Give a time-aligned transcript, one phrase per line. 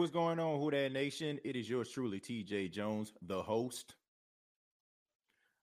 [0.00, 1.38] what's going on, Who That Nation?
[1.44, 3.96] It is yours truly, TJ Jones, the host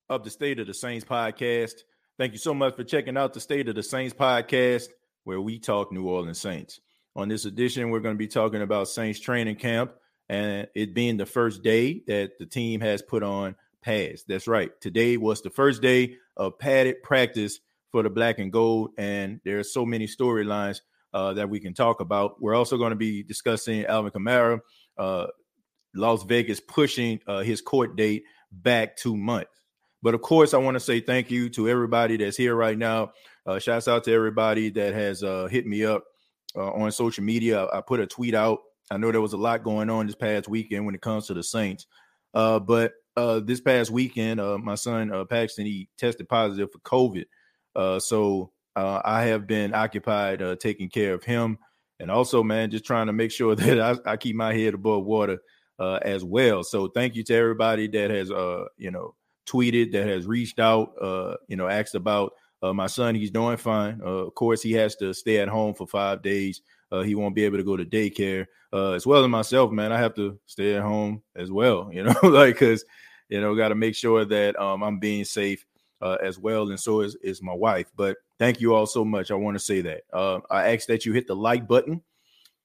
[0.09, 1.73] of the State of the Saints podcast.
[2.19, 4.89] Thank you so much for checking out the State of the Saints podcast,
[5.23, 6.79] where we talk New Orleans Saints.
[7.15, 9.93] On this edition, we're going to be talking about Saints training camp
[10.29, 14.23] and it being the first day that the team has put on pads.
[14.27, 14.69] That's right.
[14.81, 17.59] Today was the first day of padded practice
[17.91, 20.81] for the black and gold, and there are so many storylines
[21.13, 22.41] uh, that we can talk about.
[22.41, 24.59] We're also going to be discussing Alvin Kamara,
[24.97, 25.27] uh,
[25.95, 29.51] Las Vegas pushing uh, his court date back two months.
[30.03, 33.11] But of course, I want to say thank you to everybody that's here right now.
[33.45, 36.03] Uh, shouts out to everybody that has uh, hit me up
[36.55, 37.63] uh, on social media.
[37.63, 38.59] I, I, put a tweet out.
[38.91, 41.33] I know there was a lot going on this past weekend when it comes to
[41.33, 41.87] the Saints.
[42.33, 47.25] Uh, but this past weekend, my son Paxton he tested positive for COVID.
[48.01, 51.57] so uh, I have been occupied uh, taking care of him,
[51.99, 55.03] and also, man, just trying to make sure that I, I keep my head above
[55.03, 55.39] water
[55.79, 56.63] uh, as well.
[56.63, 59.15] So, thank you to everybody that has, uh, you know,
[59.47, 63.15] tweeted, that has reached out, uh, you know, asked about uh, my son.
[63.15, 63.99] He's doing fine.
[64.01, 66.61] of course, he has to stay at home for five days.
[67.03, 69.71] he won't be able to go to daycare, as well as myself.
[69.71, 71.89] Man, I have to stay at home as well.
[71.93, 72.85] You know, like because
[73.27, 75.65] you know, got to make sure that um, I'm being safe
[76.01, 77.87] uh, as well, and so is is my wife.
[77.95, 79.31] But thank you all so much.
[79.31, 82.01] I want to say that uh, I ask that you hit the like button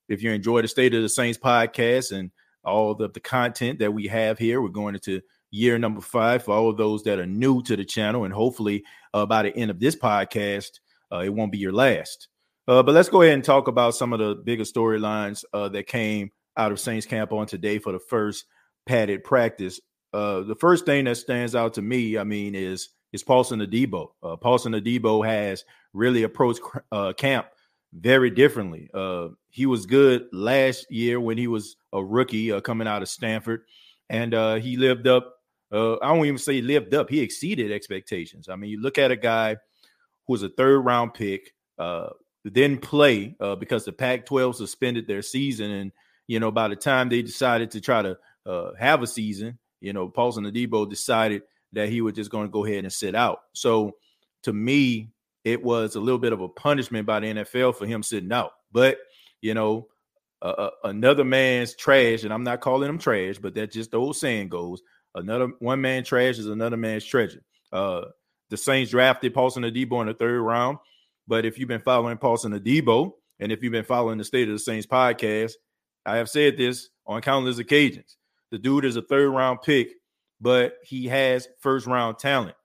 [0.08, 2.30] if you enjoy the State of the Saints podcast and
[2.64, 4.60] all of the content that we have here.
[4.60, 5.20] We're going into
[5.50, 8.84] year number five for all of those that are new to the channel, and hopefully
[9.14, 10.80] uh, by the end of this podcast,
[11.12, 12.28] uh, it won't be your last.
[12.68, 15.86] Uh, but let's go ahead and talk about some of the bigger storylines uh, that
[15.86, 18.44] came out of Saints camp on today for the first
[18.86, 19.80] padded practice.
[20.12, 24.10] the first thing that stands out to me, I mean, is is Paulson Adebo.
[24.22, 26.60] Uh, Paulson Adebo has really approached
[26.90, 27.46] uh, camp
[27.92, 28.88] very differently.
[28.92, 33.08] Uh, he was good last year when he was a rookie uh, coming out of
[33.08, 33.62] Stanford,
[34.08, 35.34] and uh, he lived up.
[35.70, 37.08] Uh, I don't even say lived up.
[37.08, 38.48] He exceeded expectations.
[38.48, 39.56] I mean, you look at a guy
[40.26, 41.52] who was a third round pick,
[42.44, 45.92] didn't play because the Pac-12 suspended their season, and
[46.26, 48.18] you know by the time they decided to try to
[48.78, 52.64] have a season, you know Paulson Adebo decided that he was just going to go
[52.64, 53.40] ahead and sit out.
[53.52, 53.92] So
[54.42, 55.10] to me,
[55.44, 58.52] it was a little bit of a punishment by the NFL for him sitting out.
[58.70, 58.98] But
[59.40, 59.88] you know,
[60.40, 64.16] uh, another man's trash, and I'm not calling him trash, but that's just the old
[64.16, 64.82] saying goes:
[65.14, 67.42] another one man trash is another man's treasure.
[67.72, 68.02] Uh,
[68.50, 70.78] the Saints drafted Paulson Adebo in the third round,
[71.26, 74.54] but if you've been following Paulson Adebo, and if you've been following the State of
[74.54, 75.52] the Saints podcast,
[76.04, 78.16] I have said this on countless occasions.
[78.50, 79.92] The dude is a third round pick
[80.42, 82.56] but he has first round talent.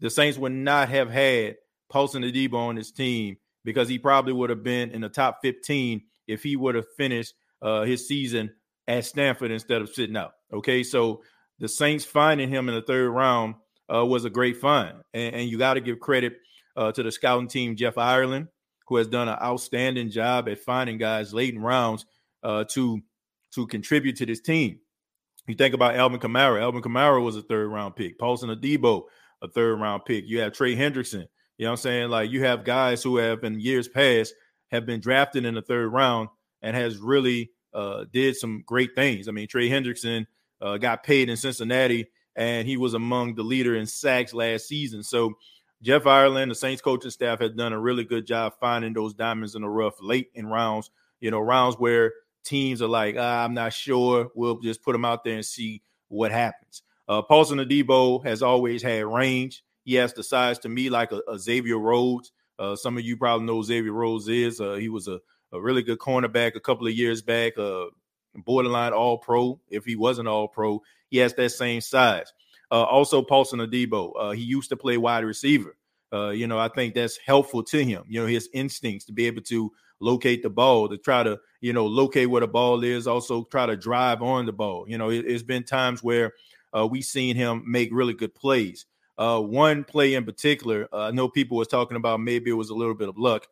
[0.00, 1.56] The Saints would not have had
[1.88, 6.02] Paulson Adebo on his team because he probably would have been in the top 15
[6.28, 7.32] if he would have finished
[7.62, 8.52] uh, his season
[8.86, 10.32] at Stanford instead of sitting out.
[10.52, 11.22] Okay, so
[11.58, 13.54] the Saints finding him in the third round
[13.92, 16.34] uh, was a great find, and, and you got to give credit
[16.76, 18.48] uh, to the scouting team, Jeff Ireland,
[18.88, 22.04] who has done an outstanding job at finding guys late in rounds
[22.42, 23.00] uh, to
[23.54, 24.80] to contribute to this team.
[25.46, 26.62] You think about Alvin Kamara.
[26.62, 28.18] Alvin Kamara was a third round pick.
[28.18, 29.04] Paulson Adebo,
[29.42, 30.24] a third round pick.
[30.26, 31.26] You have Trey Hendrickson.
[31.58, 32.10] You know what I'm saying?
[32.10, 34.34] Like you have guys who have in years past
[34.70, 36.28] have been drafted in the third round
[36.62, 39.28] and has really uh, did some great things.
[39.28, 40.26] I mean, Trey Hendrickson
[40.60, 42.06] uh, got paid in Cincinnati
[42.36, 45.02] and he was among the leader in sacks last season.
[45.02, 45.34] So
[45.82, 49.54] Jeff Ireland, the Saints coaching staff, has done a really good job finding those diamonds
[49.54, 50.90] in the rough late in rounds.
[51.20, 52.12] You know, rounds where
[52.44, 54.30] teams are like, ah, I'm not sure.
[54.34, 56.82] We'll just put them out there and see what happens.
[57.08, 59.64] Uh, Paulson Adebo has always had range.
[59.84, 62.32] He has the size to me like a, a Xavier Rhodes.
[62.58, 64.60] Uh, some of you probably know Xavier Rhodes is.
[64.60, 65.20] Uh, he was a,
[65.52, 67.86] a, really good cornerback a couple of years back, uh,
[68.34, 69.60] borderline All Pro.
[69.68, 72.32] If he wasn't All Pro, he has that same size.
[72.70, 75.76] Uh, also, Paulson Adebo, uh, he used to play wide receiver.
[76.12, 78.04] Uh, you know, I think that's helpful to him.
[78.08, 81.72] You know, his instincts to be able to locate the ball, to try to, you
[81.72, 84.84] know, locate where the ball is, also try to drive on the ball.
[84.88, 86.32] You know, it, has been times where
[86.76, 88.86] uh, we've seen him make really good plays.
[89.16, 92.70] Uh, one play in particular, uh, I know people was talking about maybe it was
[92.70, 93.46] a little bit of luck,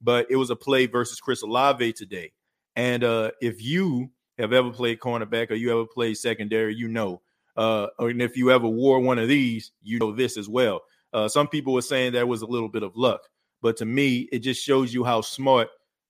[0.00, 2.32] but it was a play versus Chris Olave today.
[2.76, 7.20] And uh, if you have ever played cornerback or you ever played secondary, you know.
[7.56, 10.82] Uh, and if you ever wore one of these, you know this as well.
[11.12, 13.22] Uh, some people were saying there was a little bit of luck,
[13.62, 15.68] but to me, it just shows you how smart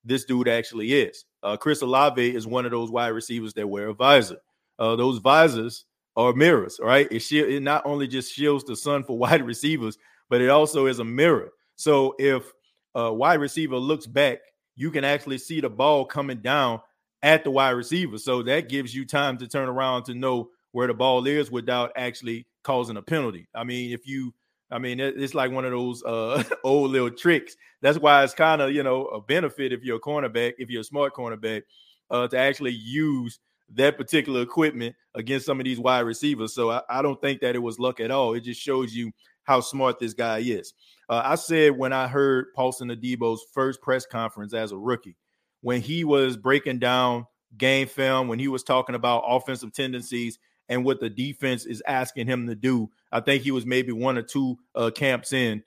[0.09, 1.25] this dude actually is.
[1.43, 4.39] Uh, Chris Olave is one of those wide receivers that wear a visor.
[4.79, 5.85] Uh, those visors
[6.17, 7.07] are mirrors, right?
[7.11, 10.99] It, it not only just shields the sun for wide receivers, but it also is
[10.99, 11.51] a mirror.
[11.77, 12.53] So if
[12.95, 14.39] a wide receiver looks back,
[14.75, 16.81] you can actually see the ball coming down
[17.23, 18.19] at the wide receiver.
[18.19, 21.93] So that gives you time to turn around to know where the ball is without
[21.97, 23.49] actually causing a penalty.
[23.55, 24.35] I mean, if you,
[24.71, 27.57] I mean, it's like one of those uh, old little tricks.
[27.81, 30.83] That's why it's kind of, you know, a benefit if you're a cornerback, if you're
[30.83, 31.63] a smart cornerback,
[32.11, 33.39] uh, to actually use
[33.75, 36.55] that particular equipment against some of these wide receivers.
[36.55, 38.35] So I, I, don't think that it was luck at all.
[38.35, 39.13] It just shows you
[39.45, 40.73] how smart this guy is.
[41.09, 45.17] Uh, I said when I heard Paulson Adebo's first press conference as a rookie,
[45.61, 47.27] when he was breaking down
[47.57, 50.39] game film, when he was talking about offensive tendencies
[50.69, 54.19] and what the defense is asking him to do, I think he was maybe one
[54.19, 55.63] or two uh, camps in.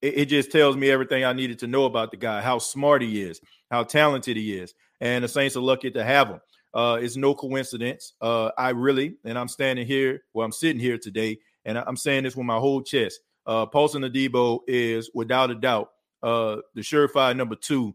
[0.00, 3.02] It, it just tells me everything I needed to know about the guy, how smart
[3.02, 3.40] he is,
[3.70, 4.74] how talented he is.
[5.00, 6.40] And the Saints are lucky to have him.
[6.74, 8.12] Uh, it's no coincidence.
[8.20, 12.24] Uh, I really, and I'm standing here, well, I'm sitting here today, and I'm saying
[12.24, 13.20] this with my whole chest.
[13.46, 15.90] Uh, Paulson Adebo is without a doubt
[16.22, 17.94] uh, the surefire number two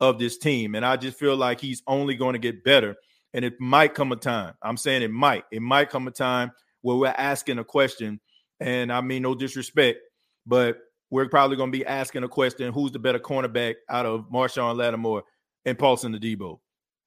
[0.00, 0.74] of this team.
[0.74, 2.96] And I just feel like he's only going to get better.
[3.34, 4.54] And it might come a time.
[4.62, 5.44] I'm saying it might.
[5.50, 8.20] It might come a time where we're asking a question.
[8.60, 9.98] And I mean, no disrespect,
[10.46, 10.78] but
[11.10, 14.76] we're probably going to be asking a question who's the better cornerback out of Marshon
[14.76, 15.22] Lattimore
[15.64, 16.60] and Paulson Adebo?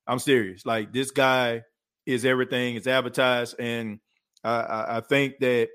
[0.07, 0.65] I'm serious.
[0.65, 1.63] Like this guy
[2.05, 2.75] is everything.
[2.75, 3.55] It's advertised.
[3.59, 3.99] And
[4.43, 5.69] I, I, think that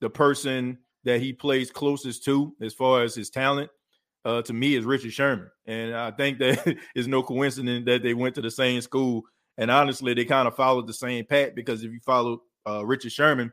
[0.00, 3.70] the person that he plays closest to as far as his talent
[4.24, 5.50] uh, to me is Richard Sherman.
[5.66, 9.22] And I think that is no coincidence that they went to the same school.
[9.58, 13.12] And honestly, they kind of followed the same path because if you follow uh, Richard
[13.12, 13.52] Sherman,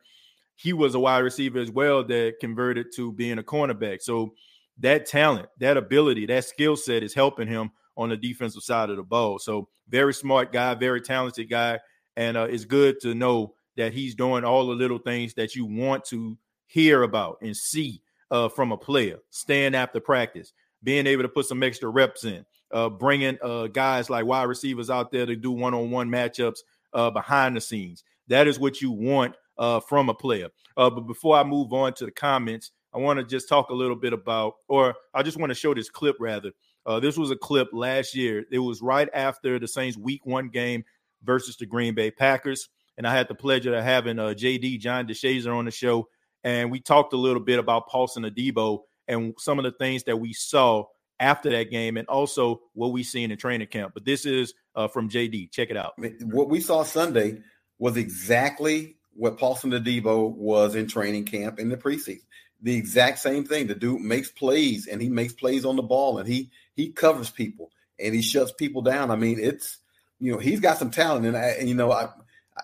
[0.55, 4.01] he was a wide receiver as well that converted to being a cornerback.
[4.01, 4.33] So
[4.79, 8.97] that talent, that ability, that skill set is helping him on the defensive side of
[8.97, 9.39] the ball.
[9.39, 11.79] So very smart guy, very talented guy.
[12.15, 15.65] And uh, it's good to know that he's doing all the little things that you
[15.65, 18.01] want to hear about and see
[18.31, 22.45] uh, from a player, staying after practice, being able to put some extra reps in,
[22.71, 26.59] uh, bringing uh, guys like wide receivers out there to do one on one matchups
[26.93, 28.03] uh, behind the scenes.
[28.27, 30.50] That is what you want uh, from a player.
[30.75, 33.75] Uh, but before I move on to the comments, I want to just talk a
[33.75, 36.51] little bit about, or I just want to show this clip rather.
[36.86, 38.45] Uh, this was a clip last year.
[38.51, 40.83] It was right after the Saints' Week One game
[41.24, 45.07] versus the Green Bay Packers, and I had the pleasure of having uh, JD John
[45.07, 46.07] DeShazier on the show
[46.43, 50.17] and we talked a little bit about Paulson Adebo and some of the things that
[50.17, 50.86] we saw
[51.19, 53.93] after that game and also what we see in the training camp.
[53.93, 55.51] But this is uh, from JD.
[55.51, 55.93] Check it out.
[56.24, 57.41] What we saw Sunday
[57.79, 62.21] was exactly what Paulson Adebo was in training camp in the preseason.
[62.62, 63.67] The exact same thing.
[63.67, 67.29] The dude makes plays and he makes plays on the ball and he he covers
[67.29, 69.12] people and he shuts people down.
[69.12, 69.77] I mean, it's
[70.19, 72.09] you know he's got some talent and, I, you know I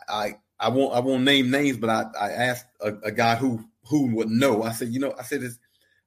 [0.10, 3.64] I I won't I won't name names, but I, I asked a, a guy who
[3.86, 4.64] who would know.
[4.64, 5.60] I said, you know, I said, is,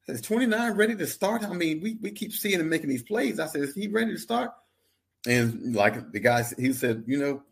[0.08, 1.44] is 29 ready to start?
[1.44, 3.40] I mean, we, we keep seeing him making these plays.
[3.40, 4.52] I said, is he ready to start?
[5.26, 7.42] And like the guy, he said, you know,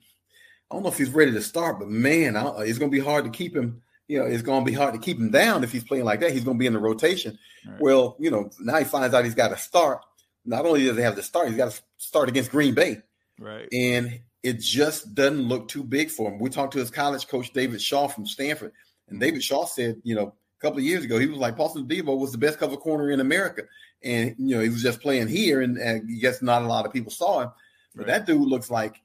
[0.70, 3.04] I don't know if he's ready to start, but man, I, it's going to be
[3.04, 5.64] hard to keep him you know, it's going to be hard to keep him down
[5.64, 6.32] if he's playing like that.
[6.32, 7.38] He's going to be in the rotation.
[7.66, 7.80] Right.
[7.80, 10.00] Well, you know, now he finds out he's got to start.
[10.44, 12.98] Not only does he have to start, he's got to start against Green Bay.
[13.38, 13.66] Right.
[13.72, 16.38] And it just doesn't look too big for him.
[16.38, 18.72] We talked to his college coach, David Shaw from Stanford,
[19.08, 20.34] and David Shaw said, you know,
[20.64, 23.20] couple of years ago, he was like, Paulson Adebo was the best cover corner in
[23.20, 23.62] America.
[24.02, 26.86] And, you know, he was just playing here, and, and I guess not a lot
[26.86, 27.50] of people saw him.
[27.94, 28.18] But right.
[28.18, 29.00] that dude looks like,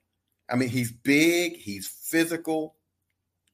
[0.50, 2.76] I mean, he's big, he's physical,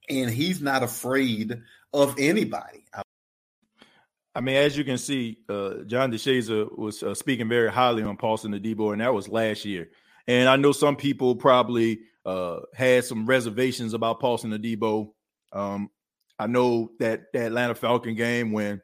[0.10, 1.62] and he's not afraid
[1.94, 2.86] of anybody.
[4.36, 8.18] I mean, as you can see, uh, John DeShazier was uh, speaking very highly on
[8.18, 9.90] Paulson Adebo, and that was last year.
[10.28, 15.12] And I know some people probably uh, had some reservations about Paulson Adebo.
[15.54, 15.90] Um,
[16.38, 18.82] I know that that Atlanta Falcon game when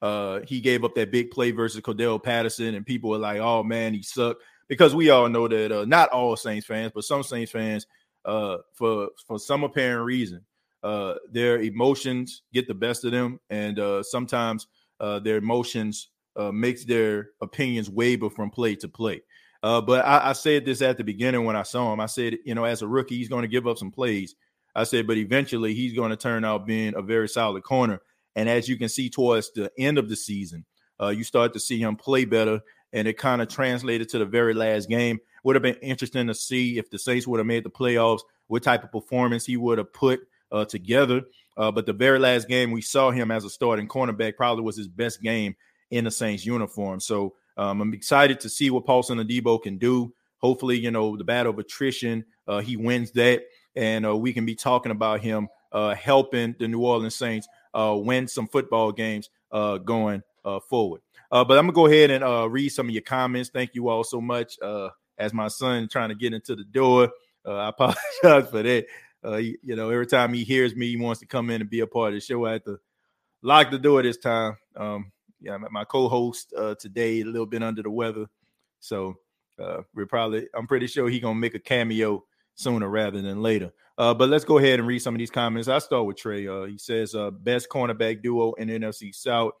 [0.00, 3.62] uh, he gave up that big play versus Cordarrelle Patterson, and people were like, "Oh
[3.62, 7.22] man, he sucked." Because we all know that uh, not all Saints fans, but some
[7.22, 7.86] Saints fans,
[8.24, 10.44] uh, for for some apparent reason,
[10.82, 14.68] uh, their emotions get the best of them, and uh, sometimes
[15.00, 16.08] uh, their emotions
[16.52, 19.20] makes their opinions waver from play to play.
[19.60, 21.98] But I, I, said this at the beginning when I saw him.
[21.98, 24.36] I said, you know, as a rookie, he's going to give up some plays.
[24.78, 28.00] I said, but eventually he's going to turn out being a very solid corner.
[28.36, 30.64] And as you can see towards the end of the season,
[31.00, 32.60] uh, you start to see him play better,
[32.92, 35.18] and it kind of translated to the very last game.
[35.42, 38.62] Would have been interesting to see if the Saints would have made the playoffs, what
[38.62, 40.20] type of performance he would have put
[40.52, 41.22] uh, together.
[41.56, 44.76] Uh, but the very last game we saw him as a starting cornerback probably was
[44.76, 45.56] his best game
[45.90, 47.00] in the Saints uniform.
[47.00, 50.14] So um, I'm excited to see what Paulson Adebo can do.
[50.38, 53.42] Hopefully, you know, the battle of attrition, uh, he wins that,
[53.76, 57.96] and uh, we can be talking about him uh, helping the New Orleans Saints uh,
[57.98, 61.00] win some football games uh, going uh, forward.
[61.30, 63.50] but I'm gonna go ahead and read some of your comments.
[63.50, 64.58] Thank you all so much.
[65.18, 67.10] as my son trying to get into the door,
[67.44, 68.86] I apologize for that.
[69.42, 71.86] you know, every time he hears me, he wants to come in and be a
[71.86, 72.46] part of the show.
[72.46, 72.78] I have to
[73.42, 74.56] lock the door this time.
[74.76, 78.26] Um, yeah, my co-host uh, today a little bit under the weather,
[78.80, 79.16] so
[79.58, 82.24] uh, we're probably I'm pretty sure he's gonna make a cameo
[82.58, 83.72] sooner rather than later.
[83.96, 85.68] Uh, but let's go ahead and read some of these comments.
[85.68, 86.46] I start with Trey.
[86.46, 89.52] Uh, he says, uh, "Best cornerback duo in NFC South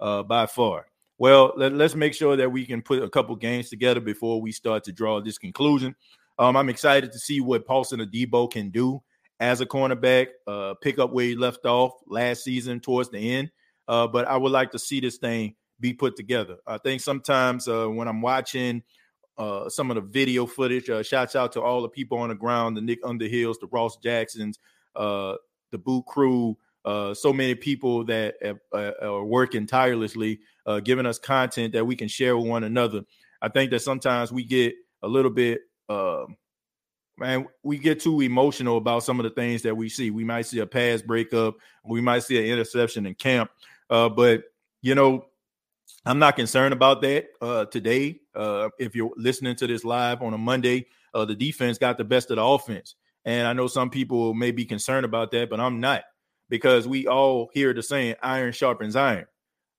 [0.00, 0.86] uh, by far."
[1.18, 4.52] Well, let, us make sure that we can put a couple games together before we
[4.52, 5.94] start to draw this conclusion.
[6.38, 9.02] Um, I'm excited to see what Paulson Adebo can do
[9.40, 13.50] as a cornerback, uh, pick up where he left off last season towards the end.
[13.88, 16.56] Uh, but I would like to see this thing be put together.
[16.66, 18.82] I think sometimes when I'm watching
[19.38, 22.34] uh, some of the video footage, uh, shouts out to all the people on the
[22.34, 24.58] ground, the Nick Underhills, the Ross Jacksons,
[24.94, 25.34] uh,
[25.70, 30.40] the Boot Crew, uh, so many people that have, are working tirelessly,
[30.84, 33.02] giving us content that we can share with one another.
[33.42, 36.36] I think that sometimes we get a little bit um,
[37.18, 40.10] man, we get too emotional about some of the things that we see.
[40.10, 43.50] We might see a pass breakup, we might see an interception in camp,
[43.90, 44.44] uh, but
[44.82, 45.26] you know,
[46.04, 48.20] I'm not concerned about that uh, today.
[48.36, 52.04] Uh, if you're listening to this live on a Monday, uh, the defense got the
[52.04, 55.60] best of the offense, and I know some people may be concerned about that, but
[55.60, 56.04] I'm not
[56.48, 59.26] because we all hear the saying "iron sharpens iron."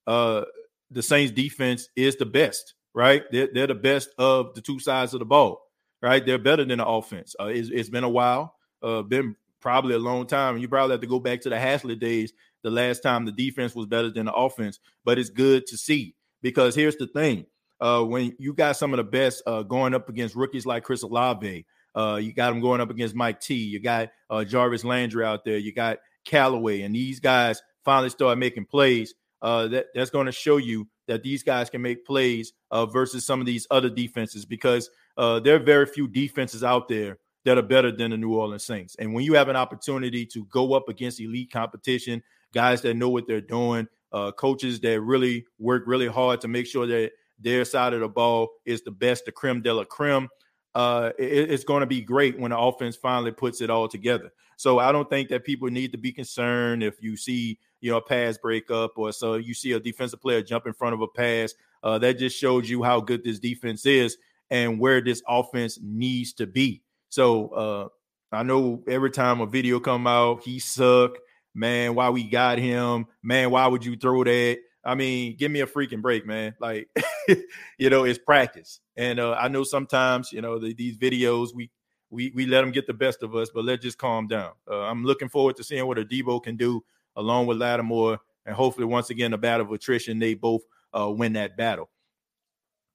[0.06, 0.46] Uh,
[0.92, 3.24] the Saints defense is the best, right?
[3.32, 5.62] They're, they're, the best of the two sides of the ball,
[6.02, 6.26] right?
[6.26, 7.36] They're better than the offense.
[7.40, 10.58] Uh, it's, it's been a while, uh, been probably a long time.
[10.58, 12.34] You probably have to go back to the Haslett days
[12.64, 14.80] the last time the defense was better than the offense.
[15.04, 17.46] But it's good to see because here's the thing:
[17.80, 21.04] uh, when you got some of the best uh, going up against rookies like Chris
[21.04, 21.66] Olave,
[21.96, 25.46] uh, you got them going up against Mike T, you got uh, Jarvis Landry out
[25.46, 29.14] there, you got Callaway, and these guys finally start making plays.
[29.40, 33.26] Uh, that that's going to show you that these guys can make plays uh, versus
[33.26, 37.64] some of these other defenses because there are very few defenses out there that are
[37.64, 38.96] better than the New Orleans Saints.
[39.00, 42.22] And when you have an opportunity to go up against elite competition,
[42.54, 46.66] guys that know what they're doing, uh, coaches that really work really hard to make
[46.66, 50.28] sure that their side of the ball is the best, the creme de la creme.
[50.76, 54.32] Uh, it, it's going to be great when the offense finally puts it all together.
[54.58, 57.98] So I don't think that people need to be concerned if you see you know
[57.98, 61.08] a pass breakup or so you see a defensive player jump in front of a
[61.08, 61.54] pass.
[61.84, 64.18] Uh, that just shows you how good this defense is
[64.50, 66.82] and where this offense needs to be.
[67.10, 67.88] So uh,
[68.36, 71.18] I know every time a video come out, he suck
[71.58, 74.60] man, why we got him, man, why would you throw that?
[74.88, 76.56] I mean, give me a freaking break, man.
[76.62, 76.88] Like,
[77.78, 78.80] you know, it's practice.
[78.96, 81.70] And uh, I know sometimes, you know, the, these videos, we
[82.10, 84.52] we we let them get the best of us, but let's just calm down.
[84.66, 86.86] Uh, I'm looking forward to seeing what Adebo can do
[87.18, 90.62] along with Lattimore, and hopefully, once again, the battle of attrition, they both
[90.98, 91.90] uh, win that battle.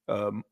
[0.07, 0.43] Um,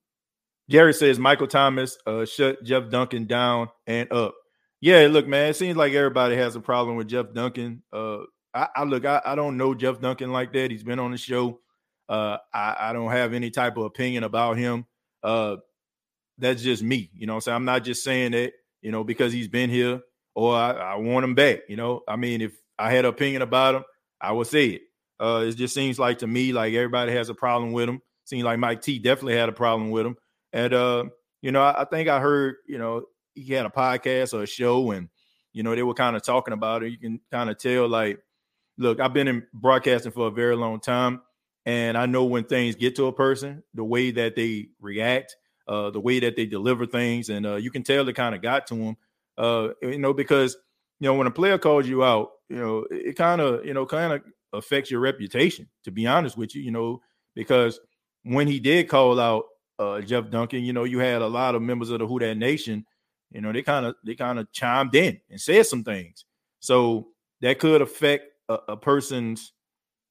[0.70, 4.36] Jerry says Michael Thomas uh, shut Jeff Duncan down and up.
[4.80, 7.82] Yeah, look, man, it seems like everybody has a problem with Jeff Duncan.
[8.54, 10.72] I, I look, I, I, don't know Jeff Duncan like that.
[10.72, 11.60] He's been on the show.
[12.10, 14.86] Uh, I, I, don't have any type of opinion about him.
[15.24, 15.58] Uh,
[16.38, 17.10] that's just me.
[17.16, 20.02] You know, so I'm not just saying that, you know, because he's been here
[20.36, 21.62] or I, want him back.
[21.70, 23.84] You know, I mean, if I had an opinion about him,
[24.20, 24.82] I would say it.
[25.20, 28.02] Uh, it just seems like to me like everybody has a problem with him.
[28.26, 30.16] Seems like Mike T definitely had a problem with him.
[30.52, 31.06] And uh,
[31.42, 33.04] you know, I think I heard, you know,
[33.36, 35.10] he had a podcast or a show and
[35.54, 36.92] you know, they were kind of talking about it.
[36.92, 38.20] You can kind of tell, like,
[38.82, 41.22] look, I've been in broadcasting for a very long time,
[41.66, 45.36] and I know when things get to a person, the way that they react,
[45.68, 48.42] uh, the way that they deliver things, and uh, you can tell it kind of
[48.42, 48.98] got to them.
[49.38, 50.58] Uh, you know, because
[51.00, 53.86] you know when a player calls you out, you know, it kind of, you know,
[53.86, 54.22] kind of
[54.54, 55.68] affects your reputation.
[55.86, 57.02] To be honest with you, you know,
[57.36, 57.80] because
[58.24, 59.46] when he did call out
[59.80, 62.38] uh, Jeff Duncan, you know, you had a lot of members of the Who That
[62.38, 62.86] Nation
[63.32, 66.26] you know, they kind of they kind of chimed in and said some things.
[66.60, 67.08] So
[67.42, 69.54] that could affect a, a, person's,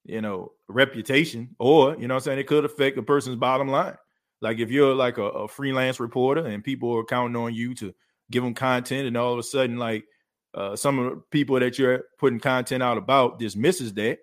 [0.05, 3.97] you know, reputation, or you know I'm saying, it could affect a person's bottom line.
[4.41, 7.95] Like if you're like a, a, freelance reporter and people are counting on you to
[8.31, 10.05] give them content, and all of a sudden, like
[10.55, 14.19] uh, some of the people that you're putting content out about dismisses that,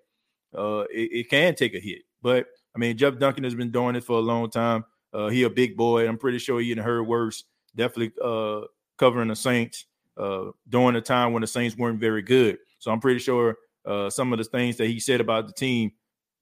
[0.57, 1.99] uh, it, it, can take a hit.
[2.21, 4.85] But I mean, Jeff Duncan has been doing it for a long time.
[5.13, 6.07] Uh, he a big boy.
[6.07, 7.43] I'm pretty sure he had heard worse.
[7.75, 8.61] Definitely uh,
[8.97, 9.85] covering the Saints
[10.17, 12.57] uh, during a time when the Saints weren't very good.
[12.79, 15.91] So I'm pretty sure uh, some of the things that he said about the team,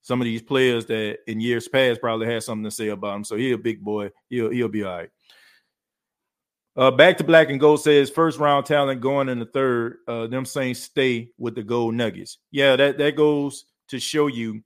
[0.02, 3.24] some of these players that in years past probably had something to say about him.
[3.24, 4.10] So he's a big boy.
[4.28, 5.10] He'll he'll be all right.
[6.76, 9.98] Uh, back to black and gold says first round talent going in the third.
[10.06, 12.38] Uh, them Saints stay with the gold nuggets.
[12.50, 14.62] Yeah, that that goes to show you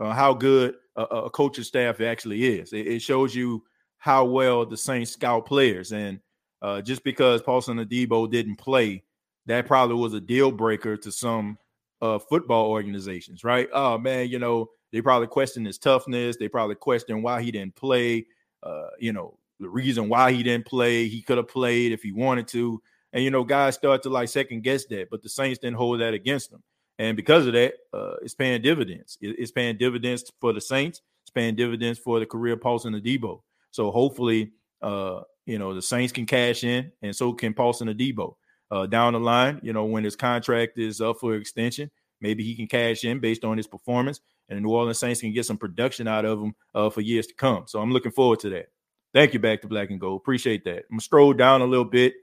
[0.00, 2.72] uh, how good a, a coaching staff actually is.
[2.72, 3.64] It, it, shows you
[3.98, 6.20] how well the Saints scout players and
[6.62, 9.02] uh, just because Paulson Adebo didn't play,
[9.46, 11.58] that probably was a deal breaker to some
[12.02, 13.68] uh, football organizations, right?
[13.72, 16.36] Oh man, you know they probably question his toughness.
[16.36, 18.26] They probably question why he didn't play.
[18.62, 21.06] Uh, you know the reason why he didn't play.
[21.08, 24.28] He could have played if he wanted to, and you know guys start to like
[24.28, 25.08] second guess that.
[25.10, 26.62] But the Saints didn't hold that against them,
[26.98, 29.16] and because of that, uh, it's paying dividends.
[29.20, 31.00] it's paying dividends for the Saints.
[31.22, 33.42] It's paying dividends for the career Paulson Adebo.
[33.70, 34.50] So hopefully,
[34.82, 38.34] uh, you know, the Saints can cash in, and so can Paulson Adebo.
[38.72, 41.90] Uh, down the line, you know, when his contract is up for extension,
[42.22, 45.30] maybe he can cash in based on his performance, and the New Orleans Saints can
[45.34, 47.64] get some production out of him uh, for years to come.
[47.66, 48.68] So I'm looking forward to that.
[49.12, 50.22] Thank you, back to Black and Gold.
[50.22, 50.78] Appreciate that.
[50.78, 52.14] I'm gonna stroll down a little bit.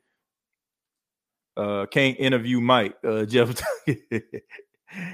[1.56, 2.96] Uh, can't interview Mike.
[3.08, 3.62] Uh, Jeff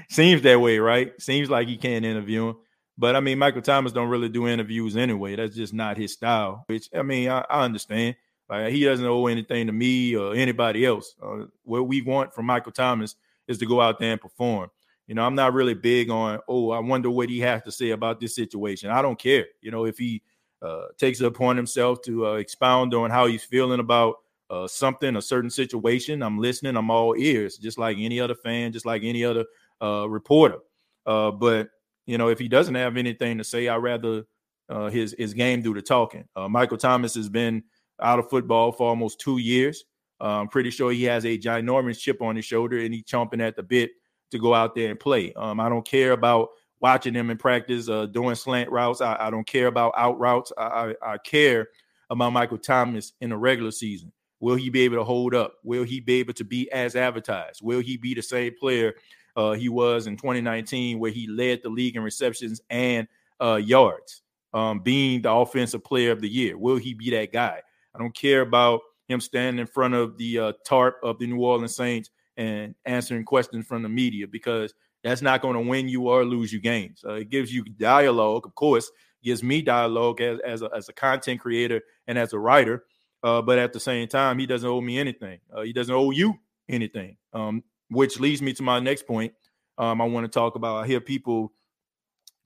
[0.08, 1.12] seems that way, right?
[1.20, 2.56] Seems like he can't interview him.
[2.96, 5.36] But I mean, Michael Thomas don't really do interviews anyway.
[5.36, 6.64] That's just not his style.
[6.66, 8.16] Which I mean, I, I understand.
[8.48, 11.14] Like he doesn't owe anything to me or anybody else.
[11.22, 13.16] Uh, what we want from Michael Thomas
[13.48, 14.70] is to go out there and perform.
[15.06, 16.40] You know, I'm not really big on.
[16.48, 18.90] Oh, I wonder what he has to say about this situation.
[18.90, 19.46] I don't care.
[19.60, 20.22] You know, if he
[20.62, 24.16] uh, takes it upon himself to uh, expound on how he's feeling about
[24.50, 26.76] uh, something, a certain situation, I'm listening.
[26.76, 29.44] I'm all ears, just like any other fan, just like any other
[29.80, 30.58] uh, reporter.
[31.04, 31.68] Uh, but
[32.06, 34.24] you know, if he doesn't have anything to say, I'd rather
[34.68, 36.24] uh, his his game do the talking.
[36.48, 37.62] Michael Thomas has been
[38.00, 39.84] out of football for almost two years.
[40.20, 43.42] Uh, I'm pretty sure he has a ginormous chip on his shoulder, and he's chomping
[43.42, 43.90] at the bit
[44.30, 45.32] to go out there and play.
[45.34, 49.00] Um, I don't care about watching him in practice, uh, doing slant routes.
[49.00, 50.52] I, I, don't care about out routes.
[50.58, 51.68] I, I, I care
[52.10, 54.12] about Michael Thomas in the regular season.
[54.40, 55.54] Will he be able to hold up?
[55.62, 57.60] Will he be able to be as advertised?
[57.62, 58.94] Will he be the same player
[59.36, 63.06] uh, he was in 2019, where he led the league in receptions and
[63.40, 64.22] uh, yards,
[64.54, 66.56] um, being the offensive player of the year.
[66.56, 67.60] Will he be that guy?
[67.96, 71.40] I don't care about him standing in front of the uh, tarp of the New
[71.40, 76.08] Orleans Saints and answering questions from the media because that's not going to win you
[76.08, 77.04] or lose you games.
[77.06, 78.90] Uh, it gives you dialogue, of course,
[79.22, 82.84] gives me dialogue as, as, a, as a content creator and as a writer.
[83.22, 85.38] Uh, but at the same time, he doesn't owe me anything.
[85.54, 86.34] Uh, he doesn't owe you
[86.68, 87.16] anything.
[87.32, 89.32] Um, which leads me to my next point.
[89.78, 90.84] Um, I want to talk about.
[90.84, 91.52] I hear people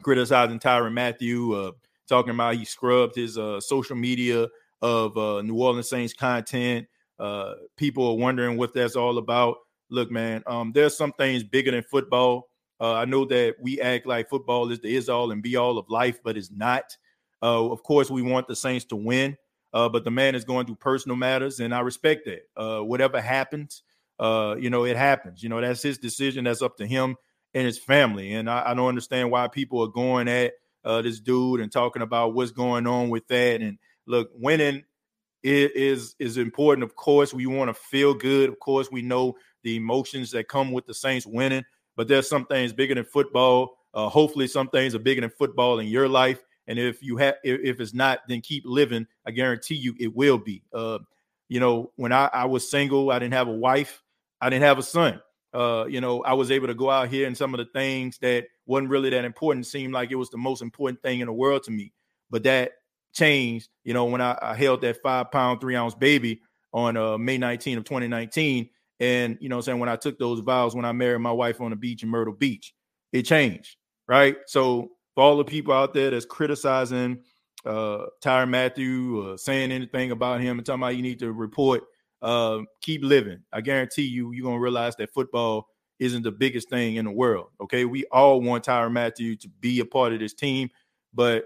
[0.03, 1.73] criticizing Tyrann Mathieu, uh,
[2.09, 4.49] talking about he scrubbed his uh, social media
[4.83, 6.87] of uh, New Orleans Saints content.
[7.19, 9.57] Uh, people are wondering what that's all about.
[9.91, 12.49] Look, man, um, there's some things bigger than football.
[12.81, 15.77] Uh, I know that we act like football is the is all and be all
[15.77, 16.97] of life, but it's not.
[17.43, 19.37] Uh, of course, we want the Saints to win,
[19.73, 22.85] but the man is going through personal matters, and I respect that.
[22.85, 23.83] whatever happens,
[24.21, 25.43] uh, you know, it happens.
[25.43, 26.45] You know, that's his decision.
[26.45, 27.17] That's up to him
[27.55, 28.35] and his family.
[28.35, 30.53] And I, I don't understand why people are going at
[30.85, 33.63] uh, this dude and talking about what's going on with that.
[33.63, 33.79] And
[34.11, 34.85] look, winning
[35.43, 36.85] is is important.
[36.85, 38.51] Of course, we want to feel good.
[38.51, 41.65] Of course, we know the emotions that come with the Saints winning.
[41.97, 43.77] but there's some things bigger than football.
[43.93, 46.43] Uh, hopefully, some things are bigger than football in your life.
[46.67, 49.07] And if you have, if, if it's not, then keep living.
[49.27, 50.63] I guarantee you, it will be.
[50.73, 51.01] Uh,
[51.49, 54.03] you know, when I, I was single, I didn't have a wife,
[54.41, 55.21] I didn't have a son.
[55.53, 58.19] Uh, you know, I was able to go out here and some of the things
[58.19, 61.33] that wasn't really that important seemed like it was the most important thing in the
[61.33, 61.93] world to me.
[62.31, 62.71] But that
[63.13, 66.41] changed, you know, when I, I held that five pound, three ounce baby
[66.73, 68.69] on uh, May 19 of 2019.
[69.01, 71.61] And, you know I'm saying, when I took those vows when I married my wife
[71.61, 72.75] on the beach in Myrtle Beach,
[73.13, 74.37] it changed, right?
[74.47, 77.23] So for all the people out there that's criticizing
[77.67, 81.83] uh Tyrann Mathieu uh, saying anything about him and talking about you need to report,
[82.23, 83.43] uh, keep living.
[83.53, 85.69] I guarantee you, you're gonna realize that football
[85.99, 87.49] isn't the biggest thing in the world.
[87.61, 90.71] Okay, we all want Tyrann Mathieu to be a part of this team,
[91.13, 91.45] but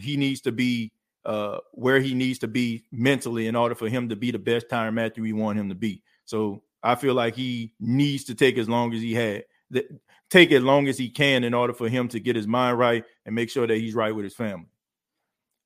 [0.00, 0.92] he needs to be
[1.24, 4.68] uh, where he needs to be mentally in order for him to be the best
[4.68, 6.02] Tyrann Mathieu we want him to be.
[6.24, 9.86] So I feel like he needs to take as long as he had that,
[10.30, 13.04] take as long as he can in order for him to get his mind right
[13.24, 14.66] and make sure that he's right with his family.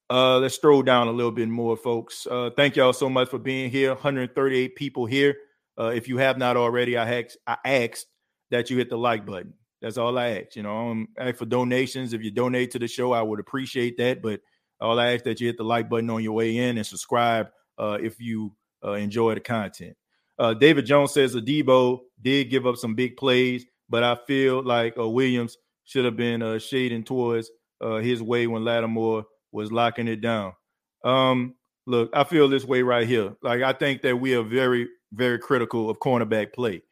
[0.09, 2.27] Uh, let's stroll down a little bit more, folks.
[2.31, 3.91] Uh, thank y'all so much for being here.
[3.91, 5.37] 138 people here.
[5.79, 8.07] Uh, if you have not already, I asked, I asked
[8.51, 9.55] that you hit the like button.
[9.87, 10.57] That's all I ask.
[10.57, 12.13] You know, I'm ask for donations.
[12.13, 14.21] If you donate to the show, I would appreciate that.
[14.21, 14.41] But
[14.81, 17.51] all I ask that you hit the like button on your way in and subscribe
[17.79, 18.53] uh, if you
[18.85, 19.97] uh, enjoy the content.
[20.41, 24.99] Uh, David Jones says Adebo did give up some big plays, but I feel like
[24.99, 27.49] uh, Williams should have been uh, shading towards
[27.81, 30.53] uh, his way when Lattimore was locking it down.
[31.05, 31.55] Um,
[31.87, 33.37] look, I feel this way right here.
[33.41, 36.83] Like I think that we are very, very critical of cornerback play.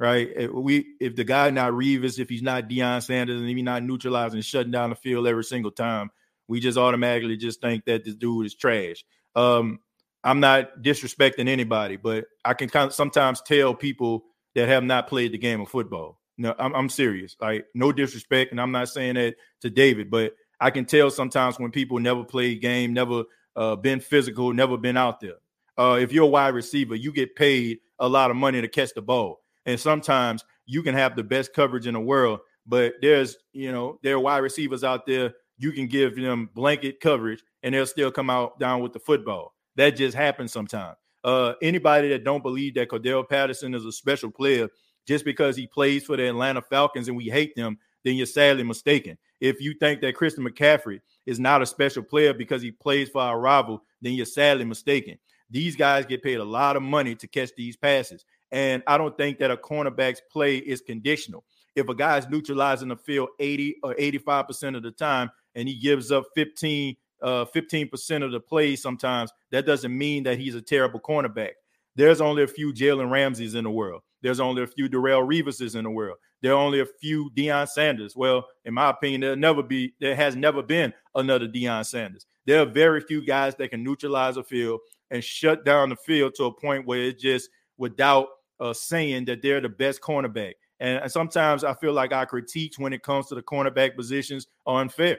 [0.00, 0.30] Right?
[0.34, 3.62] If we if the guy not Revis, if he's not Deion Sanders, and if he's
[3.62, 6.10] not neutralizing, and shutting down the field every single time,
[6.48, 9.04] we just automatically just think that this dude is trash.
[9.36, 9.78] Um,
[10.24, 15.06] I'm not disrespecting anybody, but I can kind of sometimes tell people that have not
[15.06, 16.18] played the game of football.
[16.38, 17.36] No, I'm, I'm serious.
[17.38, 21.58] Like no disrespect, and I'm not saying that to David, but I can tell sometimes
[21.58, 25.36] when people never played game, never uh, been physical, never been out there.
[25.78, 28.92] Uh, if you're a wide receiver, you get paid a lot of money to catch
[28.94, 33.36] the ball, and sometimes you can have the best coverage in the world, but there's
[33.52, 37.74] you know there are wide receivers out there you can give them blanket coverage and
[37.74, 39.54] they'll still come out down with the football.
[39.76, 40.96] That just happens sometimes.
[41.22, 44.68] Uh, anybody that don't believe that Cordarrelle Patterson is a special player
[45.06, 48.62] just because he plays for the Atlanta Falcons and we hate them, then you're sadly
[48.62, 49.18] mistaken.
[49.38, 53.20] If you think that Christian McCaffrey is not a special player because he plays for
[53.20, 55.18] our rival, then you're sadly mistaken.
[55.50, 58.24] These guys get paid a lot of money to catch these passes.
[58.52, 61.44] And I don't think that a cornerback's play is conditional.
[61.76, 66.10] If a guy's neutralizing the field 80 or 85% of the time and he gives
[66.10, 71.00] up 15 uh, 15% of the plays sometimes, that doesn't mean that he's a terrible
[71.00, 71.50] cornerback.
[71.94, 74.02] There's only a few Jalen Ramseys in the world.
[74.22, 76.18] There's only a few Darrelle Revises in the world.
[76.42, 78.16] There are only a few Deion Sanders.
[78.16, 82.26] Well, in my opinion, there'll never be, there has never been another Deion Sanders.
[82.46, 86.34] There are very few guys that can neutralize a field and shut down the field
[86.36, 88.28] to a point where it just without
[88.60, 90.54] uh, saying that they're the best cornerback.
[90.78, 94.80] And, sometimes I feel like our critiques when it comes to the cornerback positions are
[94.80, 95.18] unfair.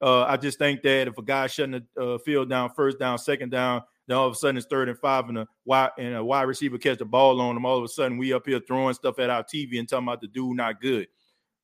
[0.00, 3.18] Uh, I just think that if a guy shutting the uh, field down, first down,
[3.18, 6.14] second down, then all of a sudden it's third and five, and a wide and
[6.14, 7.64] a wide receiver catch the ball on them.
[7.64, 10.20] All of a sudden we up here throwing stuff at our TV and talking about
[10.20, 11.08] the dude not good.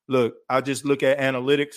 [0.08, 1.76] Look, I just look at analytics.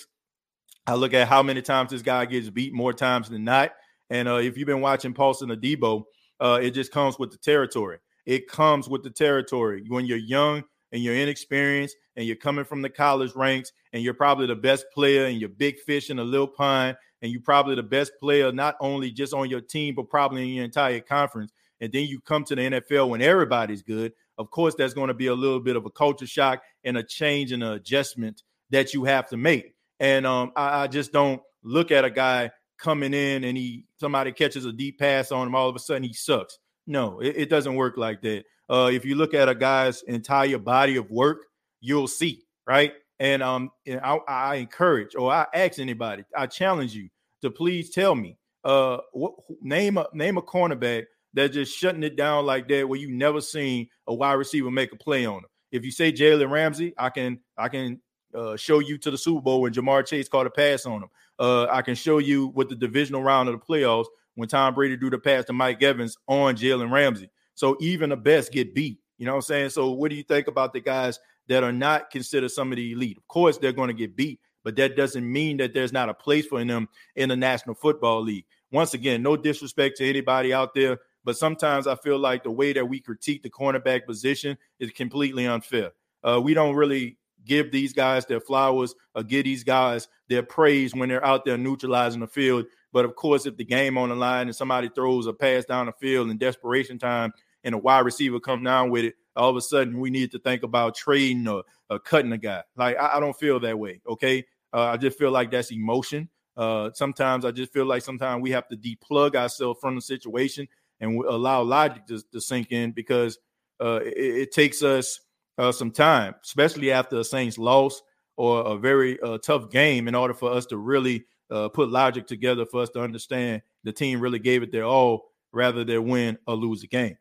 [0.86, 3.72] I look at how many times this guy gets beat more times than not.
[4.08, 6.04] And uh, if you've been watching Paulson Adebo,
[6.40, 7.98] uh, it just comes with the territory.
[8.26, 9.84] It comes with the territory.
[9.88, 14.14] When you're young, and you're inexperienced and you're coming from the college ranks and you're
[14.14, 17.74] probably the best player and you're big fish in a little pond and you're probably
[17.74, 21.52] the best player not only just on your team but probably in your entire conference
[21.80, 25.14] and then you come to the NFL when everybody's good of course there's going to
[25.14, 28.94] be a little bit of a culture shock and a change and an adjustment that
[28.94, 33.14] you have to make and um, I, I just don't look at a guy coming
[33.14, 36.12] in and he somebody catches a deep pass on him all of a sudden he
[36.12, 40.02] sucks no it, it doesn't work like that uh, if you look at a guy's
[40.02, 41.46] entire body of work,
[41.80, 42.92] you'll see, right?
[43.18, 47.08] And um, and I, I encourage or I ask anybody, I challenge you
[47.42, 52.16] to please tell me, uh, what name a name a cornerback that just shutting it
[52.16, 55.50] down like that where you never seen a wide receiver make a play on him.
[55.70, 58.00] If you say Jalen Ramsey, I can I can
[58.34, 61.08] uh, show you to the Super Bowl when Ja'Marr Chase caught a pass on him.
[61.38, 64.96] Uh, I can show you with the divisional round of the playoffs when Tom Brady
[64.96, 67.30] threw the pass to Mike Evans on Jalen Ramsey.
[67.54, 69.00] So even the best get beat.
[69.18, 69.70] You know what I'm saying?
[69.70, 71.18] So what do you think about the guys
[71.48, 73.16] that are not considered some of the elite?
[73.16, 76.14] Of course, they're going to get beat, but that doesn't mean that there's not a
[76.14, 78.44] place for them in the National Football League.
[78.70, 82.72] Once again, no disrespect to anybody out there, but sometimes I feel like the way
[82.72, 85.92] that we critique the cornerback position is completely unfair.
[86.22, 90.94] Uh, we don't really give these guys their flowers or give these guys their praise
[90.94, 92.66] when they're out there neutralizing the field.
[92.96, 95.84] But of course, if the game on the line and somebody throws a pass down
[95.84, 97.30] the field in desperation time
[97.62, 100.38] and a wide receiver comes down with it, all of a sudden we need to
[100.38, 102.62] think about trading or, or cutting a guy.
[102.74, 104.00] Like I, I, don't feel that way.
[104.08, 106.30] Okay, uh, I just feel like that's emotion.
[106.56, 110.66] Uh, sometimes I just feel like sometimes we have to deplug ourselves from the situation
[110.98, 113.38] and allow logic to, to sink in because
[113.78, 115.20] uh, it, it, takes us
[115.58, 118.00] uh, some time, especially after a Saints loss
[118.38, 122.26] or a very uh, tough game, in order for us to really uh, put logic
[122.26, 126.38] together for us to understand the team really gave it their all rather than win
[126.46, 127.16] or lose a game.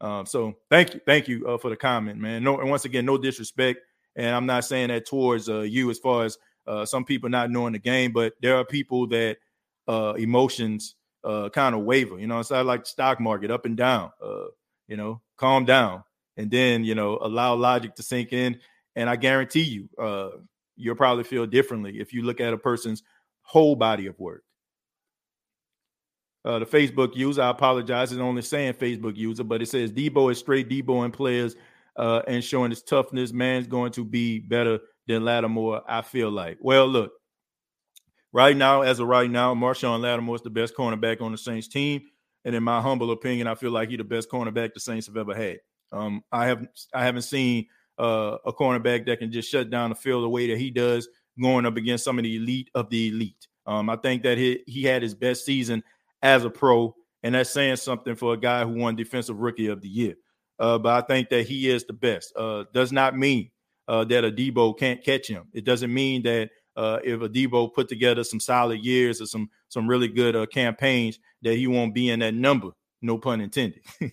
[0.00, 2.42] Um, so thank you, thank you uh, for the comment, man.
[2.42, 3.80] No, and once again, no disrespect,
[4.14, 6.36] and I'm not saying that towards uh, you as far as
[6.66, 9.38] uh, some people not knowing the game, but there are people that
[9.88, 12.18] uh, emotions uh, kind of waver.
[12.18, 14.10] You know, it's like the stock market, up and down.
[14.22, 14.46] Uh,
[14.88, 16.04] you know, calm down,
[16.36, 18.60] and then you know allow logic to sink in.
[18.96, 19.88] And I guarantee you,
[20.76, 23.02] you'll probably feel differently if you look at a person's
[23.46, 24.42] whole body of work.
[26.44, 30.30] Uh, the Facebook user, I apologize, it's only saying Facebook user, but it says Deebo
[30.30, 31.56] is straight Deebo and players
[31.96, 33.32] uh, and showing his toughness.
[33.32, 34.78] Man's going to be better
[35.08, 36.58] than Lattimore, I feel like.
[36.60, 37.12] Well, look,
[38.32, 41.68] right now, as of right now, Marshon Lattimore is the best cornerback on the Saints
[41.68, 42.02] team.
[42.44, 45.16] And in my humble opinion, I feel like he's the best cornerback the Saints have
[45.16, 45.58] ever had.
[45.90, 47.66] Um, I have I haven't seen
[47.98, 51.08] uh, a cornerback that can just shut down the field the way that he does,
[51.40, 53.46] going up against some of the elite of the elite.
[53.66, 55.82] Um, I think that he he had his best season
[56.22, 59.80] as a pro, and that's saying something for a guy who won Defensive Rookie of
[59.80, 60.14] the Year.
[60.58, 62.32] Uh, but I think that he is the best.
[62.36, 63.50] Uh, does not mean
[63.88, 65.44] uh, that a Deebo can't catch him.
[65.52, 69.50] It doesn't mean that uh, if a Deebo put together some solid years or some
[69.68, 72.70] some really good uh, campaigns, that he won't be in that number.
[73.02, 73.82] No pun intended.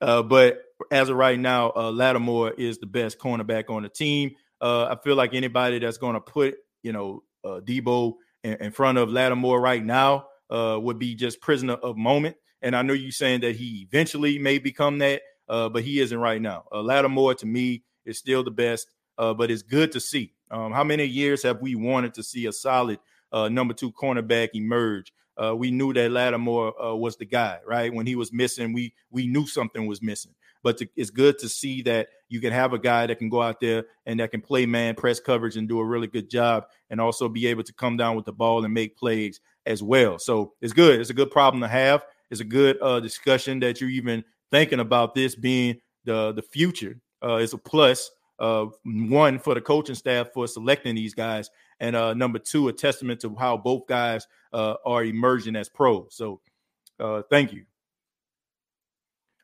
[0.00, 4.32] uh, but as of right now, Lattimore is the best cornerback on the team.
[4.60, 8.14] Uh, I feel like anybody that's going to put you know uh, Deebo
[8.44, 12.36] in, in, front of Lattimore right now uh, would be just prisoner of moment.
[12.62, 16.18] And I know you're saying that he eventually may become that, uh, but he isn't
[16.18, 16.64] right now.
[16.72, 18.88] Uh, Lattimore to me is still the best,
[19.18, 20.32] uh, but it's good to see.
[20.50, 22.98] Um, how many years have we wanted to see a solid
[23.32, 25.12] uh, number two cornerback emerge?
[25.36, 27.92] Uh, we knew that Lattimore uh, was the guy, right?
[27.92, 30.34] When he was missing, we we knew something was missing.
[30.62, 33.42] But to, it's good to see that you can have a guy that can go
[33.42, 36.66] out there and that can play man press coverage and do a really good job,
[36.90, 40.18] and also be able to come down with the ball and make plays as well.
[40.18, 41.00] So it's good.
[41.00, 42.04] It's a good problem to have.
[42.30, 46.98] It's a good uh, discussion that you're even thinking about this being the the future.
[47.22, 48.10] Uh, it's a plus.
[48.38, 51.48] Uh, one for the coaching staff for selecting these guys,
[51.80, 56.08] and uh, number two, a testament to how both guys uh, are emerging as pros.
[56.10, 56.42] So,
[57.00, 57.64] uh, thank you.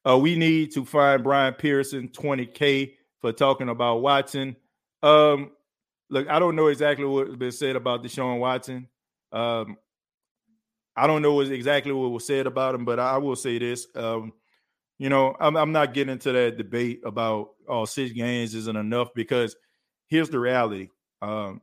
[0.07, 4.57] Uh, we need to find Brian Pearson 20K for talking about Watson.
[5.03, 5.53] Um,
[6.11, 8.89] look, I don't know exactly what's been said about Deshaun Watson.
[9.31, 9.77] Um,
[10.95, 13.87] I don't know exactly what was said about him, but I will say this.
[13.95, 14.33] Um,
[14.99, 19.09] you know, I'm, I'm, not getting into that debate about oh six games isn't enough
[19.15, 19.57] because
[20.07, 20.89] here's the reality.
[21.23, 21.63] Um,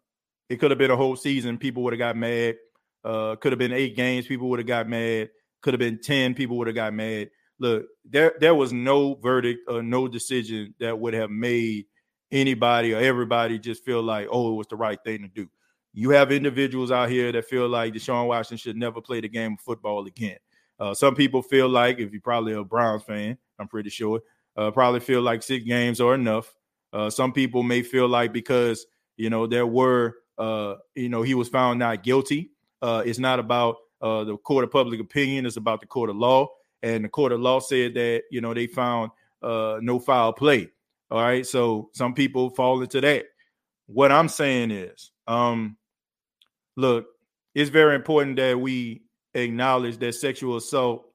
[0.49, 2.56] it could have been a whole season, people would have got mad.
[3.04, 5.30] Uh, could have been eight games, people would have got mad.
[5.62, 7.30] Could have been 10, people would have got mad.
[7.60, 11.86] Look, there there was no verdict or no decision that would have made
[12.32, 15.50] anybody or everybody just feel like, oh, it was the right thing to do.
[15.93, 19.54] You have individuals out here that feel like Deshaun Watson should never play the game
[19.54, 20.38] of football again.
[20.80, 24.22] Uh, some people feel like, if you're probably a Browns fan, I'm pretty sure,
[24.56, 26.54] uh, probably feel like six games are enough.
[26.93, 28.86] Uh, some people may feel like because
[29.17, 32.52] you know there were, uh, you know, he was found not guilty.
[32.82, 36.15] Uh, it's not about uh, the court of public opinion; it's about the court of
[36.15, 36.48] law.
[36.82, 39.12] And the court of law said that you know they found
[39.42, 40.70] no foul play.
[41.12, 43.26] All right, so some people fall into that.
[43.88, 45.76] What I'm saying is, um,
[46.78, 47.08] look,
[47.56, 49.02] it's very important that we
[49.34, 51.06] acknowledge that sexual assault,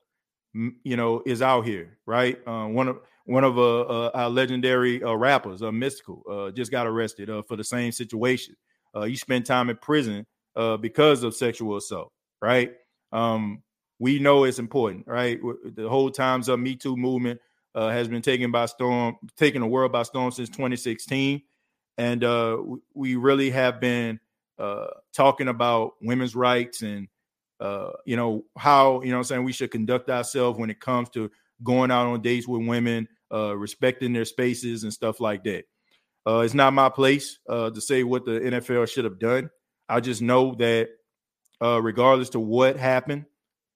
[0.53, 2.37] you know, is out here, right?
[2.46, 6.70] Uh, one of one of uh, uh, our legendary uh, rappers, uh, Mystikal, uh, just
[6.70, 8.55] got arrested uh, for the same situation.
[8.92, 12.72] Uh, he spent time in prison uh, because of sexual assault, right?
[13.12, 13.62] Um,
[14.05, 15.40] we know it's important, right?
[15.64, 17.40] The whole times of Me Too movement
[17.75, 21.40] uh, has been taken by storm, taking the world by storm since 2016,
[21.97, 22.59] and uh,
[22.93, 24.21] we really have been
[24.59, 27.09] uh, talking about women's rights and
[27.61, 31.09] uh, you know how you know I'm saying we should conduct ourselves when it comes
[31.11, 31.31] to
[31.62, 35.64] going out on dates with women, uh, respecting their spaces and stuff like that.
[36.27, 39.49] Uh, it's not my place to say what the NFL should have done.
[39.88, 40.90] I just know that
[41.62, 43.25] regardless to what happened,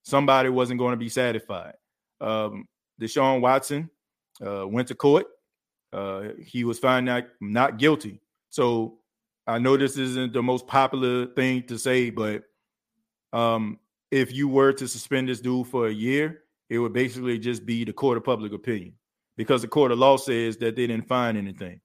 [0.08, 1.74] somebody wasn't going to be satisfied.
[2.20, 2.66] Um,
[3.00, 3.90] Deshaun Watson
[4.44, 5.26] uh, went to court.
[5.92, 8.20] Uh, he was found not, not guilty.
[8.48, 8.98] So
[9.46, 12.42] I know this isn't the most popular thing to say, but
[13.32, 13.78] um,
[14.10, 17.84] if you were to suspend this dude for a year, it would basically just be
[17.84, 18.94] the court of public opinion
[19.36, 21.80] because the court of law says that they didn't find anything.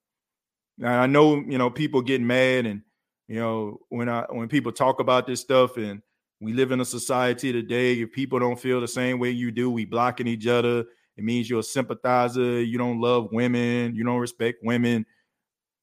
[0.78, 2.82] Now I know you know people get mad and
[3.28, 6.02] you know when I when people talk about this stuff and
[6.40, 9.70] we live in a society today if people don't feel the same way you do
[9.70, 10.84] we blocking each other.
[11.16, 15.06] It means you're a sympathizer you don't love women you don't respect women.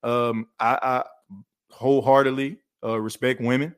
[0.03, 1.03] Um I, I
[1.71, 3.75] wholeheartedly uh, respect women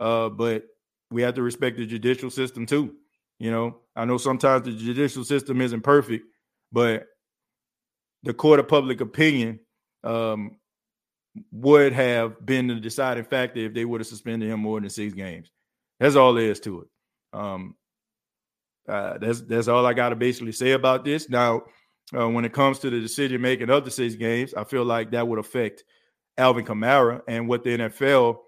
[0.00, 0.64] uh but
[1.10, 2.94] we have to respect the judicial system too
[3.40, 3.80] you know?
[3.96, 6.24] I know sometimes the judicial system isn't perfect
[6.72, 7.06] but
[8.24, 9.60] the court of public opinion
[10.02, 10.56] um,
[11.52, 15.14] would have been the deciding factor if they would have suspended him more than six
[15.14, 15.50] games.
[16.00, 16.88] That's all there is to it.
[17.32, 17.76] Um,
[18.88, 21.28] uh, that's that's all I got to basically say about this.
[21.28, 21.62] Now,
[22.16, 25.10] uh, when it comes to the decision making of the six games, I feel like
[25.12, 25.84] that would affect
[26.36, 28.38] Alvin Kamara and what the NFL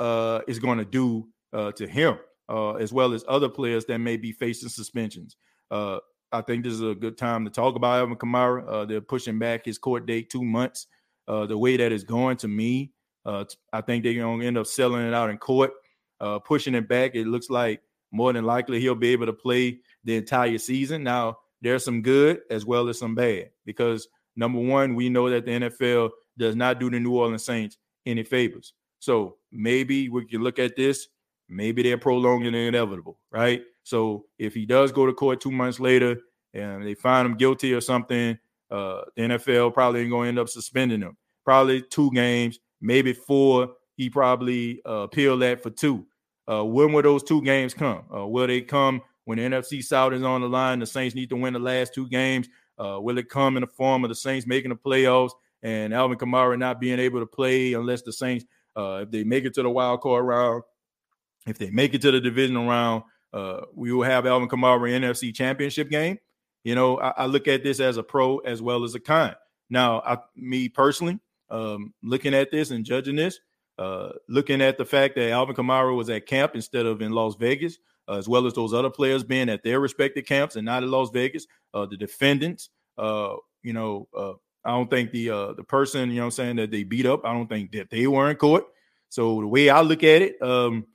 [0.00, 3.98] uh, is going to do uh, to him, uh, as well as other players that
[3.98, 5.36] may be facing suspensions.
[5.70, 5.98] Uh,
[6.32, 8.86] I think this is a good time to talk about Alvin Kamara.
[8.86, 10.86] They're pushing back his court date two months.
[11.26, 12.92] The way that is going to me,
[13.24, 15.70] I think they're going to end up selling it out in court,
[16.20, 17.14] uh, pushing it back.
[17.14, 21.02] It looks like more than likely he'll be able to play the entire season.
[21.02, 25.44] Now, there's some good as well as some bad because number one, we know that
[25.44, 28.72] the NFL does not do the New Orleans Saints any favors.
[29.00, 31.08] So maybe we can look at this.
[31.48, 33.62] Maybe they're prolonging the inevitable, right?
[33.82, 36.18] So if he does go to court two months later
[36.52, 38.38] and they find him guilty or something,
[38.70, 41.16] uh, the NFL probably ain't going to end up suspending him.
[41.44, 43.70] Probably two games, maybe four.
[43.98, 46.06] He probably uh, appeal that for two.
[46.50, 48.04] Uh, when will those two games come?
[48.14, 50.78] Uh, will they come when the NFC South is on the line?
[50.78, 52.48] The Saints need to win the last two games.
[52.78, 55.32] Uh, will it come in the form of the Saints making the playoffs
[55.64, 58.44] and Alvin Kamara not being able to play unless the Saints,
[58.76, 60.62] uh, if they make it to the wild card round,
[61.48, 65.34] if they make it to the divisional round, uh, we will have Alvin Kamara NFC
[65.34, 66.18] Championship game.
[66.62, 69.34] You know, I, I, look at this as a pro as well as a con.
[69.70, 71.18] Now, I, me personally,
[71.50, 73.40] um, looking at this and judging this,
[73.78, 77.36] uh, looking at the fact that Alvin Kamara was at camp instead of in Las
[77.36, 80.82] Vegas, uh, as well as those other players being at their respective camps and not
[80.82, 84.32] in Las Vegas, uh, the defendants, uh, you know, uh,
[84.64, 87.32] I don't think the the person, you know, I'm saying that they beat up, I
[87.32, 88.64] don't think that they were in court.
[89.08, 90.86] So the way I look at it, um,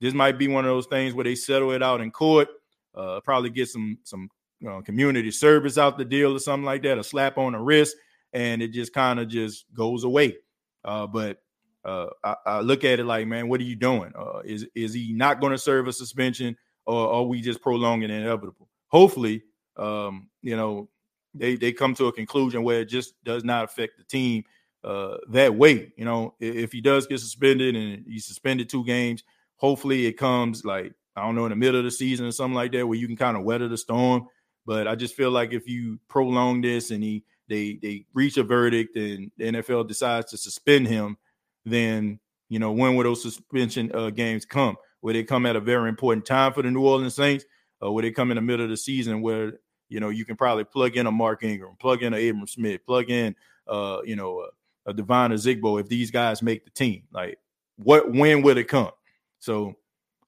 [0.00, 2.48] this might be one of those things where they settle it out in court,
[2.94, 4.28] uh, probably get some some
[4.60, 7.58] you know, community service out the deal or something like that, a slap on the
[7.58, 7.96] wrist,
[8.32, 10.36] and it just kind of just goes away.
[10.84, 11.38] Uh, but
[11.84, 14.12] uh, I, I, look at it like, man, what are you doing?
[14.18, 18.10] Uh, is is he not going to serve a suspension, or are we just prolonging
[18.10, 18.68] inevitable?
[18.88, 19.42] Hopefully,
[19.76, 20.88] um, you know,
[21.34, 24.44] they they come to a conclusion where it just does not affect the team
[24.84, 25.92] uh, that way.
[25.96, 29.24] You know, if, he does get suspended and he's suspended two games,
[29.60, 32.54] Hopefully, it comes like I don't know in the middle of the season or something
[32.54, 34.26] like that, where you can kind of weather the storm.
[34.64, 38.42] But I just feel like if you prolong this and he they they reach a
[38.42, 41.18] verdict and the NFL decides to suspend him,
[41.64, 44.76] then you know when will those suspension uh, games come?
[45.02, 47.44] Will they come at a very important time for the New Orleans Saints,
[47.80, 49.54] or will they come in the middle of the season where
[49.88, 52.84] you know you can probably plug in a Mark Ingram, plug in a Abram Smith,
[52.86, 53.34] plug in
[53.68, 54.40] uh you know
[54.86, 57.04] a, a Devine Ozigbo if these guys make the team?
[57.12, 57.38] Like
[57.76, 58.90] what when will it come?
[59.38, 59.74] So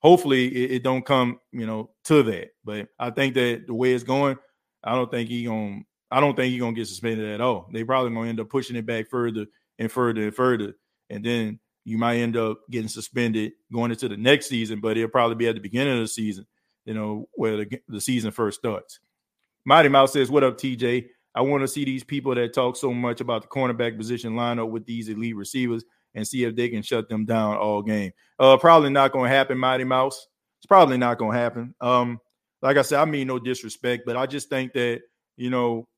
[0.00, 2.50] hopefully it, it, don't come, you know, to that.
[2.64, 4.36] But I think that the way it's going,
[4.82, 7.68] I don't think he gonna I don't think he's gonna get suspended at all.
[7.72, 9.46] They probably gonna end up pushing it back further
[9.78, 10.74] and further and further.
[11.12, 15.10] And then you might end up getting suspended going into the next season, but it'll
[15.10, 16.46] probably be at the beginning of the season,
[16.84, 19.00] you know, where the, the season first starts.
[19.64, 21.06] Mighty Mouse says, What up, TJ?
[21.34, 24.58] I want to see these people that talk so much about the cornerback position line
[24.58, 25.84] up with these elite receivers
[26.14, 28.12] and see if they can shut them down all game.
[28.38, 30.26] Uh, probably not going to happen, Mighty Mouse.
[30.58, 31.74] It's probably not going to happen.
[31.80, 32.20] Um,
[32.60, 35.00] like I said, I mean no disrespect, but I just think that
[35.36, 35.88] you know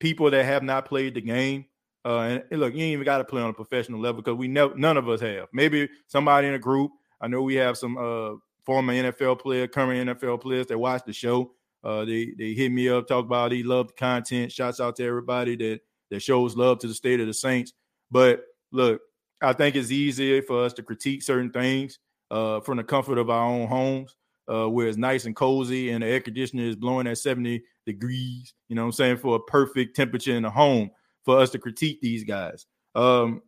[0.00, 1.66] people that have not played the game.
[2.06, 4.46] Uh, and, look, you ain't even got to play on a professional level because we
[4.46, 5.48] know none of us have.
[5.52, 6.92] Maybe somebody in a group.
[7.20, 11.12] I know we have some uh, former NFL player, current NFL players that watch the
[11.12, 11.50] show.
[11.82, 14.52] Uh, they they hit me up, talk about he loved the content.
[14.52, 15.80] Shouts out to everybody that
[16.12, 17.72] that shows love to the state of the Saints.
[18.08, 19.00] But look,
[19.42, 21.98] I think it's easier for us to critique certain things
[22.30, 24.14] uh, from the comfort of our own homes,
[24.48, 28.54] uh, where it's nice and cozy and the air conditioner is blowing at 70 degrees,
[28.68, 30.90] you know what I'm saying, for a perfect temperature in the home
[31.26, 32.64] for us to critique these guys.
[32.94, 33.42] Um,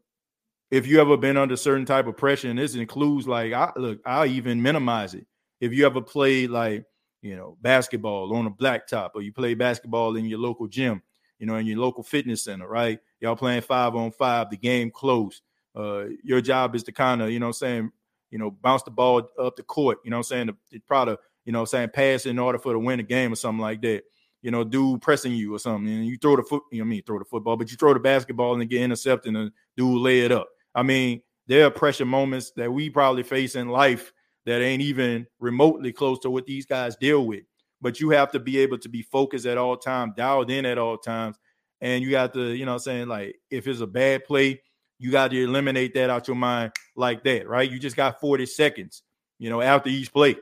[0.70, 4.01] if you ever been under certain type of pressure, and this includes like, I look,
[4.05, 5.26] I'll even minimize it.
[5.62, 6.85] If you ever played like,
[7.22, 11.03] you know, basketball on a blacktop or you play basketball in your local gym
[11.39, 12.99] you know, in your local fitness center, right?
[13.20, 15.41] Y'all playing five on five, the game close.
[15.74, 17.93] Uh, your job is to kind of, you know I'm saying,
[18.31, 20.57] you know, bounce the ball up the court, you know I'm saying, to,
[20.87, 23.62] probably, you know I'm saying, pass in order for to win a game or something
[23.62, 24.03] like that.
[24.43, 26.89] You know, dude pressing you or something, and you throw the foot, you know, I
[26.89, 30.20] mean, throw the football, but you throw the basketball and get intercepted, and dude lay
[30.20, 30.49] it up.
[30.74, 34.12] I mean, there are pressure moments that we probably face in life
[34.47, 37.43] that ain't even remotely close to what these guys deal with.
[37.80, 40.78] But you have to be able to be focused at all times, dialed in at
[40.78, 41.36] all times.
[41.80, 44.61] And you got to, you know I'm saying, like if it's a bad play,
[44.99, 47.70] you got to eliminate that out your mind like that, right?
[47.70, 49.03] You just got 40 seconds,
[49.39, 50.36] you know, after each play,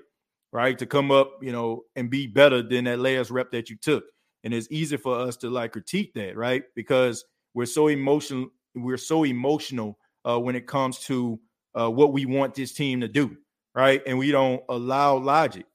[0.57, 0.79] right?
[0.79, 4.05] To come up, you know, and be better than that last rep that you took.
[4.43, 6.63] And it's easy for us to like critique that, right?
[6.75, 11.39] Because we're so emotional, we're so emotional uh, when it comes to
[11.79, 13.37] uh, what we want this team to do
[13.77, 14.03] right?
[14.07, 15.67] And we don't allow logic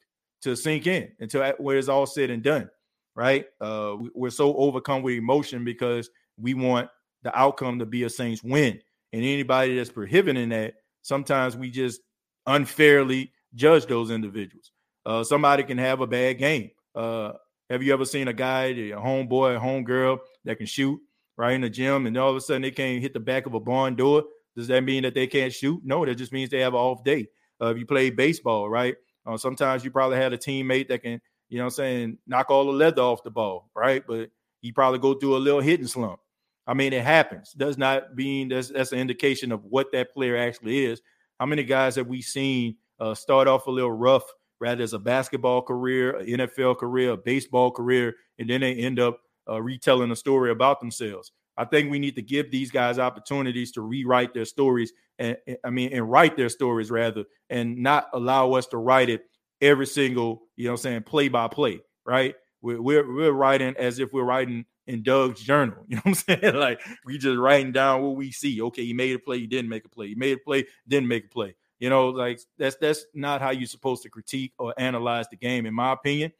[0.41, 2.69] to sink in until where it's all said and done,
[3.15, 3.45] right?
[3.61, 6.89] Uh, we're so overcome with emotion because we want
[7.21, 8.81] the outcome to be a Saints win.
[9.13, 10.73] And anybody that's prohibiting that,
[11.03, 12.01] sometimes we just
[12.47, 14.70] unfairly judge those individuals.
[15.05, 16.71] Uh, somebody can have a bad game.
[16.93, 17.33] Uh,
[17.69, 20.99] have you ever seen a guy, a homeboy, a homegirl that can shoot
[21.37, 23.53] right in the gym, and all of a sudden they can't hit the back of
[23.53, 24.23] a barn door?
[24.55, 25.81] Does that mean that they can't shoot?
[25.83, 27.27] No, that just means they have an off day
[27.61, 28.95] uh, if you play baseball, right?
[29.25, 32.65] Uh, sometimes you probably had a teammate that can, you know I'm saying, knock all
[32.65, 34.03] the leather off the ball, right?
[34.05, 34.29] But
[34.61, 36.19] you probably go through a little hitting slump.
[36.67, 37.53] I mean, it happens.
[37.53, 41.01] Does not mean that's that's an indication of what that player actually is.
[41.39, 44.23] How many guys have we seen uh, start off a little rough,
[44.61, 48.99] rather as a basketball career, an NFL career, a baseball career, and then they end
[48.99, 51.31] up uh, retelling a story about themselves?
[51.57, 55.35] I think we need to give these guys opportunities to rewrite their stories and
[55.65, 59.25] I mean and write their stories rather and not allow us to write it
[59.59, 62.35] every single, you know I'm saying, play by play, right?
[62.61, 65.77] We're, we're, we're writing as if we're writing in Doug's journal.
[65.87, 66.55] You know what I'm saying?
[66.55, 68.61] Like we just writing down what we see.
[68.61, 70.07] Okay, he made a play, he didn't make a play.
[70.07, 71.55] He made a play, didn't make a play.
[71.81, 75.65] You know, like that's that's not how you're supposed to critique or analyze the game,
[75.65, 76.31] in my opinion.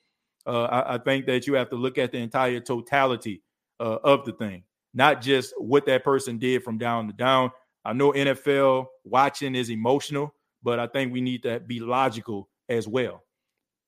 [0.45, 3.43] Uh, I, I, think that you have to look at the entire totality
[3.79, 4.63] uh, of the thing
[4.93, 7.51] not just what that person did from down to down.
[7.83, 10.33] I know NFL watching is emotional,
[10.63, 13.23] but I think we need to be logical as well.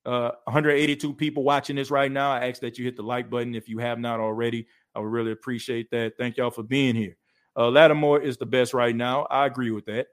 [0.05, 2.31] Uh, 182 people watching this right now.
[2.31, 4.67] I ask that you hit the like button if you have not already.
[4.95, 6.13] I would really appreciate that.
[6.17, 7.15] Thank y'all for being here.
[7.55, 9.23] Uh, Lattimore is the best right now.
[9.29, 10.07] I agree with that.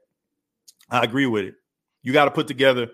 [0.91, 1.55] I agree with it.
[2.03, 2.87] You got to put together.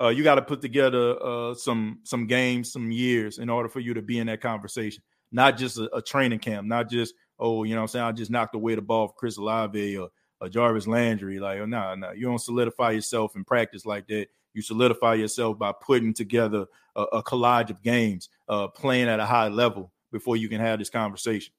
[0.00, 3.80] Uh, you got to put together uh, some some games, some years in order for
[3.80, 5.02] you to be in that conversation.
[5.30, 8.04] Not just a, a training camp, not just oh, you know I'm saying?
[8.04, 10.08] I just knocked away the ball for Chris Olave or,
[10.40, 11.38] or Jarvis Landry.
[11.38, 14.26] Like, oh, no, nah, no, nah, you don't solidify yourself in practice like that.
[14.52, 19.26] You solidify yourself by putting together a, a collage of games, uh, playing at a
[19.26, 21.52] high level before you can have this conversation.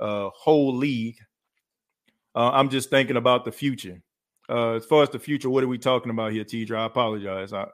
[0.00, 1.18] Uh, whole league.
[2.34, 4.02] Uh, I'm just thinking about the future.
[4.50, 6.78] Uh, as far as the future, what are we talking about here, Tidra?
[6.78, 7.52] I apologize.
[7.52, 7.66] I,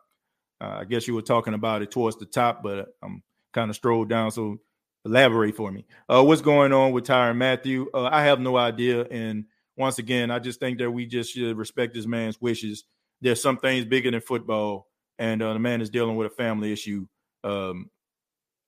[0.61, 3.23] I guess you were talking about it towards the top, but I'm
[3.55, 4.31] kind of strolled down.
[4.31, 4.59] So
[5.07, 5.87] elaborate for me.
[6.09, 7.87] Uh, what's going on with Tyrann Mathieu?
[7.95, 9.05] Uh, I have no idea.
[9.05, 9.47] And
[9.77, 12.85] once again, I just think that we just should respect this man's wishes.
[13.23, 16.73] There's some things bigger than football, and uh, the man is dealing with a family
[16.73, 17.07] issue.
[17.45, 17.91] Um,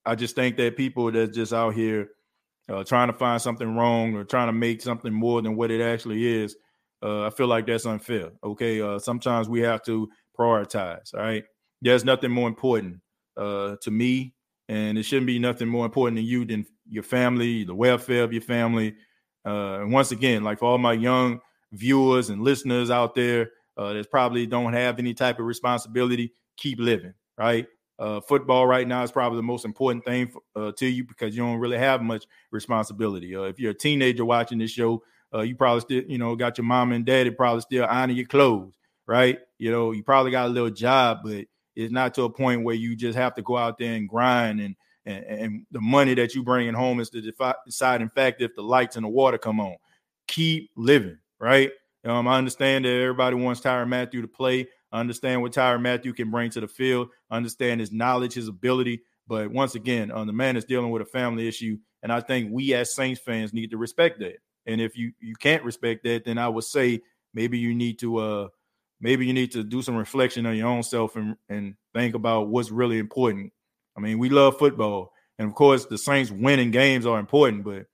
[0.05, 2.09] I just think that people that's just out here
[2.67, 5.81] uh, trying to find something wrong or trying to make something more than what it
[5.81, 6.55] actually is,
[7.03, 8.31] uh, I feel like that's unfair.
[8.43, 11.13] Okay, uh, sometimes we have to prioritize.
[11.13, 11.43] All right,
[11.81, 12.99] there's nothing more important
[13.37, 14.33] to me
[14.69, 18.31] and it shouldn't be nothing more important than you than your family, the welfare of
[18.31, 18.95] your family.
[19.45, 21.39] Uh, and once again, like for all my young
[21.73, 26.79] viewers and listeners out there uh, that probably don't have any type of responsibility, keep
[26.79, 27.65] living, right?
[27.97, 31.35] Uh, football right now is probably the most important thing for, uh, to you because
[31.35, 33.35] you don't really have much responsibility.
[33.35, 35.01] Uh, if you're a teenager watching this show,
[35.33, 38.25] uh, you probably still, you know, got your mom and daddy probably still ironing your
[38.25, 38.73] clothes,
[39.07, 39.39] right?
[39.57, 42.75] You know, you probably got a little job, but it's not to a point where
[42.75, 44.75] you just have to go out there and grind and
[45.05, 47.33] and, and the money that you bringing home is the
[47.65, 49.75] deciding factor if the lights and the water come on.
[50.27, 51.71] Keep living, right?
[52.05, 54.67] Um, I understand that everybody wants Tyrann Mathieu to play.
[54.91, 57.09] I understand what Tyrann Mathieu can bring to the field.
[57.29, 59.01] I understand his knowledge, his ability.
[59.27, 62.51] But once again, um, the man is dealing with a family issue, and I think
[62.51, 64.37] we as Saints fans need to respect that.
[64.69, 67.01] And if you you can't respect that, then I would say
[67.33, 68.47] maybe you need to uh
[69.01, 72.49] maybe you need to do some reflection on your own self and, and think about
[72.49, 73.51] what's really important.
[73.97, 77.87] I mean, we love football, and of course, the Saints winning games are important, but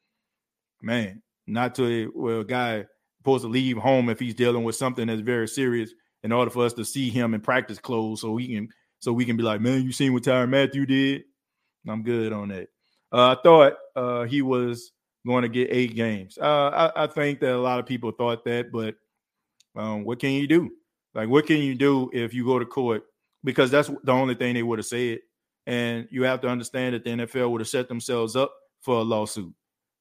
[0.81, 2.85] man, not to well, a guy
[3.19, 5.91] supposed to leave home if he's dealing with something that's very serious
[6.23, 8.67] in order for us to see him in practice clothes so we can
[8.99, 11.23] so we can be like, man, you seen what Tyrann Mathieu did?
[11.87, 12.67] I'm good on that.
[13.11, 14.91] Uh, I thought uh, he was
[15.25, 16.37] going to get eight games.
[16.39, 18.95] Uh, I, I, think that a lot of people thought that, but
[19.75, 20.71] um, what can you do?
[21.13, 23.03] Like, what can you do if you go to court?
[23.43, 25.19] Because that's the only thing they would have said.
[25.65, 29.03] And you have to understand that the NFL would have set themselves up for a
[29.03, 29.53] lawsuit,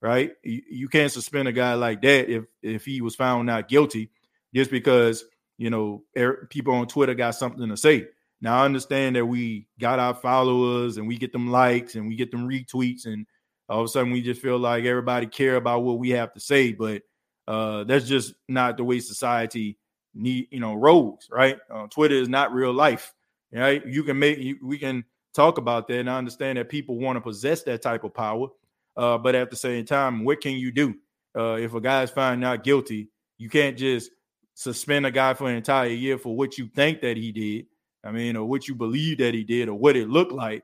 [0.03, 0.33] right?
[0.43, 4.11] You, you can't suspend a guy like that if if he was found not guilty
[4.55, 5.25] just because
[5.57, 8.09] you know er, people on Twitter got something to say.
[8.43, 12.17] Now I understand that we got our followers and we get them likes and we
[12.17, 13.27] get them retweets and
[13.69, 16.41] all of a sudden we just feel like everybody care about what we have to
[16.41, 17.03] say, but
[17.47, 19.79] uh, that's just not the way society
[20.15, 21.59] need you know rolls, right?
[21.71, 23.13] Uh, Twitter is not real life,
[23.53, 23.85] right?
[23.87, 25.05] You can make you, we can
[25.35, 28.49] talk about that and I understand that people want to possess that type of power,
[28.97, 30.95] uh, but at the same time, what can you do
[31.37, 33.09] uh, if a guy is found not guilty?
[33.39, 34.11] You can't just
[34.55, 37.67] suspend a guy for an entire year for what you think that he did.
[38.05, 40.63] I mean, or what you believe that he did, or what it looked like.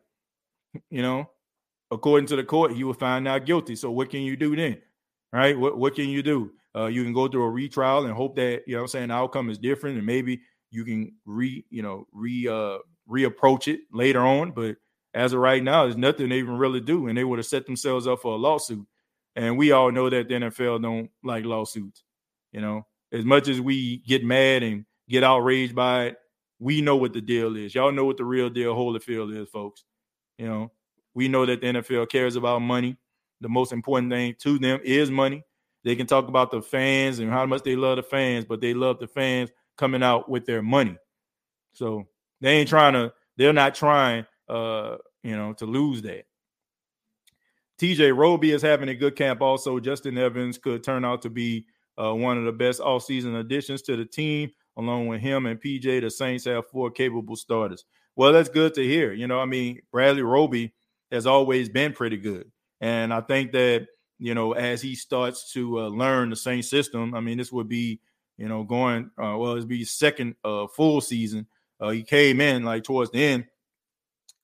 [0.90, 1.30] You know,
[1.91, 3.76] according to the court, he was found not guilty.
[3.76, 4.78] So what can you do then?
[5.32, 5.59] Right?
[5.59, 6.53] What what can you do?
[6.74, 9.14] Uh, you can go through a retrial and hope that you know I'm saying the
[9.14, 12.78] outcome is different, and maybe you can re you know re uh
[13.09, 14.53] reapproach it later on.
[14.53, 14.76] But
[15.14, 17.66] as of right now, there's nothing they even really do, and they would have set
[17.66, 18.86] themselves up for a lawsuit.
[19.36, 22.03] And we all know that the NFL don't like lawsuits.
[22.53, 26.16] You know, as much as we get mad and get outraged by it,
[26.59, 27.74] we know what the deal is.
[27.74, 29.84] Y'all know what the real deal Holyfield is, folks.
[30.38, 30.72] You know,
[31.15, 32.97] we know that the NFL cares about money.
[33.41, 35.43] The most important thing to them is money.
[35.83, 38.75] They can talk about the fans and how much they love the fans, but they
[38.75, 40.97] love the fans coming out with their money.
[41.73, 42.07] So
[42.41, 46.25] they ain't trying to, they're not trying uh, you know, to lose that.
[47.81, 49.81] TJ Roby is having a good camp also.
[49.81, 51.65] Justin Evans could turn out to be
[51.97, 54.51] uh, one of the best all-season additions to the team.
[54.77, 57.85] Along with him and PJ, the Saints have four capable starters.
[58.17, 59.13] Well, that's good to hear.
[59.13, 60.73] You know, I mean, Bradley Roby
[61.11, 62.51] has always been pretty good.
[62.81, 63.89] And I think that,
[64.19, 67.69] you know, as he starts to uh, learn the same system, I mean, this would
[67.69, 68.01] be,
[68.39, 71.47] you know, going, uh, well, it'd be second uh, full season.
[71.81, 73.47] Uh, he came in like towards the end.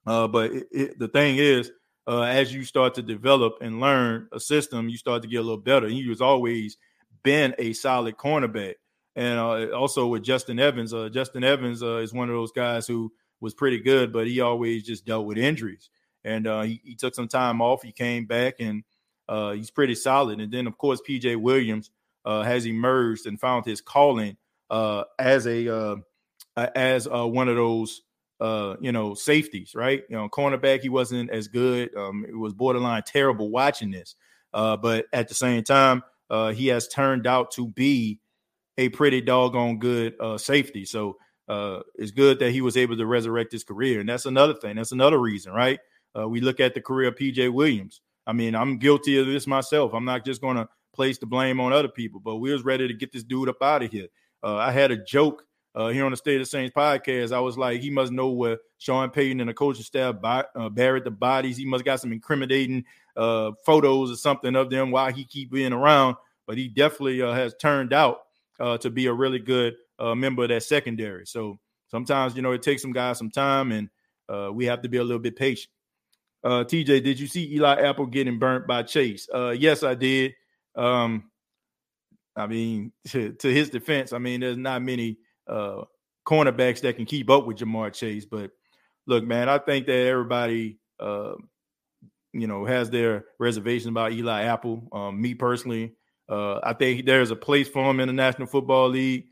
[0.07, 1.71] Uh, but it, it, the thing is,
[2.07, 5.43] uh, as you start to develop and learn a system, you start to get a
[5.43, 5.89] little better.
[5.89, 6.77] He was always
[7.23, 8.75] been a solid cornerback.
[9.17, 9.39] And
[9.73, 13.11] also with Justin Evans, Justin Evans is one of those guys who
[13.41, 15.89] was pretty good, but he always just dealt with injuries
[16.27, 17.83] and uh, he, he, took some time off.
[17.83, 18.83] He came back and
[19.29, 20.41] uh, he's pretty solid.
[20.41, 21.91] And then, of course, PJ Williams
[22.25, 24.37] uh, has emerged and found his calling
[24.69, 25.97] uh, as a uh,
[26.57, 28.03] as uh, one of those
[28.41, 30.03] you know safeties, right?
[30.11, 30.81] You know, cornerback.
[30.81, 31.95] He wasn't as good.
[31.97, 34.17] Um, it was borderline terrible watching this,
[34.53, 36.03] but at the same time,
[36.55, 38.19] he has turned out to be
[38.79, 40.85] a pretty doggone good safety.
[40.85, 41.17] So.
[41.49, 44.75] it's good that he was able to resurrect his career, and that's another thing.
[44.75, 45.79] That's another reason, right?
[46.17, 48.01] Uh, we look at the career of PJ Williams.
[48.27, 49.93] I mean, I'm guilty of this myself.
[49.95, 52.89] I'm not just going to place the blame on other people, but we was ready
[52.89, 54.09] to get this dude up out of here.
[54.43, 55.45] Uh, I had a joke
[55.75, 57.33] uh, here on the State of Saints podcast.
[57.33, 61.05] I was like, he must know where Sean Payton and the coaching staff uh, buried
[61.05, 61.57] the bodies.
[61.57, 62.85] He must got some incriminating
[63.17, 66.17] uh, photos or something of them while he keep being around.
[66.47, 68.21] But he definitely uh, has turned out
[68.59, 71.27] to be a really good member of that secondary.
[71.27, 71.59] So
[71.89, 73.91] sometimes, you know, it takes some guys some time, and
[74.55, 75.71] we have to be a little bit patient.
[76.45, 79.29] Uh, TJ, did you see Eli Apple getting burnt by Chase?
[79.33, 80.35] Uh, yes, I did.
[80.77, 81.31] Um,
[82.37, 85.19] I mean, to, to, his defense, I mean, there's not many
[85.49, 85.83] uh,
[86.27, 88.27] cornerbacks that can keep up with Ja'Marr Chase.
[88.27, 88.51] But
[89.07, 91.35] look, man, I think that everybody, uh,
[92.33, 94.89] you know, has their reservations about Eli Apple.
[94.93, 95.95] Um, me personally,
[96.29, 99.27] uh, I think there's a place for him in the National Football League,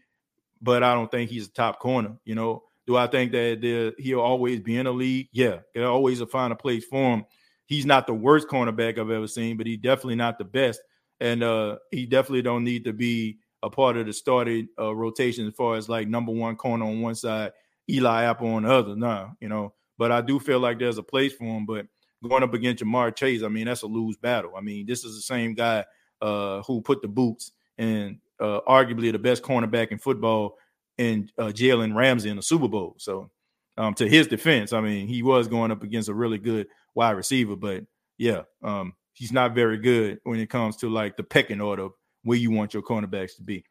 [0.62, 2.16] but I don't think he's a top corner.
[2.24, 5.28] You know, do I think that he'll always be in the league?
[5.32, 7.24] Yeah, they'll always find a place for him.
[7.66, 10.80] He's not the worst cornerback I've ever seen, but he's definitely not the best.
[11.20, 15.46] And uh, he definitely don't need to be a part of the started uh, rotation
[15.46, 17.52] as far as like number one corner on one side,
[17.88, 18.96] Eli Apple on the other.
[18.96, 19.72] Nah, you know.
[19.96, 21.64] But I do feel like there's a place for him.
[21.64, 21.86] But
[22.22, 24.52] going up against Ja'Marr Chase, I mean, that's a lose battle.
[24.56, 25.84] I mean, this is the same guy
[26.20, 30.58] uh, who put the boots and uh, arguably the best cornerback in football
[30.98, 32.94] and uh, Jalen Ramsey in the Super Bowl.
[32.98, 33.30] So,
[33.76, 37.12] um, to his defense, I mean, he was going up against a really good wide
[37.12, 37.84] receiver, but
[38.18, 41.88] yeah, um, he's not very good when it comes to like the pecking order
[42.22, 43.64] where you want your cornerbacks to be.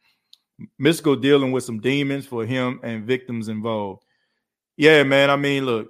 [0.82, 4.04] Mystikal dealing with some demons for him and victims involved.
[4.78, 5.30] Yeah, man.
[5.30, 5.90] I mean, look,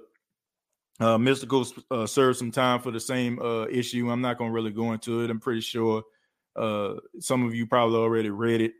[1.00, 4.10] uh, Mystikal uh, served some time for the same uh, issue.
[4.10, 5.30] I'm not going to really go into it.
[5.30, 6.02] I'm pretty sure
[6.56, 8.72] uh, some of you probably already read it.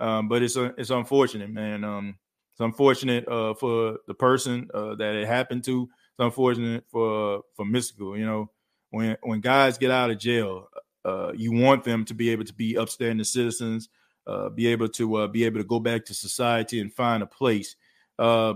[0.00, 1.84] Um, but it's uh, it's unfortunate, man.
[1.84, 2.18] Um,
[2.52, 5.82] it's unfortunate uh, for the person uh, that it happened to.
[5.82, 8.18] It's unfortunate for for Mystikal.
[8.18, 8.50] You know,
[8.90, 10.68] when when guys get out of jail,
[11.04, 13.88] uh, you want them to be able to be upstanding citizens,
[14.26, 17.26] uh, be able to uh, be able to go back to society and find a
[17.26, 17.76] place.
[18.18, 18.54] Uh,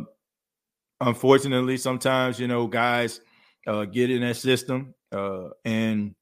[1.00, 3.20] unfortunately, sometimes you know guys
[3.92, 4.94] get in that system
[5.64, 6.14] and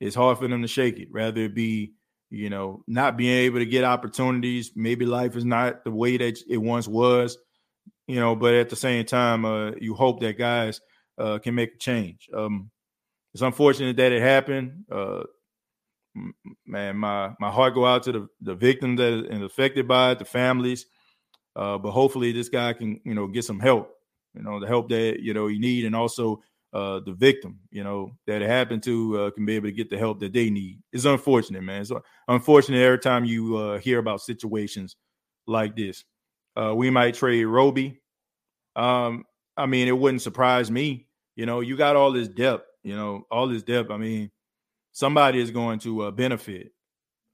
[0.00, 1.08] it's hard for them to shake it.
[1.10, 1.92] Rather it be
[2.30, 4.72] you know not being able to get opportunities.
[4.74, 7.38] Maybe life is not the way that it once was.
[8.06, 10.80] You know, but at the same time, uh, you hope that guys
[11.18, 12.28] uh, can make a change.
[12.34, 12.70] Um,
[13.34, 14.84] it's unfortunate that it happened.
[14.90, 15.24] Uh,
[16.66, 20.18] man, my my heart go out to the the victims that are affected by it,
[20.18, 20.86] the families.
[21.54, 23.90] Uh, but hopefully, this guy can you know get some help.
[24.34, 27.84] You know, the help that you know you need, and also uh, the victim, you
[27.84, 30.50] know, that it happened to uh, can be able to get the help that they
[30.50, 30.80] need.
[30.92, 31.82] It's unfortunate, man.
[31.82, 31.92] It's
[32.28, 34.96] unfortunate every time you uh, hear about situations
[35.46, 36.04] like this.
[36.56, 38.00] Uh, we might trade Roby.
[38.74, 39.24] Um,
[39.56, 41.06] I mean, it wouldn't surprise me.
[41.34, 42.66] You know, you got all this depth.
[42.82, 43.90] You know, all this depth.
[43.90, 44.30] I mean,
[44.92, 46.72] somebody is going to uh, benefit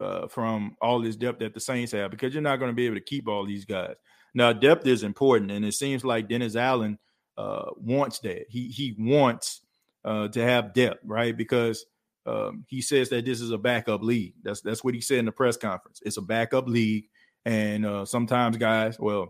[0.01, 2.87] uh, from all this depth that the Saints have because you're not going to be
[2.87, 3.95] able to keep all these guys.
[4.35, 6.99] Now, depth is important, and it seems like Dennis Allen
[7.37, 8.47] uh, wants that.
[8.49, 9.63] He he wants
[10.05, 11.37] uh, to have depth, right?
[11.37, 11.85] Because
[12.27, 14.35] um, he says that this is a backup league.
[14.43, 16.01] That's that's what he said in the press conference.
[16.05, 17.05] It's a backup league,
[17.45, 19.29] and uh, sometimes guys, well,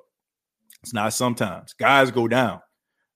[0.82, 2.61] it's not sometimes guys go down.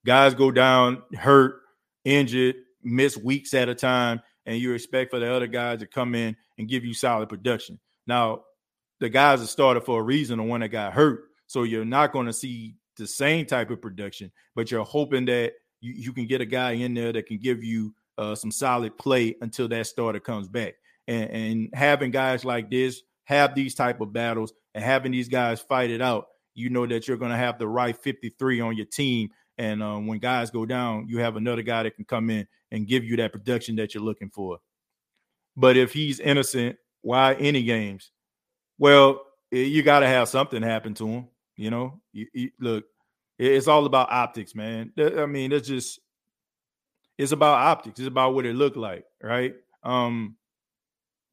[0.05, 1.61] Guys go down, hurt,
[2.05, 6.15] injured, miss weeks at a time, and you expect for the other guys to come
[6.15, 7.81] in and give you solid production.
[8.07, 8.43] Now,
[9.01, 11.25] the guys that started for a reason, the one that got hurt.
[11.49, 15.53] So you're not going to see the same type of production, but you're hoping that
[15.81, 18.97] you, you can get a guy in there that can give you uh, some solid
[18.99, 20.75] play until that starter comes back.
[21.07, 25.61] And, and having guys like this have these type of battles and having these guys
[25.61, 28.87] fight it out, you know that you're going to have the right 53 on your
[28.87, 29.29] team.
[29.59, 32.87] And um, when guys go down, you have another guy that can come in and
[32.87, 34.59] give you that production that you're looking for.
[35.57, 38.11] But if he's innocent, why any games?
[38.79, 41.29] Well, you got to have something happen to him.
[41.57, 42.85] You know, you, you, look,
[43.39, 44.93] it's all about optics, man.
[44.99, 46.01] I mean, it's just
[47.19, 47.99] it's about optics.
[47.99, 49.55] It's about what it looked like, right?
[49.83, 50.37] Um,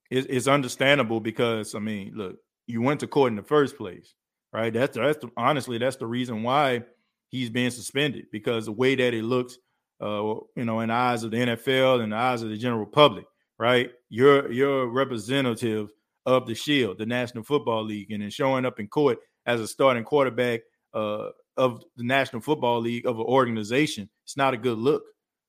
[0.09, 4.13] it, it's understandable because I mean, look, you went to court in the first place,
[4.51, 4.73] right?
[4.73, 6.83] That's that's the, honestly that's the reason why
[7.29, 9.57] he's being suspended because the way that it looks
[10.03, 12.85] uh, you know, in the eyes of the NFL and the eyes of the general
[12.85, 13.25] public,
[13.57, 13.91] right?
[14.09, 15.91] You're you're a representative
[16.25, 19.67] of the Shield, the National Football League, and then showing up in court as a
[19.67, 20.61] starting quarterback
[20.93, 25.03] uh, of the National Football League of an organization, it's not a good look.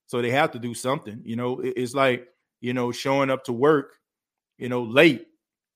[0.07, 1.21] So they have to do something.
[1.25, 2.29] You know, it's like
[2.61, 3.95] you know showing up to work,
[4.59, 5.27] you know, late,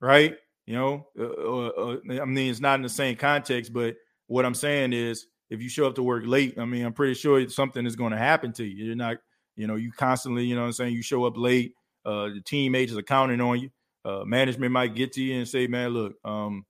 [0.01, 0.37] right?
[0.67, 3.97] You know, uh, uh, uh, I mean, it's not in the same context, but
[4.27, 7.15] what I'm saying is if you show up to work late, I mean, I'm pretty
[7.15, 8.85] sure something is going to happen to you.
[8.85, 9.17] You're not,
[9.57, 11.73] you know, you constantly, you know I'm saying, you show up late,
[12.05, 13.71] uh, the teammates are counting on you.
[14.05, 16.65] Uh, management might get to you and say, man, look, um,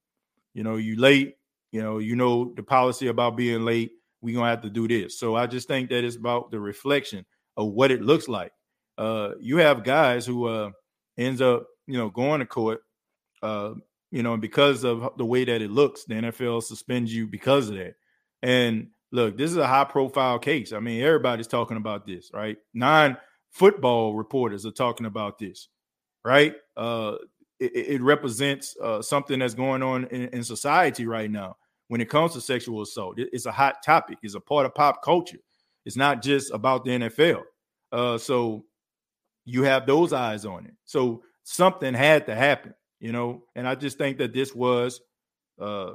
[0.54, 1.34] you know, you late,
[1.72, 3.92] you know, you know the policy about being late.
[4.20, 5.18] We're gonna have to do this.
[5.18, 7.24] So I just think that it's about the reflection
[7.56, 8.52] of what it looks like.
[8.96, 10.70] Uh, you have guys who uh
[11.18, 12.80] ends up, you know, going to court,
[13.42, 13.74] uh,
[14.10, 17.68] you know, and because of the way that it looks, the NFL suspends you because
[17.68, 17.94] of that.
[18.42, 20.72] And look, this is a high profile case.
[20.72, 22.56] I mean, everybody's talking about this, right?
[22.72, 23.16] Nine
[23.50, 25.68] football reporters are talking about this,
[26.24, 26.54] right?
[26.76, 27.16] Uh,
[27.60, 31.56] it, it represents uh, something that's going on in, in, society right now
[31.88, 33.18] when it comes to sexual assault.
[33.18, 34.18] It, it's a hot topic.
[34.22, 35.38] It's a part of pop culture.
[35.84, 37.42] It's not just about the NFL.
[37.90, 38.64] Uh, so
[39.44, 40.74] you have those eyes on it.
[40.84, 43.44] So something had to happen, you know.
[43.54, 45.00] And I just think that this was
[45.60, 45.92] uh,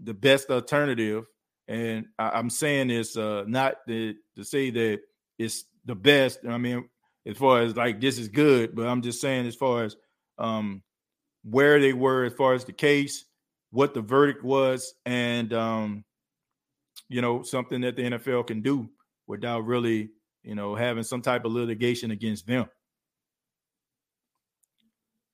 [0.00, 1.26] the best alternative
[1.68, 5.00] and I, am saying this uh, not to, to say that
[5.38, 6.40] it's the best.
[6.48, 6.88] I mean,
[7.26, 9.96] as far as like this is good, but I'm just saying as far as
[10.38, 10.82] um,
[11.48, 13.24] where they were as far as the case,
[13.70, 16.04] what the verdict was, and um,
[17.08, 18.88] you know something that the NFL can do
[19.26, 20.10] without really
[20.42, 22.66] you know having some type of litigation against them.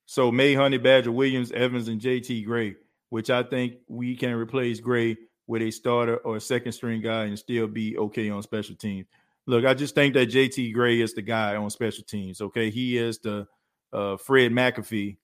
[0.06, 2.74] So Maye, Honey Badger, Williams, Evans, and JT Gray,
[3.10, 7.24] which I think we can replace Gray with a starter or a second string guy
[7.24, 9.06] and still be okay on special teams.
[9.46, 12.40] Look, I just think that JT Gray is the guy on special teams.
[12.40, 13.46] Okay, he is the
[13.92, 15.16] uh, Fred McAfee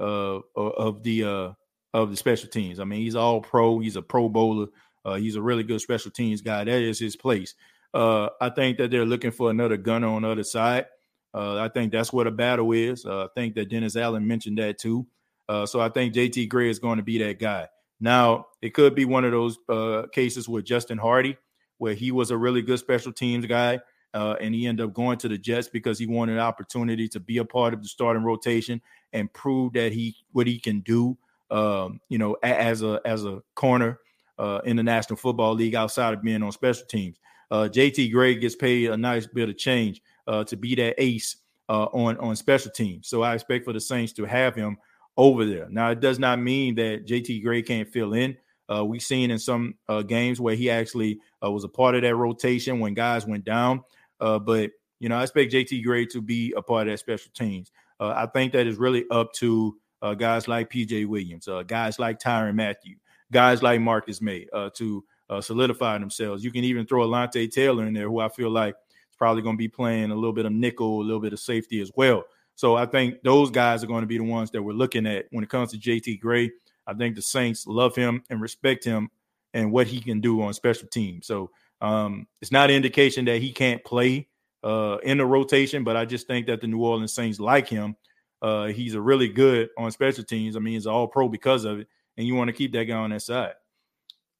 [0.00, 1.52] uh, of the uh,
[1.92, 2.80] of the special teams.
[2.80, 3.78] I mean, he's all pro.
[3.78, 4.66] He's a Pro Bowler.
[5.04, 6.64] Uh, he's a really good special teams guy.
[6.64, 7.54] That is his place.
[7.92, 10.86] Uh, I think that they're looking for another gunner on the other side.
[11.32, 13.06] Uh, I think that's what a battle is.
[13.06, 15.06] I think that Dennis Allen mentioned that too.
[15.48, 17.68] so I think JT Gray is going to be that guy.
[18.00, 21.36] Now, it could be one of those uh, cases with Justin Hardy,
[21.78, 23.78] where he was a really good special teams guy,
[24.14, 27.20] uh, and he ended up going to the Jets because he wanted an opportunity to
[27.20, 28.80] be a part of the starting rotation
[29.12, 31.16] and prove that he what he can do.
[31.50, 33.98] Um, you know, as a as a corner
[34.38, 37.18] uh, in the National Football League outside of being on special teams.
[37.50, 41.36] Uh, JT Gray gets paid a nice bit of change uh, to be that ace
[41.68, 43.08] uh, on on special teams.
[43.08, 44.78] So I expect for the Saints to have him
[45.16, 45.68] over there.
[45.68, 48.36] Now it does not mean that JT Gray can't fill in.
[48.72, 52.02] Uh, we've seen in some uh, games where he actually uh, was a part of
[52.02, 53.82] that rotation when guys went down.
[54.20, 57.30] Uh, but you know, I expect JT Gray to be a part of that special
[57.34, 57.72] teams.
[57.98, 62.18] Uh, I think that is really up to uh, guys like PJ Williams, guys like
[62.18, 62.96] Tyrann Mathieu,
[63.32, 65.04] guys like Marcus Maye to
[65.40, 66.42] solidify themselves.
[66.42, 69.56] You can even throw Alontae Taylor in there, who I feel like is probably going
[69.56, 72.24] to be playing a little bit of nickel, a little bit of safety as well.
[72.54, 75.26] So I think those guys are going to be the ones that we're looking at
[75.30, 76.50] when it comes to JT Gray.
[76.86, 79.10] I think the Saints love him and respect him
[79.54, 81.26] and what he can do on special teams.
[81.26, 81.50] So
[81.80, 84.28] um, it's not an indication that he can't play
[84.62, 87.96] uh, in the rotation, but I just think that the New Orleans Saints like him.
[88.42, 90.56] Uh, he's a really good on special teams.
[90.56, 92.96] I mean, he's all pro because of it, and you want to keep that guy
[92.96, 93.52] on that side.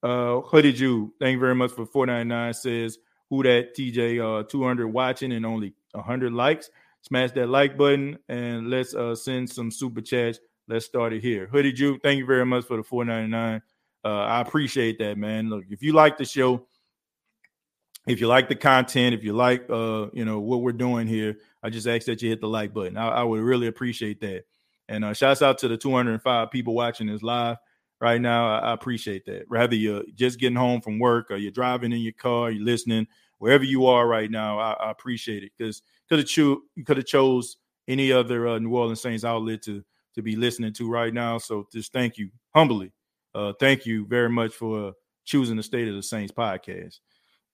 [0.01, 2.97] Uh, Hoodie Jew, thank you very much for 499 says,
[3.29, 6.69] who that TJ uh 200 watching and only 100 likes.
[7.03, 10.39] Smash that like button and let's uh send some super chats
[10.71, 11.47] let's start it here.
[11.47, 13.61] Hoodie Jew, thank you very much for the 499.
[14.03, 15.49] Uh, I appreciate that, man.
[15.49, 16.65] Look, if you like the show,
[18.07, 21.37] if you like the content, if you like uh, you know, what we're doing here,
[21.61, 22.97] I just ask that you hit the like button.
[22.97, 24.43] I, I would really appreciate that.
[24.89, 27.57] And uh, shouts out to the 205 people watching this live
[27.99, 28.55] right now.
[28.55, 29.43] I, I appreciate that.
[29.47, 33.07] Rather you're just getting home from work or you're driving in your car, you're listening,
[33.37, 36.97] wherever you are right now, I, I appreciate it because could have cho- you could
[36.97, 39.83] have chose any other uh, New Orleans Saints outlet to
[40.15, 41.37] to be listening to right now.
[41.37, 42.91] So just thank you humbly.
[43.33, 44.93] Uh, thank you very much for
[45.23, 46.99] choosing the State of the Saints podcast.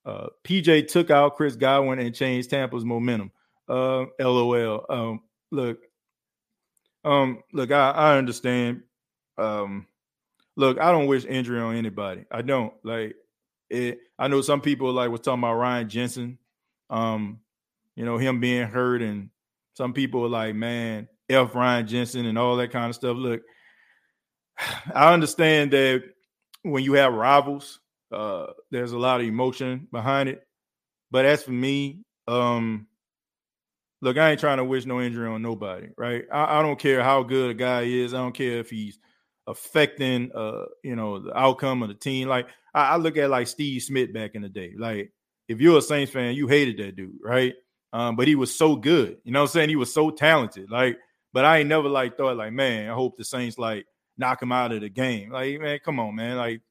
[0.07, 3.29] Uh, PJ took out Chris Godwin and changed Tampa's momentum.
[3.67, 4.85] Uh, LOL.
[4.89, 5.79] Um, look,
[7.03, 8.83] um, look, I, I understand.
[9.37, 9.85] Um,
[10.55, 12.23] look, I don't wish injury on anybody.
[12.31, 13.17] I don't like
[13.69, 13.99] it.
[14.17, 16.37] I know some people like was talking about Ryan Jensen,
[16.89, 17.41] um,
[17.97, 19.29] you know, him being hurt, and
[19.73, 21.53] some people are like, man, F.
[21.53, 23.17] Ryan Jensen and all that kind of stuff.
[23.17, 23.41] Look,
[24.95, 26.03] I understand that
[26.61, 27.81] when you have rivals,
[28.11, 30.43] uh, there's a lot of emotion behind it.
[31.11, 32.87] But as for me, um,
[34.01, 36.25] look, I ain't trying to wish no injury on nobody, right?
[36.31, 38.13] I, I don't care how good a guy is.
[38.13, 38.99] I don't care if he's
[39.47, 42.27] affecting, uh, you know, the outcome of the team.
[42.27, 44.73] Like I, I look at like Steve Smith back in the day.
[44.77, 45.11] Like
[45.47, 47.53] if you're a Saints fan, you hated that dude, right?
[47.93, 49.17] Um, but he was so good.
[49.23, 49.69] You know I'm saying?
[49.69, 50.69] He was so talented.
[50.69, 50.97] Like
[51.33, 53.85] but I ain't never like thought like, man, I hope the Saints like
[54.17, 55.29] knock him out of the game.
[55.29, 56.37] Like, man, come on, man.
[56.37, 56.61] Like,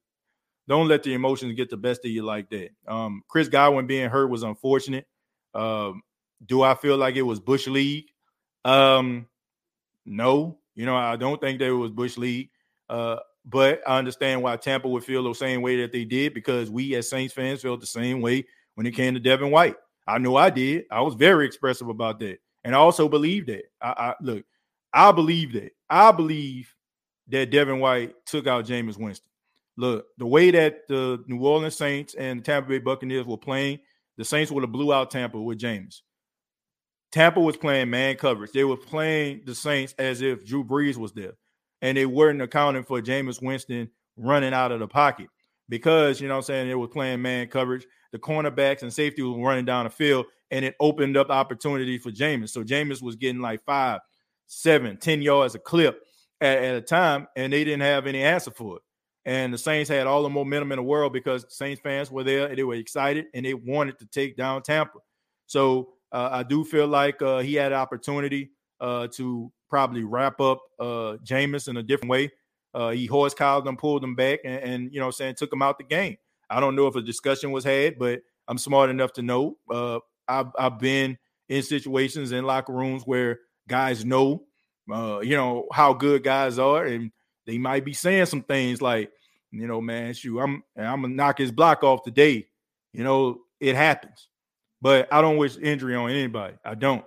[0.67, 2.69] don't let the emotions get the best of you like that.
[2.87, 5.05] Um, Chris Godwin being hurt was unfortunate.
[5.53, 6.01] Um,
[6.45, 8.07] do I feel like it was Bush League?
[8.65, 9.27] Um,
[10.05, 12.49] no, you know, I don't think that it was Bush League.
[12.89, 16.69] Uh, but I understand why Tampa would feel the same way that they did because
[16.69, 18.45] we as Saints fans felt the same way
[18.75, 19.75] when it came to Devin White.
[20.05, 20.85] I know I did.
[20.91, 22.39] I was very expressive about that.
[22.63, 23.63] And I also believe that.
[23.81, 24.45] I, I look,
[24.93, 25.71] I believe that.
[25.89, 26.73] I believe
[27.29, 29.29] that Devin White took out Jameis Winston.
[29.77, 33.79] Look, the way that the New Orleans Saints and the Tampa Bay Buccaneers were playing,
[34.17, 36.03] the Saints would have blew out Tampa with James.
[37.11, 38.51] Tampa was playing man coverage.
[38.51, 41.33] They were playing the Saints as if Drew Brees was there.
[41.81, 45.27] And they weren't accounting for Jameis Winston running out of the pocket
[45.69, 47.85] because, you know what I'm saying, they were playing man coverage.
[48.11, 52.11] The cornerbacks and safety were running down the field, and it opened up opportunity for
[52.11, 52.49] Jameis.
[52.49, 53.99] So Jameis was getting like five,
[54.47, 56.01] seven, ten yards a clip
[56.41, 58.81] at, at, a time, and they didn't have any answer for it.
[59.27, 62.47] And the Saints had all the momentum in the world because Saints fans were there,
[62.47, 64.99] and they were excited, and they wanted to take down Tampa.
[65.47, 70.39] So uh, I do feel like uh, he had an opportunity uh, to probably wrap
[70.39, 72.31] up uh, Jameis in a different way.
[72.73, 75.61] Uh, he horse colled them, pulled them back, and, and you know, saying took him
[75.61, 76.15] out the game.
[76.49, 79.57] I don't know if a discussion was had, but I'm smart enough to know.
[79.69, 79.99] Uh,
[80.29, 81.17] I've, I've been
[81.49, 84.43] in situations in locker rooms where guys know,
[84.89, 87.11] uh, you know, how good guys are, and
[87.45, 89.11] they might be saying some things like,
[89.59, 92.47] you know, man, shoot, I'm I'm gonna knock his block off today.
[92.93, 94.29] You know, it happens.
[94.81, 96.55] But I don't wish injury on anybody.
[96.63, 97.03] I don't.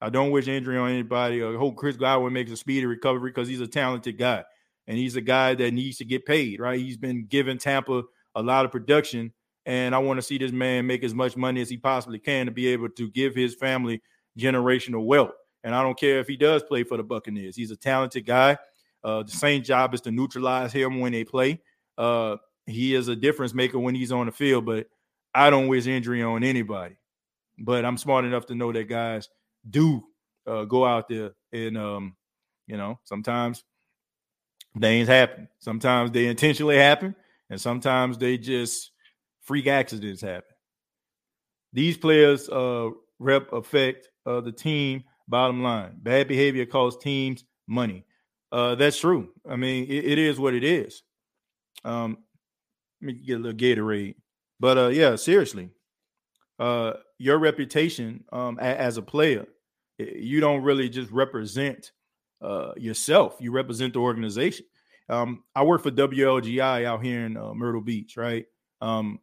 [0.00, 1.42] I don't wish injury on anybody.
[1.42, 4.44] I hope Chris Godwin makes a speedy recovery because he's a talented guy
[4.86, 6.78] and he's a guy that needs to get paid, right?
[6.78, 8.02] He's been giving Tampa
[8.34, 9.32] a lot of production
[9.66, 12.46] and I want to see this man make as much money as he possibly can
[12.46, 14.02] to be able to give his family
[14.38, 15.32] generational wealth.
[15.62, 17.56] And I don't care if he does play for the Buccaneers.
[17.56, 18.58] He's a talented guy.
[19.02, 21.60] Uh, the same job is to neutralize him when they play.
[21.98, 22.36] Uh,
[22.66, 24.88] he is a difference maker when he's on the field, but
[25.34, 26.96] I don't wish injury on anybody.
[27.58, 29.28] but I'm smart enough to know that guys
[29.68, 30.04] do
[30.46, 32.16] uh, go out there and um,
[32.66, 33.64] you know sometimes
[34.80, 35.48] things happen.
[35.60, 37.14] Sometimes they intentionally happen,
[37.50, 38.90] and sometimes they just
[39.42, 40.54] freak accidents happen.
[41.72, 45.92] These players uh, rep affect uh, the team bottom line.
[46.02, 48.04] Bad behavior costs teams money.
[48.52, 49.30] Uh, that's true.
[49.48, 51.02] I mean, it, it is what it is.
[51.84, 52.18] Um,
[53.00, 54.16] let me get a little Gatorade.
[54.60, 55.70] But uh, yeah, seriously,
[56.58, 59.46] uh, your reputation um, a- as a player,
[59.98, 61.92] you don't really just represent
[62.42, 63.36] uh, yourself.
[63.40, 64.66] You represent the organization.
[65.08, 68.46] Um, I work for WLGI out here in uh, Myrtle Beach, right?
[68.80, 69.20] Um,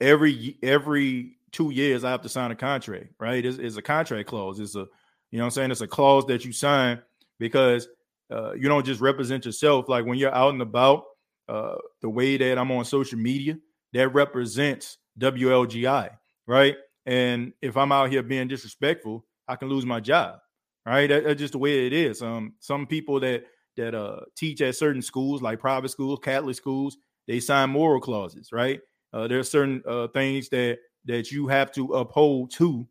[0.00, 3.44] every every two years, I have to sign a contract, right?
[3.44, 4.60] It's, it's a contract clause.
[4.60, 4.86] It's a,
[5.30, 5.70] you know I'm saying?
[5.70, 7.00] It's a clause that you sign
[7.38, 7.88] because
[8.30, 9.88] uh, you don't just represent yourself.
[9.88, 11.04] Like when you're out and about,
[11.48, 13.58] uh, the way that I'm on social media,
[13.92, 16.10] that represents WLGI,
[16.46, 16.76] right?
[17.06, 20.38] And if I'm out here being disrespectful, I can lose my job,
[20.86, 21.08] right?
[21.08, 22.22] That, that's just the way it is.
[22.22, 23.44] Um, some people that
[23.76, 28.50] that uh teach at certain schools, like private schools, Catholic schools, they sign moral clauses,
[28.52, 28.80] right?
[29.12, 32.86] Uh, there are certain uh, things that that you have to uphold to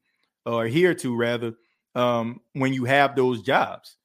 [0.45, 1.54] or adhere to rather
[1.95, 3.97] um, when you have those jobs.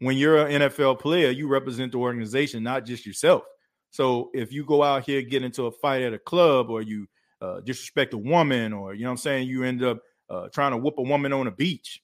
[0.00, 3.42] When you're an NFL player, you represent the organization, not just yourself.
[3.90, 7.06] So if you go out here get into a fight at a club or you
[7.40, 10.72] uh, disrespect a woman or you know what I'm saying you end up uh, trying
[10.72, 12.02] to whoop a woman on a beach,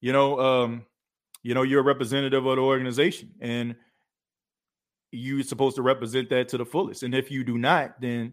[0.00, 0.86] you know, um,
[1.42, 3.76] you know you're a representative of the organization and
[5.12, 7.02] you're supposed to represent that to the fullest.
[7.02, 8.32] And if you do not, then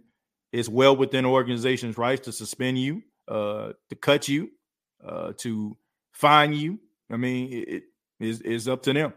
[0.51, 4.49] it's well within organization's rights to suspend you, uh, to cut you,
[5.05, 5.77] uh, to
[6.11, 6.79] fine you.
[7.11, 7.83] I mean, it, it
[8.19, 9.13] is is up to them.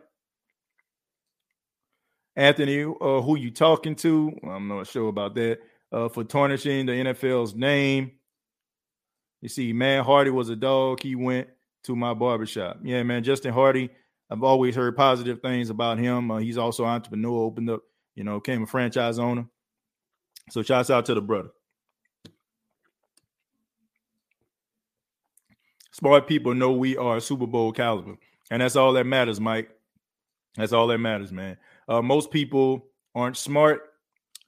[2.38, 4.32] Anthony, uh, who you talking to?
[4.48, 5.58] I'm not sure about that.
[5.90, 8.12] Uh, for tarnishing the NFL's name.
[9.40, 11.02] You see, man, Hardy was a dog.
[11.02, 11.48] He went
[11.84, 12.78] to my barbershop.
[12.84, 13.90] Yeah, man, Justin Hardy.
[14.30, 16.30] I've always heard positive things about him.
[16.30, 17.80] Uh, he's also an entrepreneur, opened up,
[18.14, 19.46] you know, became a franchise owner.
[20.50, 21.48] So shouts out to the brother.
[25.90, 28.14] Smart people know we are Super Bowl caliber.
[28.48, 29.70] And that's all that matters, Mike.
[30.56, 31.56] That's all that matters, man.
[31.88, 33.82] Uh, most people aren't smart.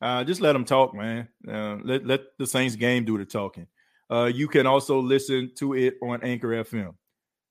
[0.00, 1.28] Uh, just let them talk, man.
[1.46, 3.66] Uh, let, let the Saints game do the talking.
[4.10, 6.94] Uh, you can also listen to it on Anchor FM.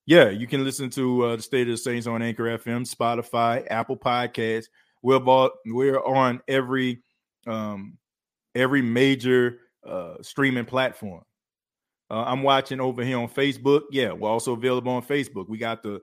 [0.05, 3.65] Yeah, you can listen to uh, the State of the Saints on Anchor FM, Spotify,
[3.69, 4.65] Apple Podcasts.
[5.01, 7.03] We're bought, we're on every
[7.47, 7.97] um,
[8.55, 11.23] every major uh, streaming platform.
[12.11, 13.83] Uh, I'm watching over here on Facebook.
[13.91, 15.47] Yeah, we're also available on Facebook.
[15.47, 16.01] We got the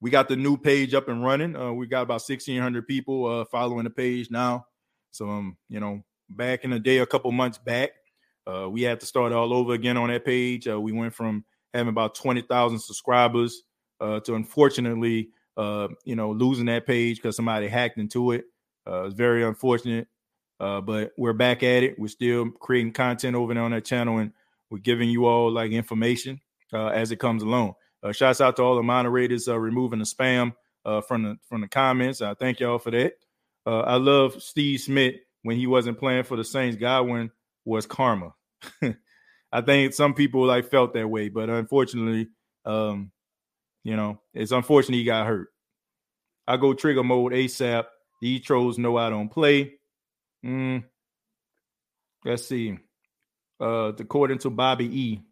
[0.00, 1.56] we got the new page up and running.
[1.56, 4.66] Uh, we got about 1,600 people uh, following the page now.
[5.10, 7.90] So, um, you know, back in the day, a couple months back,
[8.46, 10.68] uh, we had to start all over again on that page.
[10.68, 11.44] Uh, we went from
[11.74, 13.62] having about 20,000 subscribers
[14.00, 18.44] uh, to unfortunately, uh, you know, losing that page because somebody hacked into it.
[18.90, 20.08] It's very unfortunate,
[20.58, 21.98] but we're back at it.
[21.98, 24.32] We're still creating content over there on that channel, and
[24.70, 26.40] we're giving you all like information
[26.72, 27.74] as it comes along.
[28.02, 31.60] Uh, shouts out to all the moderators uh, removing the spam uh, from the from
[31.60, 32.22] the comments.
[32.22, 33.14] I thank y'all for that.
[33.66, 36.76] Uh, I love Steve Smith when he wasn't playing for the Saints.
[36.76, 37.30] Godwin
[37.64, 38.34] was karma.
[39.52, 42.28] I think some people like felt that way, but unfortunately,
[42.64, 43.10] um,
[43.84, 45.48] you know, it's unfortunate he got hurt.
[46.46, 47.84] I go trigger mode ASAP.
[48.20, 49.74] These trolls know I don't play.
[50.44, 50.84] Mm.
[52.24, 52.78] Let's see.
[53.60, 55.22] Uh, according to Bobby E.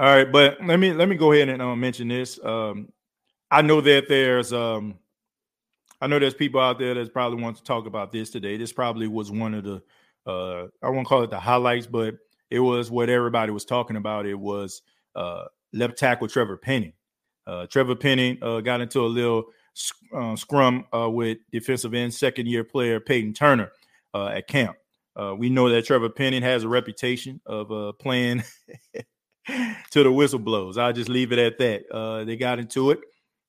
[0.00, 2.42] All right, but let me let me go ahead and uh, mention this.
[2.42, 2.88] Um,
[3.50, 4.94] I know that there's um,
[6.00, 8.56] I know there's people out there that probably want to talk about this today.
[8.56, 9.82] This probably was one of the
[10.26, 12.14] uh, I won't call it the highlights, but
[12.48, 14.24] it was what everybody was talking about.
[14.24, 14.80] It was
[15.14, 15.44] uh,
[15.74, 16.94] left tackle Trevor Penning.
[17.46, 19.48] Uh, Trevor Penning uh, got into a little
[20.16, 23.70] uh, scrum with defensive end second year player Peyton Turner
[24.14, 24.78] at camp.
[25.36, 28.44] We know that Trevor Penning has a reputation of playing
[29.90, 30.78] to the whistle blows.
[30.78, 31.90] I'll just leave it at that.
[31.90, 33.00] Uh, they got into it.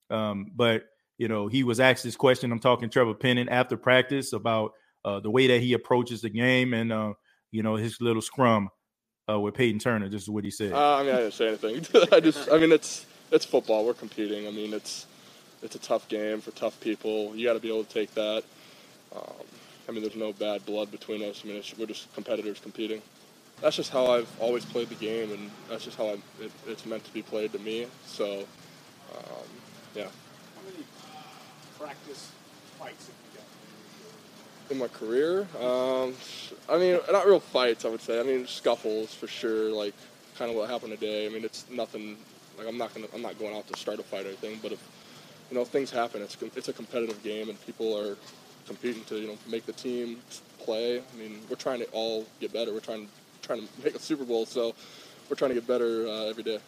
[0.10, 0.84] Um, but,
[1.18, 2.52] you know, he was asked this question.
[2.52, 4.72] I'm talking Trevor Penning after practice about
[5.06, 7.14] uh, the way that he approaches the game and, uh,
[7.52, 8.70] you know, his little scrum
[9.30, 10.10] uh, with Peyton Turner.
[10.10, 10.74] This is what he said.
[10.74, 11.86] Uh, I mean, I didn't say anything.
[12.12, 13.86] I just, I mean, it's it's football.
[13.86, 14.48] We're competing.
[14.48, 15.06] I mean, it's
[15.62, 17.36] it's a tough game for tough people.
[17.36, 18.44] You got to be able to take that.
[19.16, 19.46] Um,
[19.88, 21.42] I mean, there's no bad blood between us.
[21.44, 23.02] I mean, we're just competitors competing
[23.62, 27.04] that's just how I've always played the game, and that's just how it, it's meant
[27.06, 27.88] to be played to me.
[28.06, 28.40] So,
[29.16, 29.48] um,
[29.96, 30.04] yeah.
[30.04, 30.84] How many
[31.78, 32.32] practice
[32.78, 33.32] fights have you
[34.72, 35.42] in my career.
[35.60, 36.14] Um,
[36.70, 38.20] I mean, not real fights, I would say.
[38.20, 39.70] I mean, scuffles for sure.
[39.70, 39.94] Like
[40.38, 41.28] kind of what happened today.
[41.28, 42.18] I mean, it's nothing.
[42.58, 44.60] Like I'm not gonna, I'm not going out to start a fight or anything.
[44.64, 44.80] But if
[45.52, 48.18] you know things happen, it's it's a competitive game, and people are
[48.66, 50.18] competing to you know make the team
[50.60, 51.00] play.
[51.00, 52.74] I mean, we're trying to all get better.
[52.74, 53.08] We're trying
[53.52, 54.74] trying to make a Super Bowl, so
[55.30, 56.60] we're trying to get better uh, every day.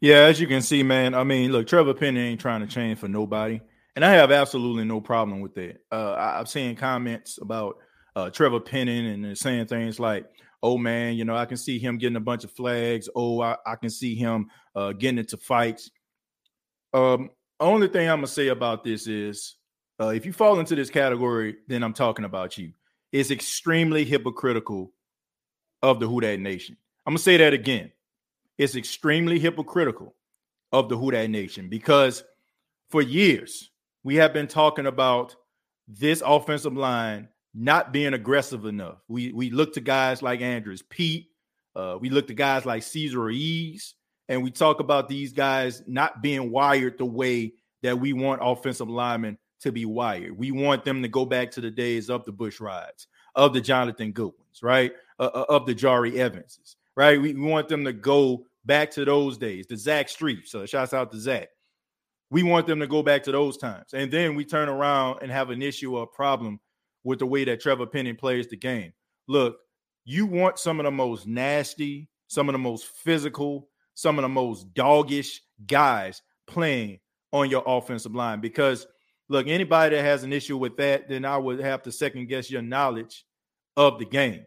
[0.00, 1.14] Yeah, as you can see, man.
[1.14, 3.60] I mean, look, Trevor Penning ain't trying to change for nobody,
[3.94, 5.78] and I have absolutely no problem with that.
[5.90, 7.76] Uh, I've seen comments about
[8.16, 10.26] uh, Trevor Penning and saying things like,
[10.62, 13.08] "Oh man, you know, I can see him getting a bunch of flags.
[13.14, 15.90] Oh, I, I can see him uh, getting into fights."
[16.92, 17.30] Um,
[17.60, 19.56] only thing I'm gonna say about this is,
[20.00, 22.72] uh, if you fall into this category, then I'm talking about you.
[23.12, 24.92] It's extremely hypocritical
[25.86, 26.76] of the Who Nation.
[27.06, 27.92] I'm gonna say that again
[28.58, 30.16] It's extremely hypocritical
[30.72, 32.24] of the Who Nation because
[32.90, 33.70] for years
[34.02, 35.36] we have been talking about
[35.86, 38.98] this offensive line not being aggressive enough.
[39.06, 41.28] We we look to guys like Andrus Peat,
[41.76, 43.94] uh, we look to guys like Cesar Ruiz,
[44.28, 48.88] and we talk about these guys not being wired the way that we want offensive
[48.88, 50.36] linemen to be wired.
[50.36, 53.06] We want them to go back to the days of the Bushrods,
[53.36, 54.10] of the Jonathan
[54.62, 54.92] Right?
[55.18, 57.20] Uh, uh of the Jahri Evanses right?
[57.20, 60.46] We, we want them to go back to those days, the Zach Strief.
[60.48, 61.48] So shouts out to Zach.
[62.30, 63.92] We want them to go back to those times.
[63.92, 66.58] And then we turn around and have an issue or a problem
[67.04, 68.92] with the way that Trevor Penning plays the game.
[69.28, 69.58] Look,
[70.04, 74.28] you want some of the most nasty, some of the most physical, some of the
[74.28, 76.98] most doggish guys playing
[77.32, 78.86] on your offensive line because
[79.28, 82.50] look, anybody that has an issue with that, then I would have to second guess
[82.50, 83.24] your knowledge
[83.76, 84.44] of the game.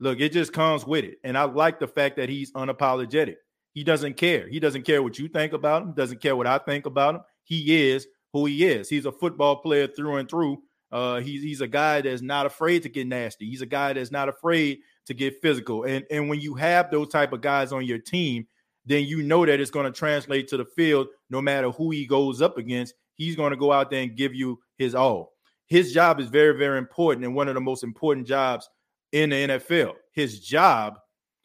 [0.00, 1.18] Look, it just comes with it.
[1.24, 3.36] And I like the fact that he's unapologetic.
[3.72, 4.48] He doesn't care.
[4.48, 7.20] He doesn't care what you think about him, doesn't care what I think about him.
[7.44, 8.88] He is who he is.
[8.88, 10.62] He's a football player through and through.
[10.92, 13.48] Uh, he's he's a guy that's not afraid to get nasty.
[13.48, 15.84] He's a guy that's not afraid to get physical.
[15.84, 18.46] And and when you have those type of guys on your team,
[18.86, 21.08] then you know that it's going to translate to the field.
[21.30, 24.34] No matter who he goes up against, he's going to go out there and give
[24.34, 25.33] you his all.
[25.66, 28.68] His job is very very important and one of the most important jobs
[29.12, 29.94] in the NFL.
[30.12, 30.98] His job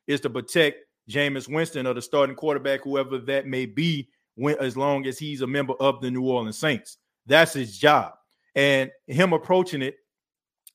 [0.08, 4.78] is to protect Jameis Winston or the starting quarterback, whoever that may be, when, as
[4.78, 6.98] long as he's a member of the New Orleans Saints.
[7.26, 8.14] That's his job.
[8.56, 9.96] And him approaching it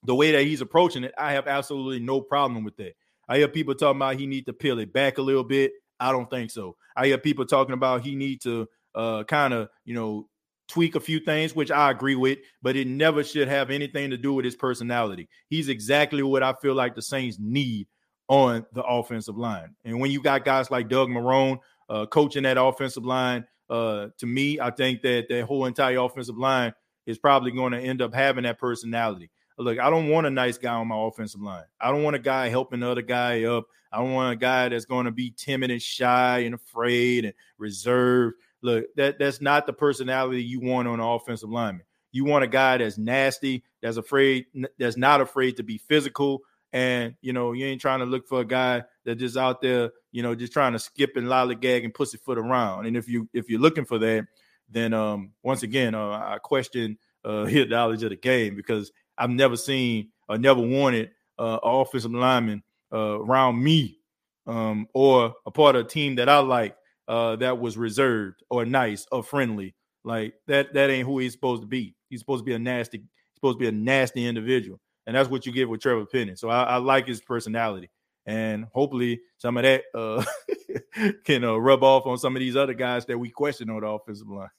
[0.04, 2.94] the way that he's approaching it, I have absolutely no problem with that.
[3.28, 5.72] I hear people talking about he need to peel it back a little bit.
[5.98, 6.76] I don't think so.
[6.96, 10.28] I hear people talking about he need to uh, kind of, you know,
[10.68, 14.16] tweak a few things, which I agree with, but it never should have anything to
[14.16, 15.28] do with his personality.
[15.48, 17.86] He's exactly what I feel like the Saints need
[18.28, 19.74] on the offensive line.
[19.84, 21.58] And when you got guys like Doug Marrone
[21.88, 26.38] uh, coaching that offensive line, uh, to me, I think that that whole entire offensive
[26.38, 26.74] line
[27.06, 29.30] is probably going to end up having that personality.
[29.58, 31.64] Look, I don't want a nice guy on my offensive line.
[31.80, 33.66] I don't want a guy helping the other guy up.
[33.92, 37.34] I don't want a guy that's going to be timid and shy and afraid and
[37.58, 38.34] reserved.
[38.64, 41.84] Look, that that's not the personality you want on an offensive lineman.
[42.12, 44.46] You want a guy that's nasty, that's afraid,
[44.78, 46.40] that's not afraid to be physical,
[46.72, 49.90] and you know you ain't trying to look for a guy that just out there,
[50.12, 52.86] you know, just trying to skip and lollygag and pussyfoot around.
[52.86, 54.26] And if you if you're looking for that,
[54.70, 59.28] then um once again, uh, I question uh, his knowledge of the game because I've
[59.28, 63.98] never seen or never wanted uh, an offensive lineman uh, around me
[64.46, 66.76] um, or a part of a team that I like
[67.08, 69.74] uh, that was reserved or nice or friendly.
[70.04, 71.94] Like that, that ain't who he's supposed to be.
[72.10, 73.02] He's supposed to be a nasty,
[73.34, 76.36] supposed to be a nasty individual, and that's what you get with Trevor Penning.
[76.36, 77.90] So I, I like his personality,
[78.26, 80.24] and hopefully some of that uh,
[81.24, 83.86] can uh, rub off on some of these other guys that we question on the
[83.86, 84.50] offensive line.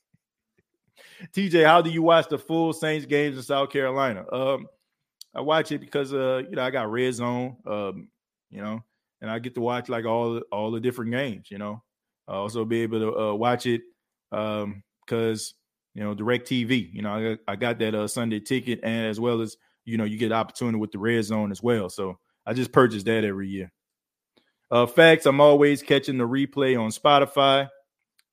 [1.34, 4.26] TJ, how do you watch the full Saints games in South Carolina?
[4.32, 4.68] Um,
[5.34, 8.08] I watch it because uh, you know I got Red Zone, um,
[8.50, 8.84] you know,
[9.22, 11.84] and I get to watch like all all the different games, you know.
[12.28, 13.82] Uh, also be able to uh, watch it
[14.32, 14.84] because um,
[15.94, 16.94] you know DirecTV.
[16.94, 19.98] You know, I got, I got that uh, Sunday ticket, and as well as you
[19.98, 21.90] know, you get opportunity with the red zone as well.
[21.90, 23.72] So I just purchase that every year.
[24.72, 25.26] Uh, facts.
[25.26, 27.70] I'm always catching the replay on Spotify.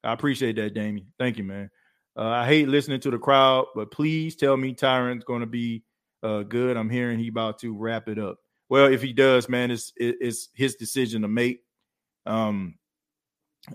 [0.02, 1.06] I appreciate that, Damien.
[1.18, 1.70] Thank you, man.
[2.16, 5.84] Uh, I hate listening to the crowd, but please tell me Tyrann's going to be
[6.22, 6.76] uh, good.
[6.76, 8.38] I'm hearing he about to wrap it up.
[8.68, 11.60] Well, if he does, man, it's it's his decision to make.
[12.24, 12.76] Um,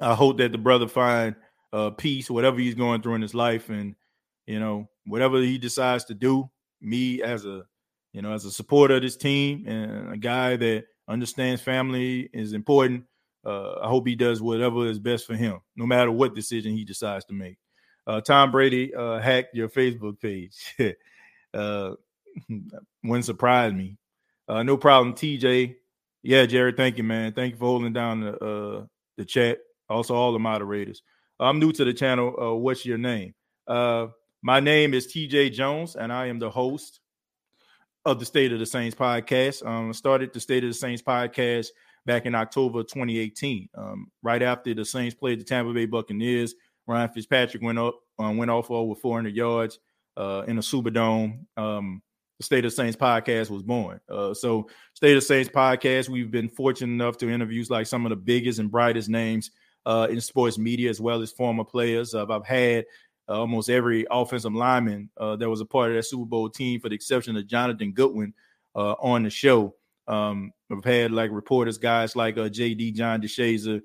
[0.01, 1.35] I hope that the brother find
[1.73, 3.95] uh, peace, whatever he's going through in his life, and
[4.45, 6.49] you know whatever he decides to do.
[6.79, 7.63] Me as a
[8.13, 12.53] you know as a supporter of this team and a guy that understands family is
[12.53, 13.03] important.
[13.45, 16.83] Uh, I hope he does whatever is best for him, no matter what decision he
[16.83, 17.57] decides to make.
[18.05, 20.75] Uh, Tom Brady uh, hacked your Facebook page.
[21.53, 21.91] uh,
[23.03, 23.97] wouldn't surprise me.
[24.47, 25.75] Uh, no problem, TJ.
[26.23, 27.33] Yeah, Jared, thank you, man.
[27.33, 28.85] Thank you for holding down the uh,
[29.17, 29.59] the chat.
[29.89, 31.01] Also, all the moderators.
[31.39, 32.35] I'm new to the channel.
[32.39, 33.33] Uh, what's your name?
[33.67, 34.07] Uh,
[34.41, 36.99] my name is TJ Jones, and I am the host
[38.05, 39.65] of the State of the Saints podcast.
[39.65, 41.67] Um, started the State of the Saints podcast
[42.05, 46.55] back in October 2018, um, right after the Saints played the Tampa Bay Buccaneers.
[46.87, 49.79] Ryan Fitzpatrick went up, um, went off over 400 yards
[50.15, 51.45] uh, in a Superdome.
[51.57, 52.01] Um,
[52.39, 53.99] the State of the Saints podcast was born.
[54.09, 58.11] Uh, so, State of Saints podcast, we've been fortunate enough to interviews like some of
[58.11, 59.51] the biggest and brightest names
[59.87, 62.13] uh, in sports media, as well as former players.
[62.13, 62.85] Uh, I've had
[63.29, 66.81] uh, almost every offensive lineman uh, that was a part of that Super Bowl team,
[66.81, 68.33] for the exception of Jonathan Goodwin,
[68.75, 69.75] uh, on the show.
[70.05, 73.81] Um, I've had like reporters, guys like uh, JD John DeShazier,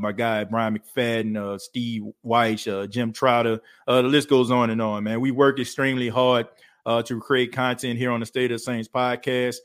[0.00, 3.60] my guy Brian McFadden, Steve Weich, Jim Trotter.
[3.86, 5.20] The list goes on and on, man.
[5.20, 6.48] We work extremely hard
[6.86, 9.56] to create content here on the State of Saints podcast.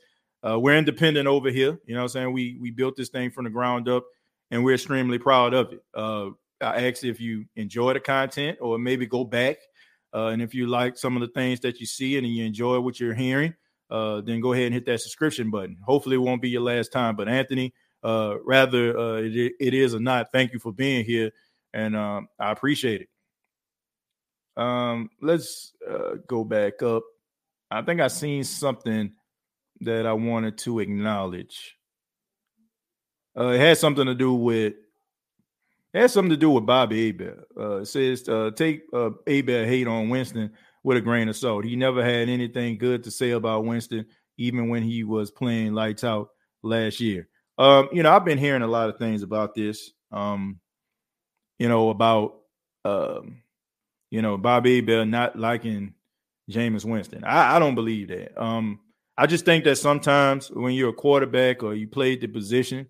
[0.44, 1.80] We're independent over here.
[1.84, 2.32] You know what I'm saying?
[2.32, 4.04] We we built this thing from the ground up
[4.50, 5.82] and we're extremely proud of it.
[6.62, 9.58] I ask if you enjoy the content or maybe go back.
[10.12, 13.00] and if you like some of the things that you see and you enjoy what
[13.00, 13.54] you're hearing,
[13.90, 15.76] uh, then go ahead and hit that subscription button.
[15.84, 17.16] Hopefully, it won't be your last time.
[17.16, 21.32] But Anthony, uh, rather uh, it, it is or not, thank you for being here,
[21.74, 23.08] and um, I appreciate it.
[24.56, 27.02] Um, let's uh, go back up.
[27.70, 29.12] I think I seen something
[29.80, 31.76] that I wanted to acknowledge.
[33.38, 34.74] Uh, it had something to do with
[35.92, 37.48] it had something to do with Bobby Hebert.
[37.56, 40.52] Uh, it says uh, take uh, Hebert hate on Winston
[40.84, 41.64] with a grain of salt.
[41.64, 44.06] He never had anything good to say about Winston,
[44.38, 46.28] even when he was playing lights out
[46.62, 47.28] last year.
[47.58, 49.90] Um, you know, I've been hearing a lot of things about this.
[50.12, 50.60] Um,
[51.58, 52.36] you know, about
[52.84, 53.42] um,
[54.10, 55.94] you know, Bobby Bell not liking
[56.50, 57.24] Jameis Winston.
[57.24, 58.40] I, I don't believe that.
[58.40, 58.80] Um,
[59.18, 62.86] I just think that sometimes when you're a quarterback or you played the position,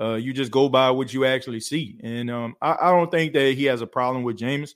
[0.00, 1.98] uh, you just go by what you actually see.
[2.02, 4.74] And um, I, I, don't think that he has a problem with Jameis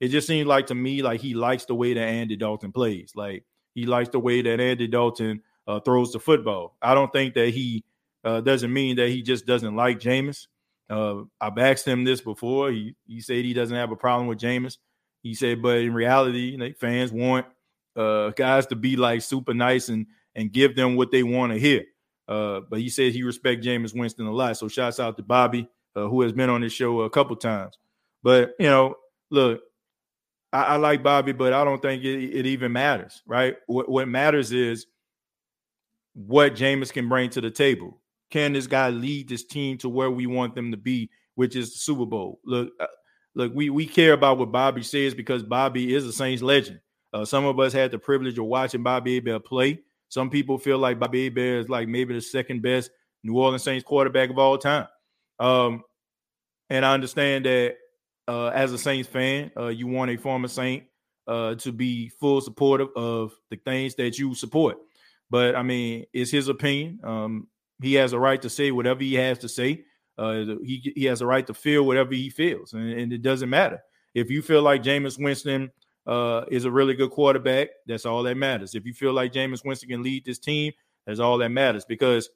[0.00, 3.12] it just seems like to me like he likes the way that Andy Dalton plays.
[3.14, 6.76] Like he likes the way that Andy Dalton uh, throws the football.
[6.82, 7.84] I don't think that he
[8.24, 10.46] uh, doesn't mean that he just doesn't like Jameis.
[10.88, 12.70] Uh, I've asked him this before.
[12.70, 14.76] He he said he doesn't have a problem with Jameis.
[15.22, 17.46] He said, but in reality, like, fans want
[17.96, 21.58] uh, guys to be like super nice and and give them what they want to
[21.58, 21.84] hear.
[22.28, 24.56] Uh, but he said he respects Jameis Winston a lot.
[24.56, 27.78] So shouts out to Bobby, uh, who has been on this show a couple times.
[28.22, 28.96] But you know,
[29.30, 29.60] look,
[30.52, 33.56] I, I like Bobby, but I don't think it, it even matters, right?
[33.66, 34.86] What, what matters is
[36.14, 38.00] what Jameis can bring to the table.
[38.30, 41.72] Can this guy lead this team to where we want them to be, which is
[41.72, 42.40] the Super Bowl?
[42.44, 42.86] Look, uh,
[43.34, 46.80] look, we we care about what Bobby says because Bobby is a Saints legend.
[47.12, 49.80] Uh, some of us had the privilege of watching Bobby Hebert play.
[50.08, 52.90] Some people feel like Bobby Hebert is like maybe the second best
[53.22, 54.86] New Orleans Saints quarterback of all time.
[55.38, 55.82] Um,
[56.70, 57.76] and I understand that
[58.28, 60.84] uh, as a Saints fan, uh, you want a former Saint
[61.26, 64.78] uh, to be full supportive of the things that you support.
[65.30, 67.00] But I mean, it's his opinion.
[67.02, 67.48] Um,
[67.82, 69.84] he has a right to say whatever he has to say.
[70.16, 73.50] Uh, he he has a right to feel whatever he feels, and, and it doesn't
[73.50, 73.82] matter
[74.14, 75.70] if you feel like Jameis Winston
[76.06, 77.68] uh, is a really good quarterback.
[77.86, 78.74] That's all that matters.
[78.74, 80.72] If you feel like Jameis Winston can lead this team,
[81.06, 81.84] that's all that matters.
[81.84, 82.30] Because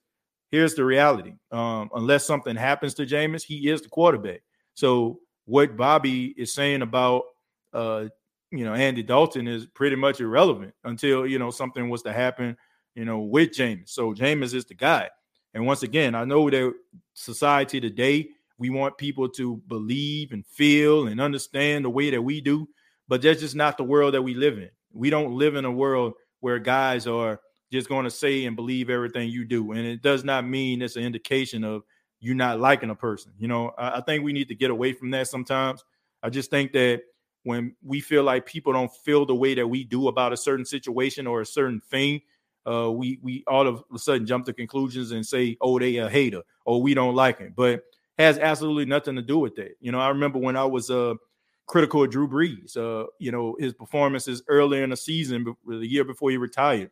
[0.50, 4.42] here's the reality: um, unless something happens to Jameis, he is the quarterback.
[4.74, 7.24] So what Bobby is saying about
[7.72, 8.06] uh,
[8.50, 12.56] you know Andy Dalton is pretty much irrelevant until you know something was to happen,
[12.94, 13.90] you know, with Jameis.
[13.90, 15.08] So Jameis is the guy.
[15.52, 16.72] And once again, I know that
[17.14, 18.28] society today
[18.60, 22.68] we want people to believe and feel and understand the way that we do,
[23.10, 24.70] but that's just not the world that we live in.
[24.92, 27.40] We don't live in a world where guys are
[27.72, 30.94] just going to say and believe everything you do, and it does not mean it's
[30.94, 31.82] an indication of
[32.20, 33.32] you not liking a person.
[33.36, 35.84] You know, I, I think we need to get away from that sometimes.
[36.22, 37.02] I just think that
[37.42, 40.64] when we feel like people don't feel the way that we do about a certain
[40.64, 42.20] situation or a certain thing,
[42.64, 46.08] uh, we we all of a sudden jump to conclusions and say, "Oh, they a
[46.08, 47.82] hater," or "We don't like him," but
[48.18, 49.76] has absolutely nothing to do with that.
[49.80, 51.14] You know, I remember when I was uh,
[51.70, 52.76] critical of Drew Brees.
[52.76, 56.90] Uh, you know, his performances earlier in the season, the year before he retired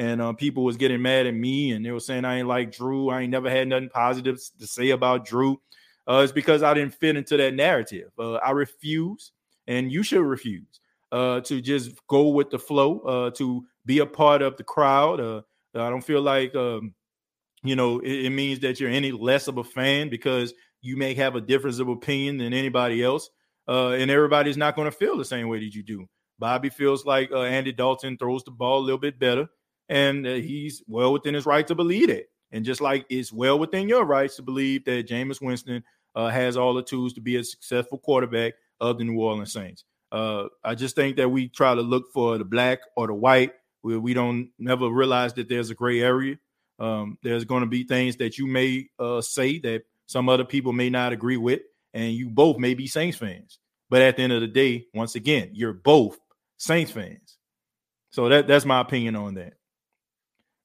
[0.00, 2.72] and uh, people was getting mad at me and they were saying I ain't like
[2.72, 3.10] Drew.
[3.10, 5.60] I ain't never had nothing positive to say about Drew.
[6.08, 8.10] Uh, it's because I didn't fit into that narrative.
[8.18, 9.32] Uh, I refuse,
[9.66, 10.80] and you should refuse
[11.12, 15.20] uh, to just go with the flow, uh, to be a part of the crowd.
[15.20, 16.94] I don't feel like um,
[17.62, 21.14] you know it, it, means that you're any less of a fan because you may
[21.14, 23.28] have a difference of opinion than anybody else,
[23.68, 26.06] and everybody's not going to feel the same way that you do.
[26.38, 29.48] Bobby feels like Andy Dalton throws the ball a little bit better
[29.90, 32.30] and uh, he's well within his right to believe it.
[32.52, 35.84] And just like it's well within your rights to believe that Jameis Winston
[36.14, 39.84] uh, has all the tools to be a successful quarterback of the New Orleans Saints.
[40.10, 43.52] Uh, I just think that we try to look for the black or the white.
[43.82, 46.36] We, we don't never realize that there's a gray area.
[46.78, 50.72] Um, there's going to be things that you may uh, say that some other people
[50.72, 51.60] may not agree with,
[51.94, 53.58] and you both may be Saints fans.
[53.88, 56.18] But at the end of the day, once again, you're both
[56.56, 57.38] Saints fans.
[58.10, 59.54] So that that's my opinion on that.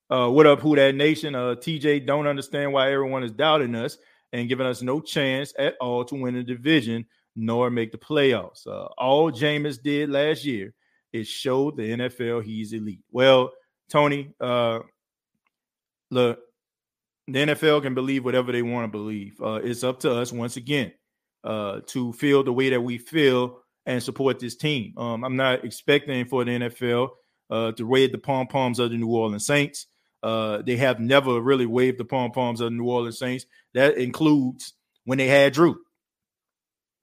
[0.09, 1.33] Uh, what up, Who Dat Nation?
[1.33, 3.97] Uh, TJ don't understand why everyone is doubting us
[4.31, 8.67] and giving us no chance at all to win the division nor make the playoffs.
[8.67, 10.73] Uh, all Jameis did last year
[11.11, 13.01] is show the NFL he's elite.
[13.11, 13.51] Well,
[13.89, 14.79] Tony, uh,
[16.11, 16.39] look,
[17.27, 19.41] the NFL can believe whatever they want to believe.
[19.41, 20.93] Uh, it's up to us once again
[21.45, 24.97] uh, to feel the way that we feel and support this team.
[24.97, 27.09] Um, I'm not expecting for the NFL
[27.49, 29.87] uh, to wave the pom poms of the New Orleans Saints.
[30.23, 33.45] Uh, they have never really waved the pom poms of the New Orleans Saints.
[33.75, 34.73] That includes
[35.03, 35.77] when they had Drew.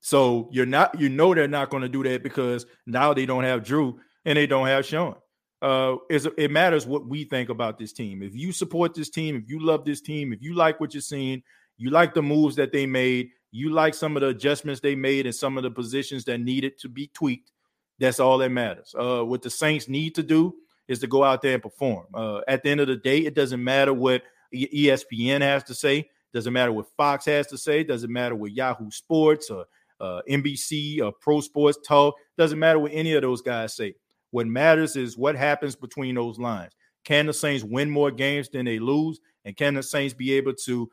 [0.01, 3.44] So you're not, you know, they're not going to do that because now they don't
[3.44, 5.14] have Drew and they don't have Sean.
[5.60, 8.20] Uh, it matters what we think about this team.
[8.20, 11.01] If you support this team, if you love this team, if you like what you're
[11.01, 11.44] seeing,
[11.77, 15.27] you like the moves that they made, you like some of the adjustments they made
[15.27, 17.53] and some of the positions that needed to be tweaked.
[17.99, 18.95] That's all that matters.
[18.99, 20.55] Uh, what the Saints need to do
[20.89, 22.07] is to go out there and perform.
[22.15, 24.23] Uh, at the end of the day, it doesn't matter what
[24.53, 26.09] ESPN has to say.
[26.33, 27.85] Doesn't matter what Fox has to say.
[27.85, 29.66] Doesn't matter what Yahoo Sports or
[30.01, 32.15] uh, NBC or Pro Sports Talk.
[32.39, 33.95] Doesn't matter what any of those guys say.
[34.31, 36.73] What matters is what happens between those lines.
[37.05, 39.20] Can the Saints win more games than they lose?
[39.45, 40.91] And can the Saints be able to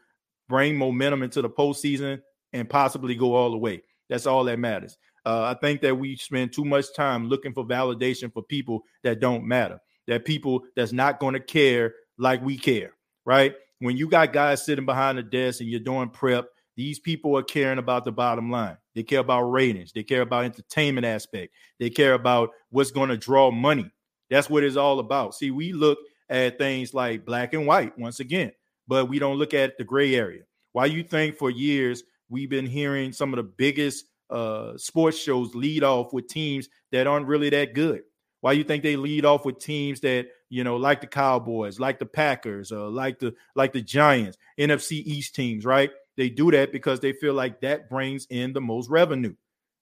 [0.49, 2.21] bring momentum into the postseason
[2.53, 3.81] and possibly go all the way?
[4.09, 4.97] That's all that matters.
[5.25, 9.19] Uh, I think that we spend too much time looking for validation for people that
[9.19, 12.93] don't matter, that people that's not going to care like we care,
[13.25, 13.53] right?
[13.79, 16.47] When you got guys sitting behind the desk and you're doing prep
[16.79, 18.77] these people are caring about the bottom line.
[18.95, 19.91] They care about ratings.
[19.91, 21.53] They care about entertainment aspect.
[21.77, 23.91] They care about what's going to draw money.
[24.29, 25.35] That's what it's all about.
[25.35, 25.99] See, we look
[26.29, 28.53] at things like black and white once again,
[28.87, 30.43] but we don't look at the gray area.
[30.71, 35.55] Why you think for years we've been hearing some of the biggest uh, sports shows
[35.55, 38.01] lead off with teams that aren't really that good?
[38.41, 41.99] Why you think they lead off with teams that you know, like the Cowboys, like
[41.99, 45.91] the Packers, uh, like the like the Giants, NFC East teams, right?
[46.17, 49.35] They do that because they feel like that brings in the most revenue.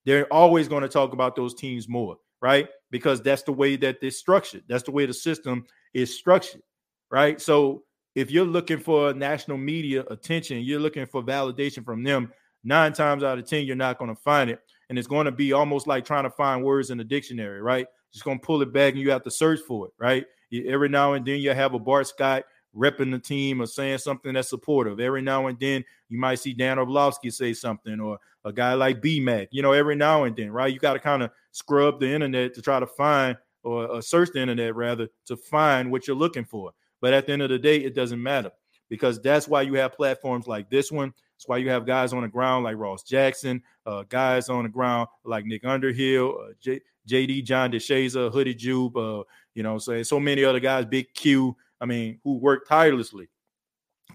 [0.06, 2.68] They're always going to talk about those teams more, right?
[2.92, 4.64] Because that's the way that they're structured.
[4.68, 6.62] That's the way the system is structured,
[7.10, 7.42] right?
[7.42, 7.84] So
[8.18, 12.34] if you're looking for national media attention, you're looking for validation from them,
[12.64, 14.60] nine times out of 10, you're not going to find it.
[14.90, 17.86] And it's going to be almost like trying to find words in the dictionary, right?
[18.12, 20.26] Just going to pull it back and you have to search for it, right?
[20.52, 22.46] Every now and then you have a Bart Scott
[22.76, 25.00] repping the team or saying something that's supportive.
[25.00, 29.00] Every now and then you might see Dan Orlovsky say something or a guy like
[29.00, 30.74] BMAC, you know, every now and then, right?
[30.74, 34.30] You got to kind of scrub the internet to try to find or, or search
[34.34, 36.72] the internet rather to find what you're looking for.
[37.02, 38.52] But at the end of the day, it doesn't matter
[38.90, 41.14] because that's why you have platforms like this one.
[41.38, 44.70] That's why you have guys on the ground like Ross Jackson, uh, guys on the
[44.70, 50.02] ground like Nick Underhill, uh, J- JD John DeShazier, Hoodie Jube, uh, you know, so
[50.04, 53.30] so many other guys, Big Q, I mean, who work tirelessly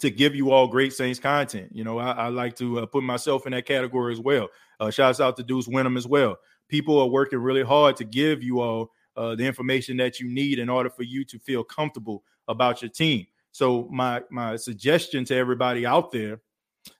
[0.01, 1.71] to give you all great Saints content.
[1.73, 4.49] You know, I, I like to uh, put myself in that category as well.
[4.81, 6.37] Uh, shouts out to Deuce Winham as well.
[6.69, 10.59] People are working really hard to give you all uh, the information that you need
[10.59, 13.27] in order for you to feel comfortable about your team.
[13.53, 16.41] So my my suggestion to everybody out there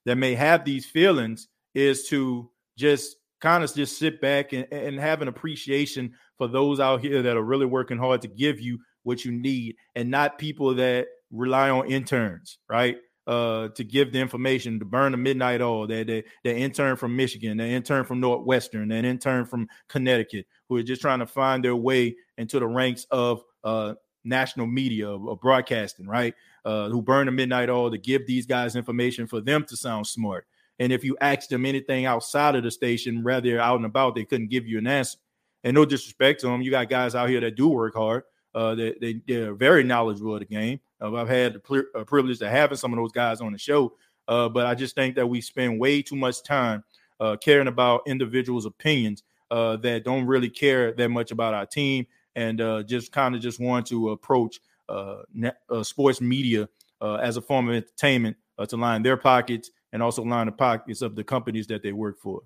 [0.05, 5.01] that may have these feelings is to just kind of just sit back and, and
[5.01, 8.79] have an appreciation for those out here that are really working hard to give you
[9.03, 12.99] what you need and not people that rely on interns, right?
[13.27, 15.87] Uh, to give the information to burn the midnight oil.
[15.87, 20.77] That the, the intern from Michigan, the intern from Northwestern, an intern from Connecticut, who
[20.77, 23.95] are just trying to find their way into the ranks of uh,
[24.25, 26.35] national media of, broadcasting, right?
[26.65, 30.07] Uh, who burn the midnight oil to give these guys information for them to sound
[30.07, 30.47] smart.
[30.79, 34.25] And if you ask them anything outside of the station, rather out and about, they
[34.25, 35.19] couldn't give you an answer.
[35.65, 38.25] And no disrespect to them, you got guys out here that do work hard,
[38.55, 40.81] uh, they, they they're very knowledgeable of the game.
[41.01, 43.95] Uh, I've had the uh, privilege of having some of those guys on the show,
[44.29, 46.85] uh, but I just think that we spend way too much time
[47.21, 52.07] uh, caring about individuals' opinions uh, that don't really care that much about our team
[52.37, 55.23] and uh, just kind of just want to approach uh,
[55.71, 56.69] uh, sports media
[57.01, 58.37] uh, as a form of entertainment
[58.69, 62.17] to line their pockets and also line the pockets of the companies that they work
[62.19, 62.43] for.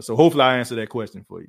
[0.00, 1.48] So hopefully I answer that question for you.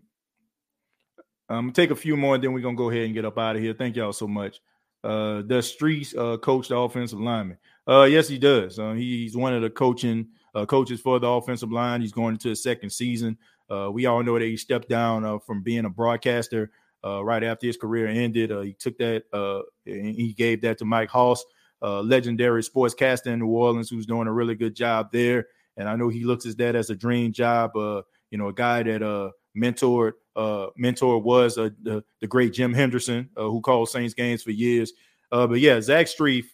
[1.50, 3.38] I'm gonna take a few more, and then we're gonna go ahead and get up
[3.38, 3.74] out of here.
[3.74, 4.62] Thank y'all so much.
[5.04, 7.58] Uh, does Streets uh, coach the offensive lineman?
[7.88, 8.80] Uh, yes, he does.
[8.80, 12.02] Uh, he's one of the coaching uh, coaches for the offensive line.
[12.02, 13.38] He's going into his second season.
[13.70, 16.72] Uh, we all know that he stepped down uh, from being a broadcaster
[17.06, 18.52] right after his career ended.
[18.52, 21.44] Uh, he took that uh, and he gave that to Mike Hoss,
[21.82, 25.48] uh, legendary sportscaster in New Orleans, who's doing a really good job there.
[25.78, 27.76] And I know he looks at that as a dream job.
[27.76, 28.02] Uh,
[28.32, 32.74] you know, a guy that uh, mentored uh, mentor was uh, the, the great Jim
[32.74, 34.94] Henderson, uh, who called Saints games for years.
[35.32, 36.46] Uh, but yeah, Zach Strief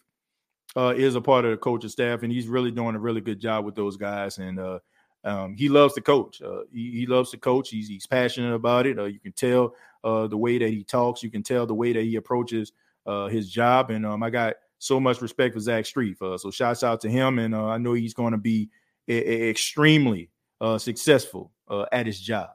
[0.76, 3.40] uh, is a part of the coaching staff, and he's really doing a really good
[3.40, 4.38] job with those guys.
[4.38, 4.78] And uh,
[5.24, 6.40] um, he loves to coach.
[6.40, 7.70] Uh, he, he, loves to coach.
[7.70, 8.98] He's, he's passionate about it.
[8.98, 9.74] Uh, you can tell
[10.04, 11.22] uh, the way that he talks.
[11.22, 12.72] You can tell the way that he approaches
[13.06, 13.90] uh, his job.
[13.90, 16.18] And um, I got so much respect for Zach Strief.
[16.40, 17.38] so shouts out to him.
[17.38, 18.70] And I know he's going to be
[19.08, 20.30] a- a- extremely
[20.78, 21.52] successful
[21.90, 22.50] at his job.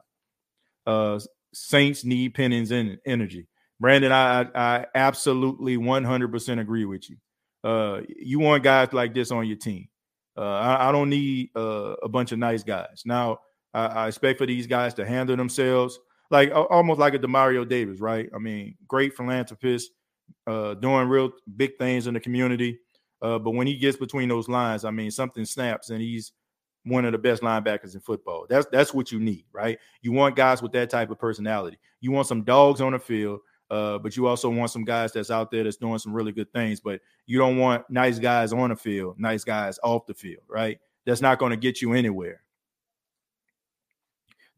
[1.52, 3.48] Saints need Penning's energy.
[3.80, 7.16] Brandon, I, I absolutely 100% agree with you.
[7.62, 9.88] Uh, you want guys like this on your team.
[10.36, 13.02] Uh, I, I, don't need uh, a bunch of nice guys.
[13.04, 13.40] Now,
[13.74, 15.98] I, I, expect for these guys to handle themselves
[16.30, 18.28] like almost like a Demario Davis, right?
[18.34, 19.90] I mean, great philanthropist,
[20.46, 22.78] uh, doing real big things in the community.
[23.20, 26.32] Uh, but when he gets between those lines, I mean, something snaps, and he's
[26.84, 28.46] one of the best linebackers in football.
[28.48, 29.78] That's that's what you need, right?
[30.02, 31.78] You want guys with that type of personality.
[32.00, 33.40] You want some dogs on the field
[33.70, 36.50] uh, but you also want some guys that's out there that's doing some really good
[36.52, 36.80] things.
[36.80, 40.78] But you don't want nice guys on the field, nice guys off the field, right?
[41.04, 42.42] That's not going to get you anywhere.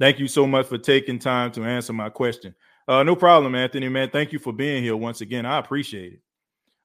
[0.00, 2.54] Thank you so much for taking time to answer my question.
[2.88, 4.08] Uh, no problem, Anthony, man.
[4.08, 5.44] Thank you for being here once again.
[5.44, 6.20] I appreciate it.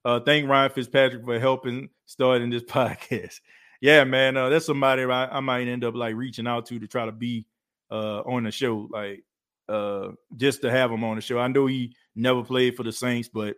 [0.04, 3.40] Uh, thank Ryan Fitzpatrick for helping starting this podcast.
[3.80, 6.86] Yeah, man, uh, that's somebody I, I, might end up like reaching out to to
[6.86, 7.46] try to be
[7.90, 9.24] uh, on the show, like
[9.68, 11.38] uh, just to have him on the show.
[11.38, 13.56] I know he never played for the Saints, but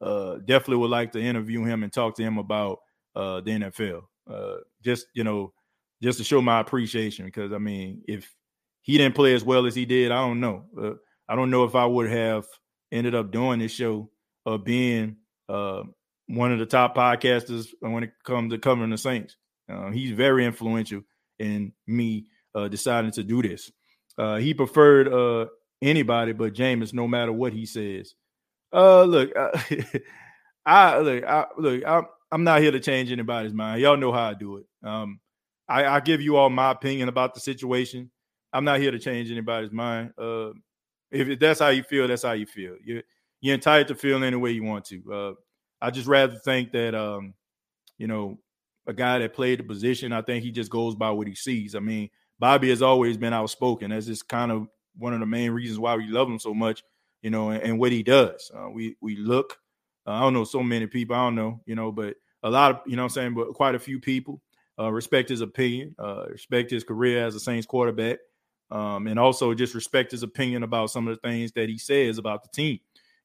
[0.00, 2.80] uh, definitely would like to interview him and talk to him about
[3.14, 4.02] uh, the NFL.
[4.28, 5.52] Uh, just you know,
[6.02, 8.34] just to show my appreciation because I mean, if
[8.90, 10.64] he didn't play as well as he did, I don't know.
[10.80, 10.92] Uh,
[11.28, 12.46] I don't know if I would have
[12.90, 14.10] ended up doing this show
[14.44, 15.16] or being
[15.48, 15.82] uh,
[16.26, 19.36] one of the top podcasters when it comes to covering the Saints.
[19.70, 21.02] Uh, he's very influential
[21.38, 22.26] in me
[22.70, 23.70] deciding to do this.
[24.40, 25.48] he preferred
[25.80, 28.14] anybody but Jameis, no matter what he says.
[28.72, 29.58] Uh, look, uh,
[30.66, 33.80] I look, I look, I, I'm not here to change anybody's mind.
[33.80, 34.66] Y'all know how I do it.
[34.84, 35.20] Um,
[35.68, 38.10] I, I give you all my opinion about the situation.
[38.52, 40.12] I'm not here to change anybody's mind.
[40.18, 40.50] Uh,
[41.10, 42.76] if that's how you feel, that's how you feel.
[42.84, 43.02] You're
[43.40, 45.12] you're entitled to feel any way you want to.
[45.12, 45.32] Uh,
[45.80, 47.34] I just rather think that um,
[47.98, 48.38] you know,
[48.86, 51.74] a guy that played the position, I think he just goes by what he sees.
[51.74, 53.90] I mean, Bobby has always been outspoken.
[53.90, 54.66] That's just kind of
[54.96, 56.82] one of the main reasons why we love him so much,
[57.22, 58.50] you know, and, and what he does.
[58.54, 59.58] Uh, we we look,
[60.06, 62.70] uh, I don't know so many people, I don't know, you know, but a lot
[62.70, 64.40] of, you know what I'm saying, but quite a few people
[64.78, 68.18] uh, respect his opinion, uh, respect his career as a Saints quarterback,
[68.70, 72.18] um, and also just respect his opinion about some of the things that he says
[72.18, 72.78] about the team.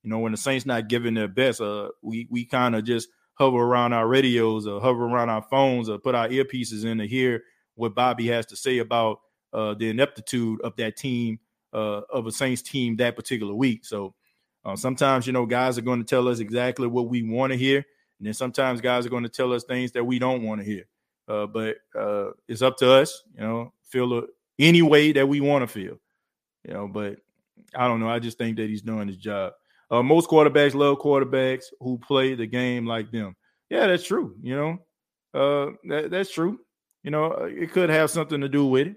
[0.04, 3.10] You know, when the Saints not giving their best, uh, we we kind of just
[3.34, 7.08] hover around our radios or hover around our phones or put our earpieces in to
[7.08, 7.44] hear
[7.76, 9.20] what Bobby has to say about
[9.54, 11.40] uh, the ineptitude of that team
[11.74, 13.86] uh, of a Saints team that particular week.
[13.86, 14.16] So
[14.64, 17.58] uh, sometimes, you know, guys are going to tell us exactly what we want to
[17.58, 17.78] hear.
[18.20, 20.66] And then sometimes guys are going to tell us things that we don't want to
[20.66, 20.86] hear.
[21.28, 24.24] Uh, but uh, it's up to us, you know, feel
[24.60, 25.98] any way that we want to feel,
[26.64, 26.88] you know.
[26.88, 27.18] But
[27.76, 28.10] I don't know.
[28.10, 29.54] I just think that he's doing his job.
[29.92, 33.36] Uh, most quarterbacks love quarterbacks who play the game like them.
[33.70, 34.36] Yeah, that's true.
[34.42, 34.78] You know,
[35.34, 36.60] uh, that, that's true.
[37.04, 38.96] You know, it could have something to do with it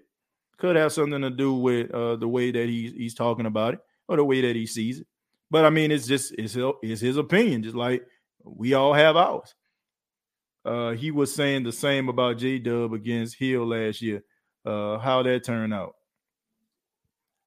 [0.58, 3.80] could have something to do with uh, the way that he's he's talking about it
[4.08, 5.06] or the way that he sees it.
[5.50, 8.02] But I mean, it's just it's it's his opinion, just like
[8.44, 9.54] we all have ours.
[10.64, 14.22] Uh, he was saying the same about J Dub against Hill last year.
[14.68, 15.94] Uh, how that turned out.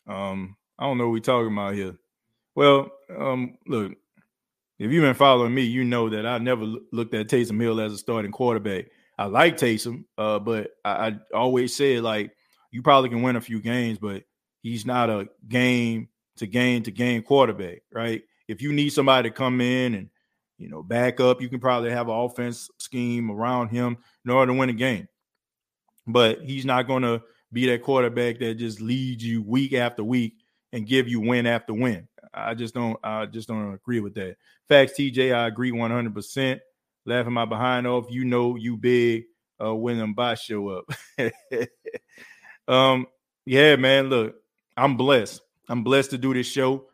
[0.07, 1.95] Um, I don't know what we're talking about here.
[2.55, 3.91] Well, um, look,
[4.79, 7.93] if you've been following me, you know that I never looked at Taysom Hill as
[7.93, 8.85] a starting quarterback.
[9.19, 12.31] I like Taysom, uh, but I, I always said like
[12.71, 14.23] you probably can win a few games, but
[14.63, 16.07] he's not a game
[16.37, 18.23] to game to game quarterback, right?
[18.47, 20.09] If you need somebody to come in and
[20.57, 24.51] you know back up, you can probably have an offense scheme around him in order
[24.51, 25.07] to win a game.
[26.07, 27.21] But he's not going to
[27.51, 30.33] be that quarterback that just leads you week after week
[30.73, 32.07] and give you win after win.
[32.33, 34.37] I just don't I just don't agree with that.
[34.67, 36.59] Facts, TJ, I agree 100%.
[37.05, 39.25] Laughing my behind off, you know you big
[39.63, 40.85] uh, when them bots show up.
[42.67, 43.07] Um,
[43.45, 44.09] yeah, man.
[44.09, 44.35] Look,
[44.77, 45.41] I'm blessed.
[45.67, 46.87] I'm blessed to do this show.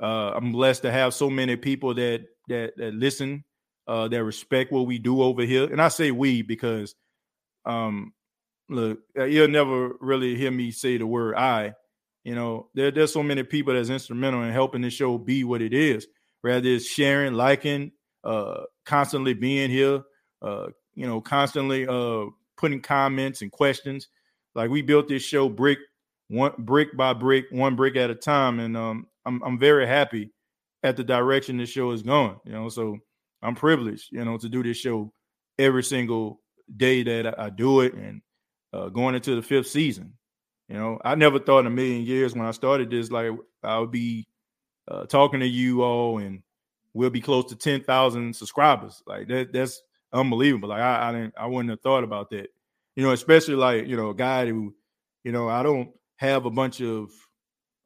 [0.00, 3.44] Uh, I'm blessed to have so many people that that that listen,
[3.86, 5.64] uh, that respect what we do over here.
[5.64, 6.94] And I say we because,
[7.64, 8.12] um,
[8.70, 11.74] look, uh, you'll never really hear me say the word I.
[12.24, 15.62] You know, there, there's so many people that's instrumental in helping the show be what
[15.62, 16.06] it is.
[16.42, 17.92] Rather it's sharing, liking,
[18.24, 20.02] uh, constantly being here,
[20.42, 22.26] uh, you know, constantly uh
[22.56, 24.08] putting comments and questions.
[24.54, 25.78] Like we built this show brick
[26.30, 30.30] one brick by brick, one brick at a time, and um, I'm I'm very happy
[30.82, 32.38] at the direction this show is going.
[32.44, 32.98] You know, so
[33.42, 35.12] I'm privileged, you know, to do this show
[35.58, 36.40] every single
[36.76, 38.22] day that I, do it, and
[38.72, 40.14] uh, going into the fifth season.
[40.68, 43.32] You know, I never thought in a million years when I started this, like
[43.62, 44.28] I would be
[44.88, 46.42] uh, talking to you all, and
[46.94, 49.02] we'll be close to ten thousand subscribers.
[49.06, 49.82] Like that, that's
[50.12, 50.68] unbelievable.
[50.68, 52.48] Like I, I didn't, I wouldn't have thought about that.
[52.94, 54.74] You know, especially like you know, a guy who,
[55.24, 57.10] you know, I don't have a bunch of,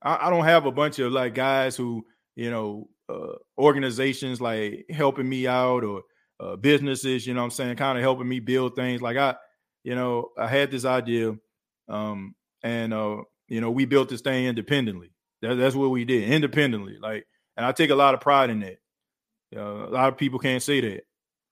[0.02, 2.04] I, I don't have a bunch of like guys who,
[2.36, 6.02] you know, uh, organizations like helping me out or
[6.40, 9.00] uh, businesses, you know I'm saying, kind of helping me build things.
[9.00, 9.36] Like I,
[9.84, 11.34] you know, I had this idea,
[11.88, 15.10] um, and uh, you know, we built this thing independently.
[15.42, 16.96] That, that's what we did, independently.
[17.00, 18.78] Like, and I take a lot of pride in that.
[19.54, 21.02] Uh, a lot of people can't say that,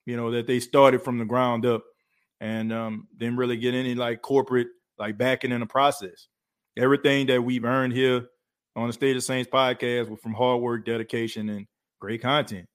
[0.06, 1.84] you know, that they started from the ground up
[2.40, 4.68] and um, didn't really get any like corporate
[4.98, 6.28] like backing in the process.
[6.76, 8.26] Everything that we've earned here
[8.74, 11.66] on the State of Saints podcast was from hard work, dedication, and
[12.00, 12.66] great content.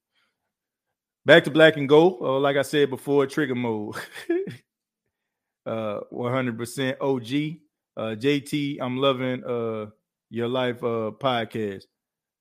[1.26, 2.20] Back to black and gold.
[2.22, 3.96] Uh, like I said before, trigger mode.
[5.68, 7.60] uh, 100% OG.
[7.96, 9.88] Uh, JT, I'm loving uh
[10.30, 11.84] your life uh podcast.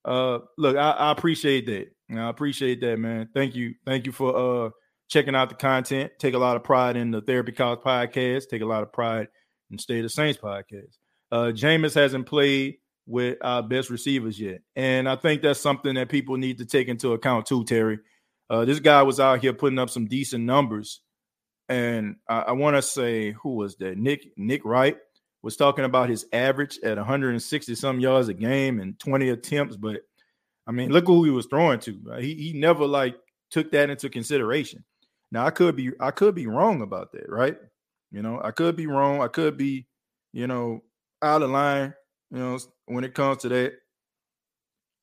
[0.04, 1.88] Uh, look, I, I appreciate that.
[2.14, 3.28] I appreciate that, man.
[3.34, 4.70] Thank you, thank you for uh
[5.08, 6.12] checking out the content.
[6.18, 8.48] Take a lot of pride in the Therapy Couch podcast.
[8.48, 9.28] Take a lot of pride
[9.70, 10.96] in State of Saints podcast.
[11.32, 12.76] Uh, Jameis hasn't played
[13.06, 14.60] with our best receivers yet.
[14.74, 17.98] And I think that's something that people need to take into account too, Terry.
[18.50, 21.00] Uh, this guy was out here putting up some decent numbers.
[21.68, 23.98] And I, I want to say, who was that?
[23.98, 24.96] Nick Nick Wright
[25.42, 29.76] was talking about his average at 160 some yards a game and 20 attempts.
[29.76, 30.02] But
[30.66, 31.98] I mean, look who he was throwing to.
[32.18, 33.16] He he never like
[33.50, 34.84] took that into consideration.
[35.30, 37.56] Now I could be I could be wrong about that, right?
[38.10, 39.20] You know, I could be wrong.
[39.20, 39.86] I could be,
[40.32, 40.82] you know,
[41.22, 41.94] out of line,
[42.30, 43.74] you know, when it comes to that.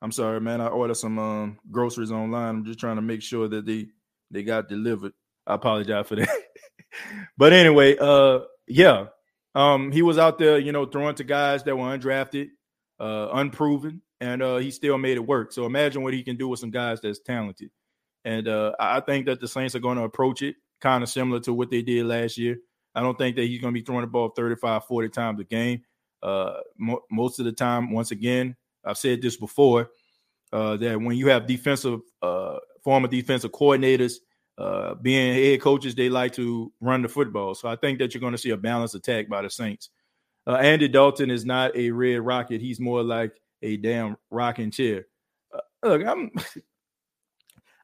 [0.02, 0.60] I'm sorry, man.
[0.60, 2.50] I ordered some um, groceries online.
[2.50, 3.88] I'm just trying to make sure that they
[4.32, 5.14] they got delivered.
[5.48, 6.30] I apologize for that.
[7.38, 9.08] but anyway, uh yeah.
[9.56, 12.50] Um he was out there, you know, throwing to guys that were undrafted,
[13.00, 15.52] uh unproven, and uh he still made it work.
[15.52, 17.70] So imagine what he can do with some guys that's talented.
[18.26, 21.40] And uh I think that the Saints are going to approach it kind of similar
[21.42, 22.58] to what they did last year.
[22.96, 25.44] I don't think that he's going to be throwing the ball 35, 40 times a
[25.44, 25.82] game.
[26.22, 28.56] Uh, mo- most of the time, once again,
[28.86, 29.90] I've said this before
[30.52, 34.18] uh, that when you have defensive, uh, former defensive coordinators
[34.58, 37.56] uh, being head coaches, they like to run the football.
[37.56, 39.90] So I think that you're going to see a balanced attack by the Saints.
[40.46, 45.06] Uh, Andy Dalton is not a red rocket; he's more like a damn rocking chair.
[45.54, 46.32] Uh, look, I'm.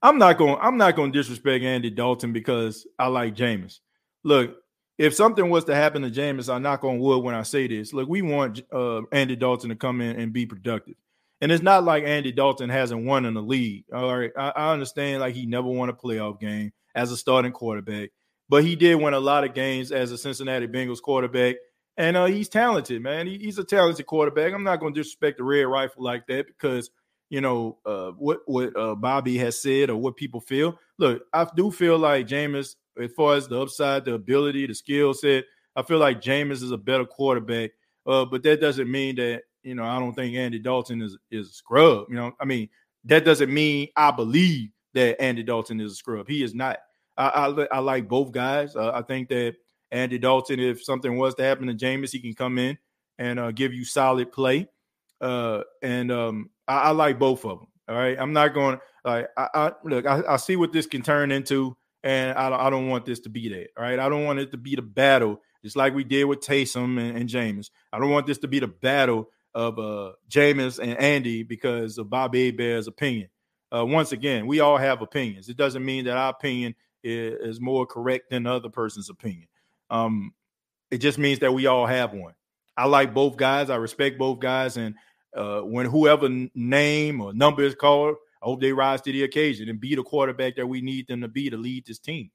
[0.01, 0.57] I'm not going.
[0.61, 3.79] I'm not going to disrespect Andy Dalton because I like Jameis.
[4.23, 4.55] Look,
[4.97, 7.93] if something was to happen to Jameis, I knock on wood when I say this.
[7.93, 10.95] Look, we want uh, Andy Dalton to come in and be productive.
[11.41, 13.85] And it's not like Andy Dalton hasn't won in the league.
[13.93, 14.31] All right.
[14.37, 18.09] I, I understand like he never won a playoff game as a starting quarterback,
[18.49, 21.55] but he did win a lot of games as a Cincinnati Bengals quarterback.
[21.97, 23.27] And uh, he's talented, man.
[23.27, 24.53] He, he's a talented quarterback.
[24.53, 26.89] I'm not going to disrespect the red rifle like that because
[27.29, 30.79] you know uh, what what uh, Bobby has said or what people feel.
[30.97, 35.13] Look, I do feel like Jameis as far as the upside, the ability, the skill
[35.13, 35.45] set.
[35.75, 37.71] I feel like Jameis is a better quarterback,
[38.05, 41.49] uh, but that doesn't mean that you know I don't think Andy Dalton is is
[41.49, 42.06] a scrub.
[42.10, 42.69] You know, I mean
[43.06, 46.27] that doesn't mean I believe that Andy Dalton is a scrub.
[46.27, 46.80] He is not.
[47.18, 48.76] I I, I like both guys.
[48.76, 49.56] Uh, I think that
[49.91, 52.77] Andy Dalton, if something was to happen to Jameis, he can come in
[53.18, 54.68] and uh, give you solid play.
[55.19, 57.68] Uh, and um, I, I, like both of them.
[57.90, 58.80] All right, I'm not going.
[59.03, 62.60] Like I, I look, I, I see what this can turn into and I don't,
[62.60, 63.69] I don't want this to be that.
[63.77, 66.40] All right, I don't want it to be the battle, just like we did with
[66.40, 67.69] Taysom and, and Jameis.
[67.91, 69.30] I don't want this to be the battle
[69.60, 73.30] of uh Jameis and Andy because of Bobby Hebert's opinion.
[73.76, 75.49] Uh, once again, we all have opinions.
[75.49, 79.48] It doesn't mean that our opinion is, is more correct than the other person's opinion.
[79.90, 80.34] Um,
[80.90, 82.34] it just means that we all have one.
[82.76, 83.69] I like both guys.
[83.69, 84.95] I respect both guys, and
[85.36, 89.69] uh, when whoever name or number is called, I hope they rise to the occasion
[89.69, 92.31] and be the quarterback that we need them to be to lead this team.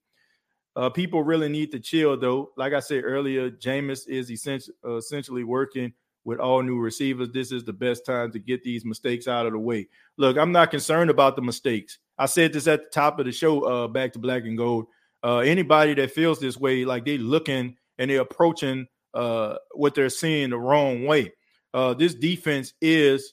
[0.77, 2.51] Uh, people really need to chill, though.
[2.57, 5.95] Like I said earlier, Jameis is essentially, uh, essentially working
[6.25, 7.31] with all new receivers.
[7.31, 9.89] This is the best time to get these mistakes out of the way.
[10.17, 11.99] Look, I'm not concerned about the mistakes.
[12.19, 14.87] I said this at the top of the show, uh, back to black and gold.
[15.23, 20.09] Uh, anybody that feels this way, like they looking and they're approaching uh, what they're
[20.09, 21.33] seeing the wrong way.
[21.73, 23.33] Uh, this defense is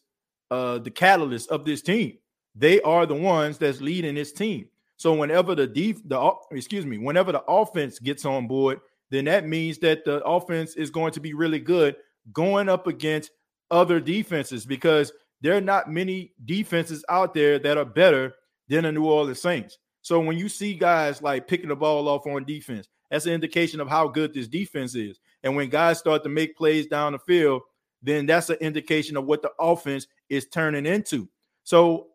[0.50, 2.18] uh, the catalyst of this team.
[2.56, 4.68] They are the ones that's leading this team.
[4.98, 9.48] So whenever the def- the excuse me, whenever the offense gets on board, then that
[9.48, 11.96] means that the offense is going to be really good
[12.34, 13.32] going up against
[13.70, 15.12] other defenses because
[15.42, 18.34] there are not many defenses out there that are better
[18.68, 19.78] than the New Orleans Saints.
[20.02, 23.80] So when you see guys like picking the ball off on defense, that's an indication
[23.80, 25.20] of how good this defense is.
[25.44, 27.62] And when guys start to make plays down the field,
[28.02, 31.30] then that's an indication of what the offense is turning into.
[31.64, 32.08] So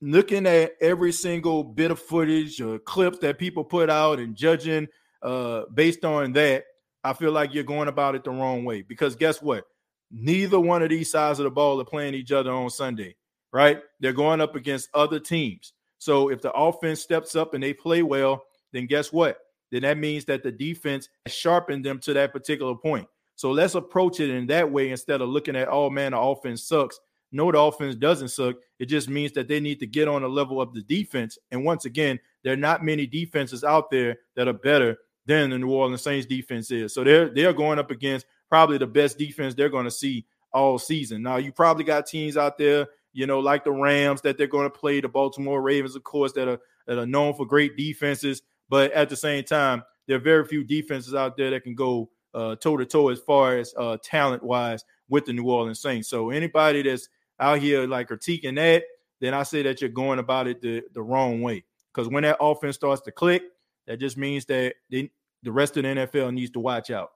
[0.00, 4.88] looking at every single bit of footage or clips that people put out and judging
[5.22, 6.64] uh, based on that,
[7.04, 8.82] I feel like you're going about it the wrong way.
[8.82, 9.64] Because guess what?
[10.10, 13.14] Neither one of these sides of the ball are playing each other on Sunday,
[13.52, 13.82] right?
[14.00, 15.74] They're going up against other teams.
[15.98, 19.38] So if the offense steps up and they play well, then guess what?
[19.70, 23.06] Then that means that the defense has sharpened them to that particular point.
[23.36, 26.64] So let's approach it in that way instead of looking at, oh man, the offense
[26.64, 26.98] sucks.
[27.30, 28.56] No, the offense doesn't suck.
[28.78, 31.38] It just means that they need to get on the level of the defense.
[31.50, 34.96] And once again, there are not many defenses out there that are better
[35.28, 36.92] than the New Orleans Saints defense is.
[36.92, 40.78] So they're they're going up against probably the best defense they're going to see all
[40.78, 41.22] season.
[41.22, 44.70] Now you probably got teams out there you know, like the Rams that they're going
[44.70, 48.42] to play, the Baltimore Ravens, of course, that are that are known for great defenses.
[48.68, 52.10] But at the same time, there are very few defenses out there that can go
[52.32, 56.08] toe to toe as far as uh, talent wise with the New Orleans Saints.
[56.08, 57.08] So anybody that's
[57.40, 58.84] out here like critiquing that,
[59.20, 61.64] then I say that you're going about it the, the wrong way.
[61.92, 63.42] Because when that offense starts to click,
[63.86, 65.10] that just means that they,
[65.42, 67.10] the rest of the NFL needs to watch out.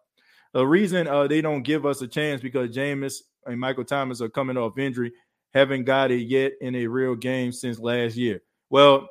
[0.52, 4.28] The reason uh, they don't give us a chance because Jameis and Michael Thomas are
[4.28, 5.12] coming off injury
[5.54, 8.42] haven't got it yet in a real game since last year.
[8.70, 9.08] Well,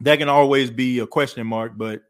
[0.00, 2.02] that can always be a question mark, but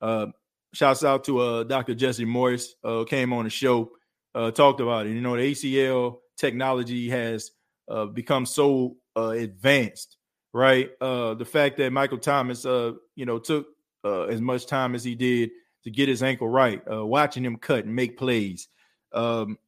[0.00, 0.26] uh,
[0.72, 1.94] shouts out to uh, Dr.
[1.94, 3.92] Jesse Morris, uh, came on the show,
[4.34, 5.10] uh, talked about it.
[5.10, 7.52] You know, the ACL technology has
[7.88, 10.16] uh, become so uh, advanced,
[10.52, 10.90] right?
[11.00, 13.66] Uh, the fact that Michael Thomas, uh, you know, took
[14.04, 15.50] uh, as much time as he did
[15.84, 18.68] to get his ankle right, uh, watching him cut and make plays,
[19.12, 19.58] um,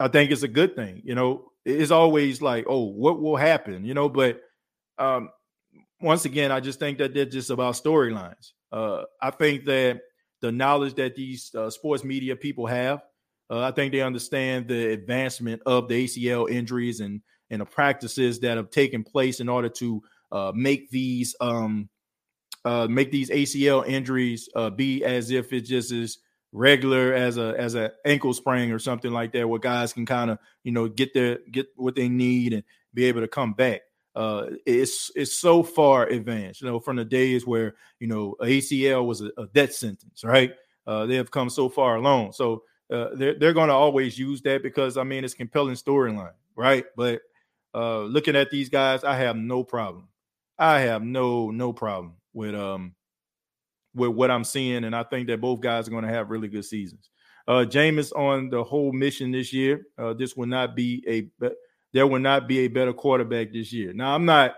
[0.00, 1.02] I think it's a good thing.
[1.04, 3.84] You know, it's always like, oh, what will happen?
[3.84, 4.40] You know, but
[4.98, 5.30] um,
[6.00, 8.52] once again, I just think that they're just about storylines.
[8.70, 10.00] Uh, I think that
[10.40, 13.02] the knowledge that these uh, sports media people have,
[13.50, 18.40] uh, I think they understand the advancement of the ACL injuries and and the practices
[18.40, 20.02] that have taken place in order to
[20.32, 21.88] uh, make these um,
[22.68, 26.18] uh, make these ACL injuries uh, be as if it just is
[26.52, 30.30] regular as a as a ankle sprain or something like that, where guys can kind
[30.30, 32.62] of you know get their get what they need and
[32.92, 33.80] be able to come back.
[34.14, 39.06] Uh, it's it's so far advanced, you know, from the days where you know ACL
[39.06, 40.52] was a, a death sentence, right?
[40.86, 44.42] Uh, they have come so far along, so uh, they're they're going to always use
[44.42, 46.84] that because I mean it's compelling storyline, right?
[46.98, 47.22] But
[47.74, 50.08] uh, looking at these guys, I have no problem.
[50.58, 52.94] I have no no problem with um
[53.94, 56.48] with what I'm seeing, and I think that both guys are going to have really
[56.48, 57.10] good seasons.
[57.48, 59.86] Uh, Jameis on the whole mission this year.
[59.98, 61.50] Uh, this will not be a
[61.92, 63.92] there will not be a better quarterback this year.
[63.92, 64.54] Now I'm not.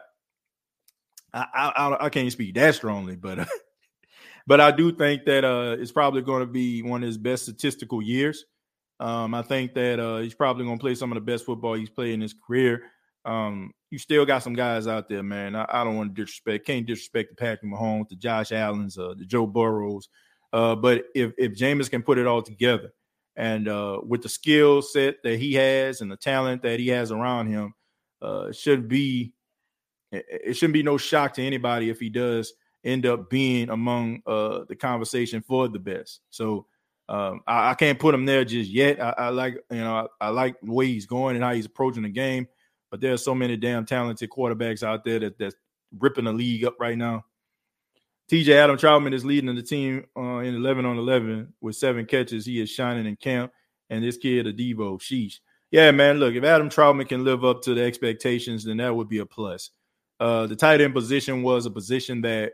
[1.33, 3.49] I I, I can't speak that strongly, but
[4.47, 7.45] but I do think that uh, it's probably going to be one of his best
[7.45, 8.45] statistical years.
[8.99, 11.75] Um, I think that uh, he's probably going to play some of the best football
[11.75, 12.83] he's played in his career.
[13.25, 15.55] Um, you still got some guys out there, man.
[15.55, 19.15] I, I don't want to disrespect, can't disrespect the Patrick Mahomes, the Josh Allen's, uh,
[19.17, 20.09] the Joe Burrows.
[20.53, 22.93] Uh, but if if Jameis can put it all together,
[23.37, 27.13] and uh, with the skill set that he has and the talent that he has
[27.13, 27.75] around him,
[28.23, 29.33] uh, should be
[30.13, 32.53] it shouldn't be no shock to anybody if he does
[32.85, 36.21] end up being among uh, the conversation for the best.
[36.31, 36.67] So
[37.09, 39.01] um, I, I, can't put him there just yet.
[39.01, 41.67] I, I like you know I, I, like the way he's going and how he's
[41.67, 42.47] approaching the game.
[42.91, 45.55] But there are so many damn talented quarterbacks out there that that's
[45.99, 47.25] ripping the league up right now.
[48.31, 52.47] TJ Adam Trautman is leading the team uh, in 11 on 11 with seven catches.
[52.47, 53.53] He is shining in camp.
[53.91, 55.41] And this kid, Adebo, sheesh.
[55.73, 59.09] Yeah, man, look, if Adam Trautman can live up to the expectations, then that would
[59.09, 59.71] be a plus.
[60.21, 62.53] Uh, the tight end position was a position that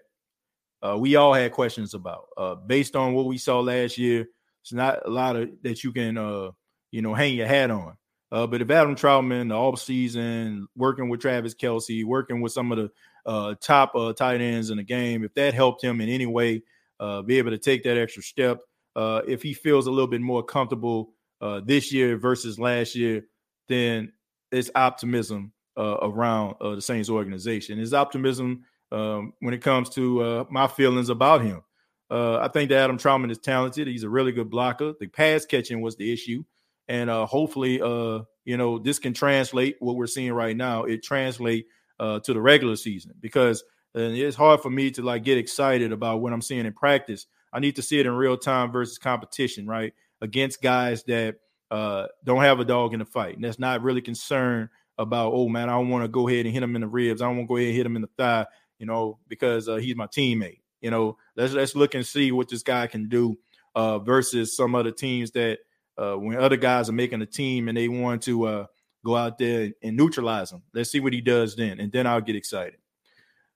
[0.83, 2.27] uh, we all had questions about.
[2.37, 4.27] Uh, based on what we saw last year,
[4.63, 6.51] it's not a lot of that you can, uh,
[6.91, 7.97] you know, hang your hat on.
[8.33, 12.73] Uh, but if Adam Trautman, the off season, working with Travis Kelce, working with some
[12.73, 12.91] of the
[13.25, 16.63] uh, top uh, tight ends in the game, if that helped him in any way,
[16.99, 18.61] uh, be able to take that extra step,
[18.97, 23.23] uh, if he feels a little bit more comfortable uh, this year versus last year,
[23.69, 24.13] then
[24.51, 27.79] it's optimism around the Saints organization.
[27.79, 31.63] It's optimism um, when it comes to my feelings about him.
[32.11, 33.87] I think that Adam Trautman is talented.
[33.87, 34.95] He's a really good blocker.
[34.99, 36.45] The pass catching was the issue,
[36.89, 40.85] and uh, hopefully, uh, you know, this can translate what we're seeing right now.
[40.85, 41.67] It translate
[41.99, 43.65] uh, to the regular season because
[43.95, 47.27] it's hard for me to like get excited about what I'm seeing in practice.
[47.53, 49.95] I need to see it in real time versus competition, right?
[50.21, 51.37] Against guys that
[51.71, 54.69] uh, don't have a dog in the fight, and that's not really concerned
[54.99, 55.33] about.
[55.33, 57.23] Oh man, I don't want to go ahead and hit him in the ribs.
[57.23, 58.47] I don't want to go ahead and hit him in the thigh,
[58.79, 60.61] you know, because uh, he's my teammate.
[60.81, 63.39] You know, let's let's look and see what this guy can do
[63.75, 65.59] uh, versus some other teams that
[65.99, 68.67] uh, when other guys are making a team and they want to uh,
[69.05, 70.63] go out there and neutralize him.
[70.75, 72.79] Let's see what he does then, and then I'll get excited.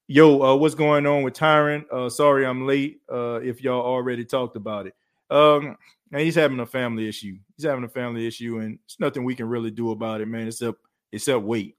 [0.07, 1.85] Yo, uh, what's going on with Tyrann?
[1.93, 3.01] Uh, sorry, I'm late.
[3.11, 4.95] Uh, if y'all already talked about it,
[5.31, 5.77] um,
[6.11, 7.37] man, he's having a family issue.
[7.57, 10.49] He's having a family issue, and it's nothing we can really do about it, man.
[10.49, 10.79] Except
[11.13, 11.77] except wait,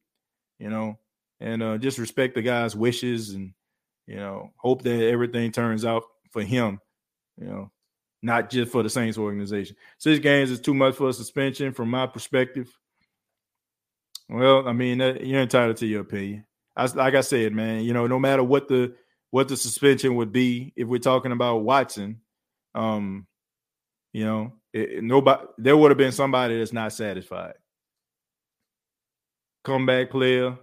[0.60, 0.98] you know,
[1.42, 3.54] and uh, just respect the guy's wishes and
[4.08, 6.80] you know, hope that everything turns out for him,
[7.38, 7.72] you know,
[8.22, 9.76] not just for the Saints organization.
[9.98, 12.72] Six games is too much for a suspension from my perspective.
[14.30, 16.46] Well, I mean, you're entitled to your opinion.
[16.76, 18.96] I, like I said, man, you know, no matter what the
[19.32, 22.22] what the suspension would be, if we're talking about Watson,
[22.76, 23.28] um,
[24.14, 27.56] you know, it, nobody there would have been somebody that's not satisfied.
[29.64, 30.58] Comeback player,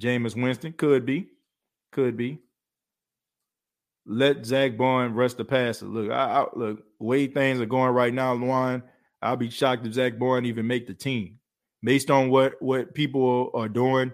[0.00, 1.28] Jameis Winston could be,
[1.92, 2.40] could be
[4.06, 5.86] let Zach Baun rush the passer.
[5.86, 8.82] Look, I, I, look, way things are going right now, Luan.
[9.22, 11.38] I'll be shocked if Zach Baun even make the team,
[11.82, 14.12] based on what what people are doing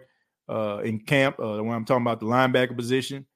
[0.48, 1.38] uh, in camp.
[1.40, 3.26] Uh, when I'm talking about the linebacker position,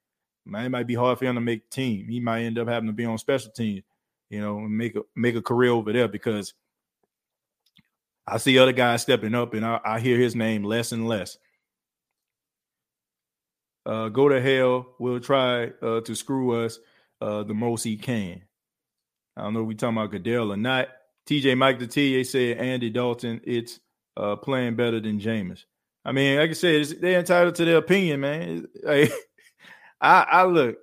[0.45, 2.07] man, it might be hard for him to make the team.
[2.07, 3.83] He might end up having to be on special teams,
[4.29, 6.53] you know, and make a make a career over there because
[8.27, 11.37] I see other guys stepping up, and I, I hear his name less and less
[13.85, 14.87] uh, go to hell.
[14.99, 16.79] We'll try uh, to screw us
[17.21, 18.41] uh, the most he can.
[19.37, 20.89] I don't know if we talking about Goodell or not.
[21.27, 23.79] TJ Mike the T, they said Andy Dalton, it's
[24.15, 25.63] uh, playing better than Jameis.
[26.03, 28.67] I mean, like I said, they're entitled to their opinion, man.
[28.87, 29.09] I,
[30.01, 30.77] I look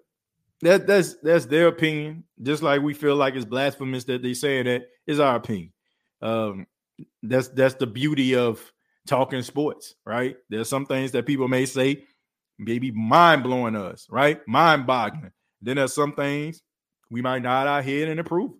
[0.62, 2.24] that that's that's their opinion.
[2.40, 5.72] Just like we feel like it's blasphemous that they say that is our opinion.
[6.22, 6.66] Um,
[7.22, 8.72] that's that's the beauty of
[9.06, 10.36] talking sports, right?
[10.48, 12.04] There's some things that people may say
[12.58, 14.40] maybe mind blowing us, right?
[14.46, 15.32] Mind boggling.
[15.60, 16.62] Then there's some things
[17.12, 18.52] we might nod our head and approve.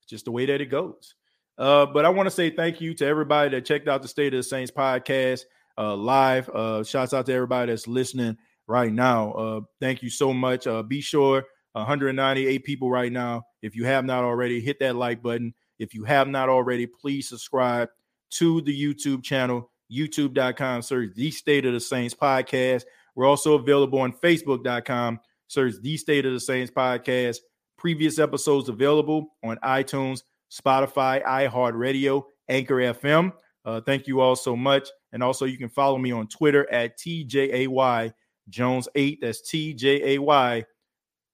[0.00, 1.14] It's just the way that it goes.
[1.58, 4.32] Uh, but I want to say thank you to everybody that checked out the State
[4.34, 5.42] of the Saints podcast
[5.76, 6.48] uh, live.
[6.50, 9.32] Uh, shouts out to everybody that's listening right now.
[9.32, 10.66] Uh, thank you so much.
[10.66, 13.44] Uh, be sure 198 people right now.
[13.62, 15.54] If you have not already, hit that like button.
[15.78, 17.88] If you have not already, please subscribe
[18.30, 22.84] to the YouTube channel, youtube.com, search the State of the Saints podcast.
[23.14, 25.20] We're also available on Facebook.com.
[25.48, 27.38] Search the State of the Saints podcast.
[27.86, 33.30] Previous episodes available on iTunes, Spotify, iHeartRadio, Anchor FM.
[33.64, 34.88] Uh, thank you all so much.
[35.12, 38.12] And also, you can follow me on Twitter at TJAY
[38.50, 39.18] Jones8.
[39.20, 40.64] That's TJAY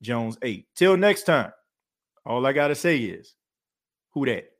[0.04, 0.66] Jones8.
[0.76, 1.52] Till next time,
[2.26, 3.34] all I got to say is,
[4.10, 4.51] who that?